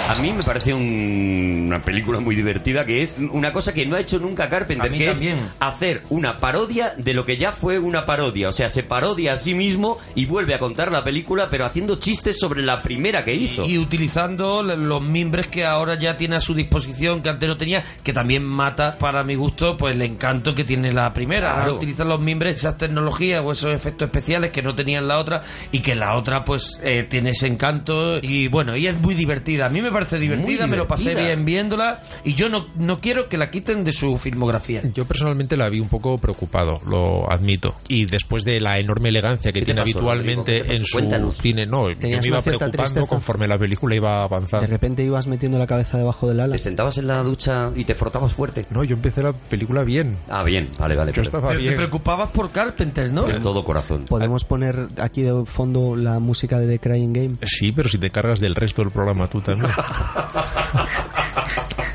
[0.08, 3.96] A mí me parece un- una película muy divertida que es una cosa que no
[3.96, 5.38] ha hecho nunca Carpenter, que también.
[5.38, 8.50] es hacer una parodia de lo que ya fue una parodia.
[8.50, 11.96] O sea, se parodia a sí mismo y vuelve a contar la película, pero haciendo
[11.96, 13.66] chistes sobre la primera que hizo.
[13.66, 17.58] Y utilizando l- los mimbres que ahora ya tiene a su disposición, que antes no
[17.58, 21.50] tenía, que también mata, para mi gusto, pues el encanto que tiene la primera.
[21.52, 21.62] Claro.
[21.64, 25.44] Ahora utilizan los mimbres, esas tecnologías o esos efectos especiales que no tenían la otra
[25.72, 28.18] y que la otra, pues, eh, tiene ese encanto.
[28.22, 29.66] Y bueno, y es muy divertida.
[29.66, 31.28] A mí me parece divertida, Muy me lo pasé divertida.
[31.28, 34.82] bien viéndola y yo no, no quiero que la quiten de su filmografía.
[34.94, 37.76] Yo personalmente la vi un poco preocupado, lo admito.
[37.88, 41.38] Y después de la enorme elegancia que ¿Qué te tiene pasó, habitualmente en su Cuéntanos.
[41.38, 43.06] cine, no, yo me iba preocupando tristeza.
[43.08, 44.68] conforme la película iba De avanzando.
[44.68, 46.54] repente ibas metiendo la cabeza debajo del ala.
[46.54, 48.55] Te sentabas en la ducha y te frotabas fuerte.
[48.70, 50.18] No, yo empecé la película bien.
[50.30, 51.12] Ah, bien, vale, vale.
[51.12, 51.28] Yo vale.
[51.28, 53.28] estaba Pero te preocupabas por Carpenter, ¿no?
[53.28, 54.06] Es todo corazón.
[54.06, 57.36] Podemos poner aquí de fondo la música de The Crying Game.
[57.44, 59.72] Sí, pero si te cargas del resto del programa tú también.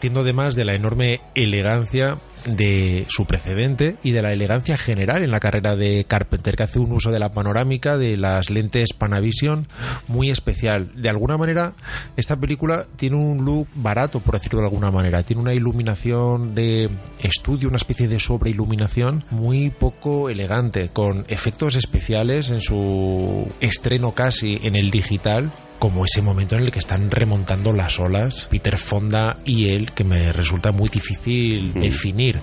[0.00, 2.16] Partiendo además de la enorme elegancia
[2.46, 6.78] de su precedente y de la elegancia general en la carrera de Carpenter, que hace
[6.78, 9.68] un uso de la panorámica, de las lentes Panavision,
[10.08, 10.90] muy especial.
[10.94, 11.74] De alguna manera,
[12.16, 15.22] esta película tiene un look barato, por decirlo de alguna manera.
[15.22, 22.48] Tiene una iluminación de estudio, una especie de sobreiluminación muy poco elegante, con efectos especiales
[22.48, 27.72] en su estreno casi en el digital como ese momento en el que están remontando
[27.72, 32.40] las olas, Peter Fonda y él, que me resulta muy difícil definir,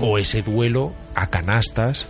[0.00, 2.06] o ese duelo a canastas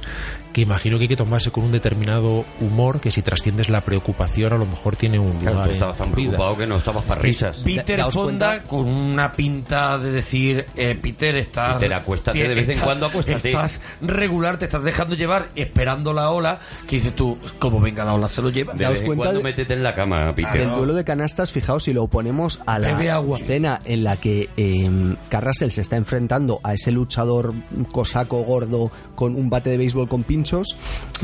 [0.58, 4.52] que imagino que hay que tomarse con un determinado humor que si trasciendes la preocupación
[4.52, 7.20] a lo mejor tiene un Claro, lugar tú estabas tan preocupado que no estabas para
[7.20, 7.58] risas.
[7.64, 11.76] Peter Fonda cuenta- con una pinta de decir, eh, Peter, estás...
[11.78, 13.50] Peter, acuéstate de vez en cuando, acuéstate.
[13.50, 16.58] Estás regular, te estás dejando llevar, esperando la ola,
[16.88, 18.74] que dices tú, como venga la ola, se lo lleva.
[18.74, 20.62] De vez en cuando de- métete en la cama, Peter.
[20.62, 22.98] El duelo de canastas, fijaos, si lo oponemos a la
[23.36, 24.90] escena en la que eh,
[25.28, 27.54] Carrasel se está enfrentando a ese luchador
[27.92, 30.76] cosaco gordo con un bate de béisbol con pinchos pinchos,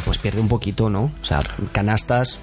[0.04, 1.04] pues pierde un poquito, ¿no?
[1.22, 1.42] O sea,
[1.72, 2.38] canastas,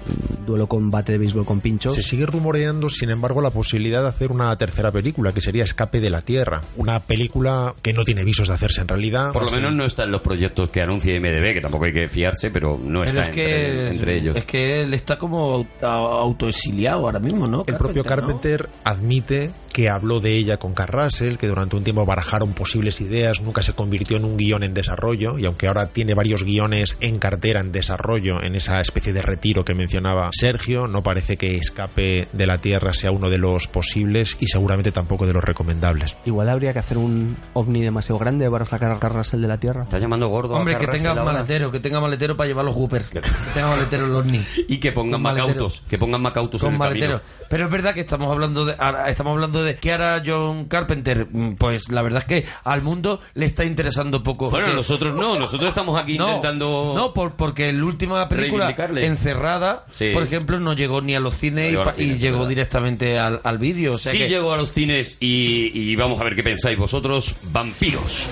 [0.46, 1.94] duelo con bate de béisbol con pinchos.
[1.94, 6.00] Se sigue rumoreando, sin embargo, la posibilidad de hacer una tercera película, que sería Escape
[6.00, 6.62] de la Tierra.
[6.76, 9.32] Una película que no tiene visos de hacerse en realidad.
[9.32, 9.56] Por lo Sí.
[9.56, 12.78] menos no está en los proyectos que anuncia IMDB, que tampoco hay que fiarse, pero
[12.82, 14.36] no Pero está es que, entre, entre ellos.
[14.36, 17.64] es que él está como auto- autoexiliado ahora mismo, ¿no?
[17.66, 18.08] El propio ¿no?
[18.08, 23.00] Carpenter admite que habló de ella con Carl Russell, que durante un tiempo barajaron posibles
[23.00, 26.96] ideas, nunca se convirtió en un guion en desarrollo, y aunque ahora tiene varios guiones
[27.00, 31.56] en cartera en desarrollo, en esa especie de retiro que mencionaba Sergio, no parece que
[31.56, 36.14] Escape de la Tierra sea uno de los posibles y seguramente tampoco de los recomendables.
[36.26, 39.82] Igual habría que hacer un ovni demasiado grande para sacar a Carrasel de la Tierra.
[39.84, 41.24] ¿Estás llamando gordo a Hombre, que tenga ahora?
[41.24, 43.02] maletero, que tenga maletero para llevar los Hooper.
[43.04, 43.20] Que
[43.54, 44.42] tenga maletero los ni.
[44.68, 45.48] Y que pongan Con maletero.
[45.48, 47.20] macautos, que pongan macautos en Con el maletero.
[47.20, 47.46] camino.
[47.48, 48.72] Pero es verdad que estamos hablando de
[49.08, 51.26] estamos hablando de qué hará John Carpenter.
[51.30, 54.50] Mm, Pues la verdad es que al mundo le está interesando poco.
[54.50, 56.92] Bueno, Que- nosotros no, nosotros estamos aquí no, intentando...
[56.96, 60.10] no por, porque la última película encerrada, Sí.
[60.12, 62.16] por ejemplo, no llegó ni a los cines No y, llegó a pa- los cines,
[62.16, 62.48] y llegó ¿verdad?
[62.48, 63.92] directamente al, al vídeo.
[63.94, 66.76] O sea sí que- llego a los cines y, y vamos a ver qué pensáis
[66.78, 68.26] vosotros, vampiros.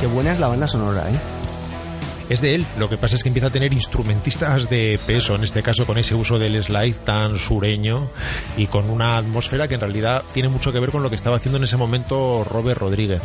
[0.00, 1.18] Qué buena es la banda sonora, ¿eh?
[2.28, 5.44] Es de él, lo que pasa es que empieza a tener instrumentistas de peso, en
[5.44, 8.08] este caso con ese uso del slide tan sureño
[8.56, 11.36] y con una atmósfera que en realidad tiene mucho que ver con lo que estaba
[11.36, 13.20] haciendo en ese momento Robert Rodríguez.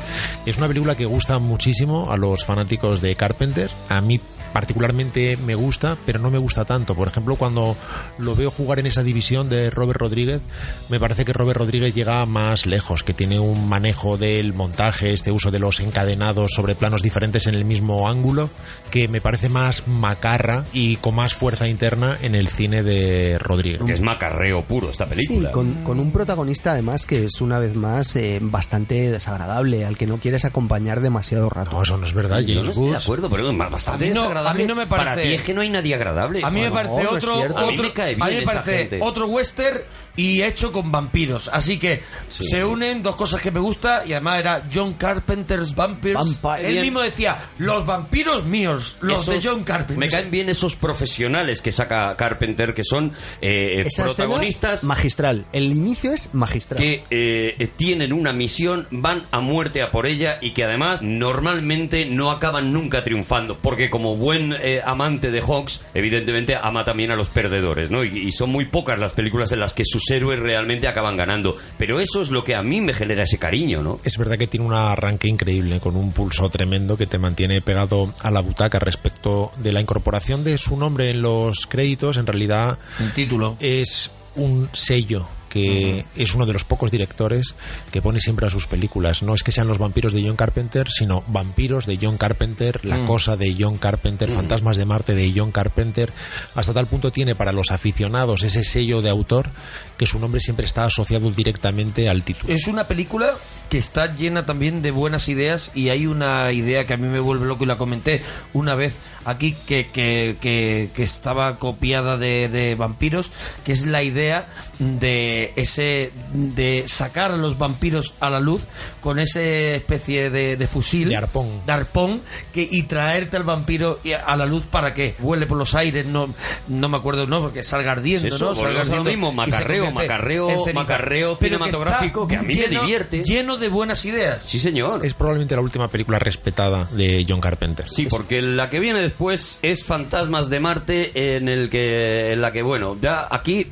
[0.45, 4.19] Es una película que gusta muchísimo a los fanáticos de Carpenter, a mí
[4.53, 6.95] particularmente me gusta, pero no me gusta tanto.
[6.95, 7.75] Por ejemplo, cuando
[8.17, 10.41] lo veo jugar en esa división de Robert Rodríguez,
[10.89, 15.31] me parece que Robert Rodríguez llega más lejos, que tiene un manejo del montaje, este
[15.31, 18.49] uso de los encadenados sobre planos diferentes en el mismo ángulo,
[18.91, 23.81] que me parece más macarra y con más fuerza interna en el cine de Rodríguez.
[23.85, 25.49] Que es macarreo puro esta película.
[25.49, 29.97] Sí, con, con un protagonista además que es una vez más eh, bastante desagradable, al
[29.97, 31.71] que no quieres acompañar demasiado rato.
[31.71, 34.53] No, eso no es verdad, Yo no estoy de acuerdo, pero es bastante A a
[34.53, 36.41] mí no me Para parece- ti es que no hay nadie agradable.
[36.43, 37.57] A mí me parece no otro, cierto.
[37.57, 38.99] A mí otro, me cae a mí bien me esa parece gente.
[39.01, 39.81] otro western
[40.15, 41.49] y hecho con vampiros.
[41.53, 42.43] Así que Sí.
[42.47, 46.15] se unen dos cosas que me gusta y además era John Carpenter's Vampires.
[46.15, 46.67] Vampire.
[46.69, 49.97] Él mismo decía, los vampiros míos, los de John Carpenter.
[49.97, 55.45] Me caen bien esos profesionales que saca Carpenter, que son eh, Esa protagonistas magistral.
[55.53, 56.81] El inicio es magistral.
[56.81, 62.05] que eh, tienen una misión, van a muerte a por ella y que además normalmente
[62.05, 67.15] no acaban nunca triunfando, porque como buen eh, amante de Hawks, evidentemente ama también a
[67.15, 68.03] los perdedores, ¿no?
[68.03, 71.55] Y, y son muy pocas las películas en las que sus héroes realmente acaban ganando,
[71.79, 73.97] pero eso es lo que a mí me genera ese cariño, ¿no?
[74.03, 78.13] Es verdad que tiene un arranque increíble, con un pulso tremendo que te mantiene pegado
[78.21, 82.17] a la butaca respecto de la incorporación de su nombre en los créditos.
[82.17, 83.57] En realidad Un título.
[83.59, 87.55] es un sello que es uno de los pocos directores
[87.91, 89.23] que pone siempre a sus películas.
[89.23, 93.03] No es que sean los vampiros de John Carpenter, sino vampiros de John Carpenter, La
[93.05, 96.11] Cosa de John Carpenter, Fantasmas de Marte de John Carpenter.
[96.55, 99.49] Hasta tal punto tiene para los aficionados ese sello de autor
[99.97, 102.53] que su nombre siempre está asociado directamente al título.
[102.53, 103.33] Es una película
[103.69, 107.19] que está llena también de buenas ideas y hay una idea que a mí me
[107.19, 108.21] vuelve loco y la comenté
[108.53, 113.31] una vez aquí que, que, que- que estaba copiada de, de vampiros,
[113.65, 114.47] que es la idea
[114.79, 118.65] de ese de sacar a los vampiros a la luz
[119.01, 121.61] con esa especie de, de fusil De arpón.
[121.65, 122.21] de arpón,
[122.53, 126.33] que y traerte al vampiro a- la luz para que vuele por los aires no
[126.69, 129.31] no me acuerdo no porque salga ardiendo Eso, no salga volvemos a lo ardiendo mismo,
[129.33, 133.23] macarreo, macarreo, macarreo Pero cinematográfico que a mí me lleno- divierte.
[133.23, 135.05] lleno de buenas ideas Sí, señor.
[135.05, 137.89] Es probablemente la última película respetada de John Carpenter.
[137.89, 142.51] Sí, porque la que viene después es Fantasmas de Marte, en el que, en la
[142.51, 143.67] que bueno, ya aquí,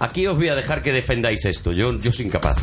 [0.00, 1.72] aquí os voy a dejar que defendáis esto.
[1.72, 2.56] Yo, yo soy incapaz.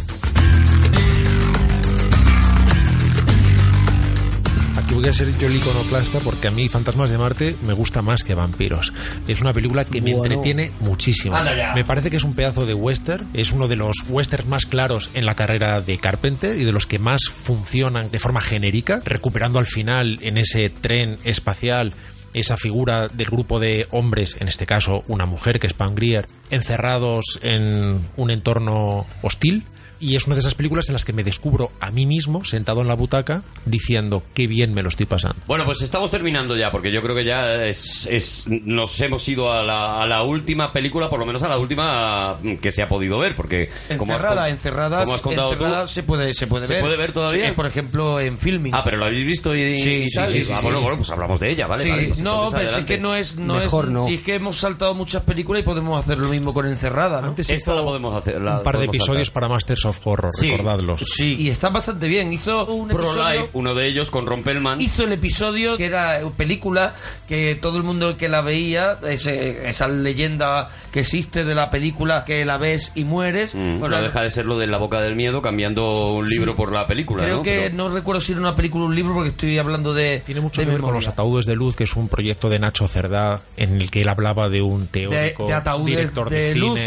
[4.77, 8.01] Aquí voy a ser yo el iconoclasta porque a mí Fantasmas de Marte me gusta
[8.01, 8.93] más que Vampiros.
[9.27, 10.33] Es una película que me Bueno.
[10.35, 11.35] entretiene muchísimo.
[11.35, 11.73] Anda ya.
[11.73, 15.09] Me parece que es un pedazo de western, es uno de los westerns más claros
[15.13, 19.59] en la carrera de Carpenter y de los que más funcionan de forma genérica, recuperando
[19.59, 21.93] al final en ese tren espacial
[22.33, 26.27] esa figura del grupo de hombres, en este caso una mujer que es Pam Grier,
[26.49, 29.63] encerrados en un entorno hostil.
[29.99, 32.81] Y es una de esas películas en las que me descubro a mí mismo sentado
[32.81, 35.37] en la butaca diciendo qué bien me lo estoy pasando.
[35.47, 39.51] Bueno, pues estamos terminando ya, porque yo creo que ya es, es- nos hemos ido
[39.51, 42.87] a la, a la última película, por lo menos a la última que se ha
[42.87, 46.47] podido ver, porque como has encerrada encerrada como has contado tú- encerrada se puede se
[46.47, 47.47] puede ¿Se ver puede ver todavía?
[47.49, 50.27] Sí, por ejemplo en filming Ah, pero lo habéis visto y, Sí, y sí, tal.
[50.27, 50.63] sí, sí, ah, sí.
[50.65, 51.83] bueno, bueno, pues hablamos de ella, ¿vale?
[51.83, 54.05] Sí, vale, pues no, pero sí que no es no Mejor es no.
[54.05, 57.27] sí es que hemos saltado muchas películas y podemos hacer lo mismo con encerrada ¿no?
[57.29, 58.41] Antes Esta hizo la podemos hacer.
[58.41, 59.33] la un par de episodios saltar.
[59.33, 60.49] para Masters of Horror, Sí.
[60.51, 61.01] recordadlos.
[61.15, 62.31] Sí, y están bastante bien.
[62.33, 64.79] Hizo un Pro episodio- Life, uno de ellos con Rompelman.
[64.81, 66.93] Hizo el episodio que era película
[67.27, 72.23] que todo el mundo que la veía, ese- esa leyenda que existe de la película
[72.25, 73.53] que la ves y mueres.
[73.55, 76.55] Mm, Bueno, La- deja de ser lo de la boca del miedo cambiando un libro
[76.55, 77.43] por la película, Creo ¿no?
[77.43, 80.21] que Pero- no recuerdo si era una película o un libro porque estoy hablando de.
[80.25, 81.05] Tiene mucho de que ver con memoria.
[81.07, 84.07] los ataúdes de luz, que es un proyecto de Nacho Cerdá en el que él
[84.09, 86.79] hablaba de un teórico de ataúdes director de, de luz.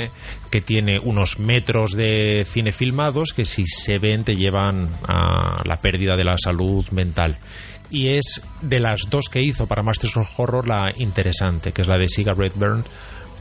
[0.50, 5.78] Que tiene unos metros de cine filmados que si se ven te llevan a la
[5.78, 7.38] pérdida de la salud mental.
[7.90, 11.88] Y es de las dos que hizo para Masters of Horror la interesante, que es
[11.88, 12.84] la de Cigarette Burn,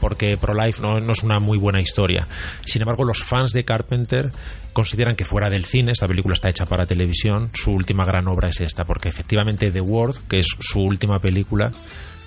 [0.00, 2.26] porque Pro-Life no, no es una muy buena historia.
[2.64, 4.32] Sin embargo, los fans de Carpenter
[4.72, 8.48] consideran que fuera del cine, esta película está hecha para televisión, su última gran obra
[8.48, 11.72] es esta, porque efectivamente The Word, que es su última película,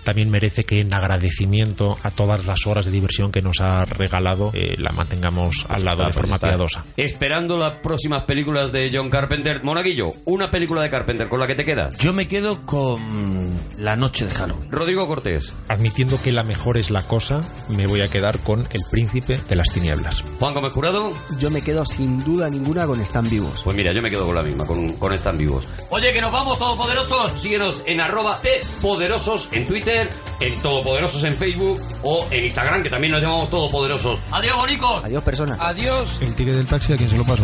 [0.03, 4.51] también merece que en agradecimiento a todas las horas de diversión que nos ha regalado,
[4.53, 6.49] eh, la mantengamos al lado Ah, de pues forma está.
[6.49, 6.85] piadosa.
[6.97, 9.63] Esperando las próximas películas de John Carpenter.
[9.63, 11.97] Monaguillo, una película de Carpenter con la que te quedas.
[11.97, 14.71] Yo me quedo con La Noche de Halloween.
[14.71, 15.53] Rodrigo Cortés.
[15.67, 19.55] Admitiendo que la mejor es la cosa, me voy a quedar con El Príncipe de
[19.55, 20.23] las Tinieblas.
[20.39, 21.11] Juan Gómez Jurado.
[21.39, 23.61] Yo me quedo sin duda ninguna con Están Vivos.
[23.63, 25.67] Pues mira, yo me quedo con la misma, con, con Están Vivos.
[25.89, 27.39] Oye, que nos vamos, Todopoderosos.
[27.39, 28.39] Síguenos en arroba
[28.81, 29.92] Poderosos en Twitter,
[30.39, 34.19] en Todopoderosos en Facebook o en Instagram, que también nos llamamos Todopoderosos.
[34.31, 35.03] Adiós, bonicos.
[35.03, 35.57] Adiós, personas.
[35.61, 36.21] Adiós.
[36.21, 37.43] El ticket del taxi, ¿a quién se lo paso?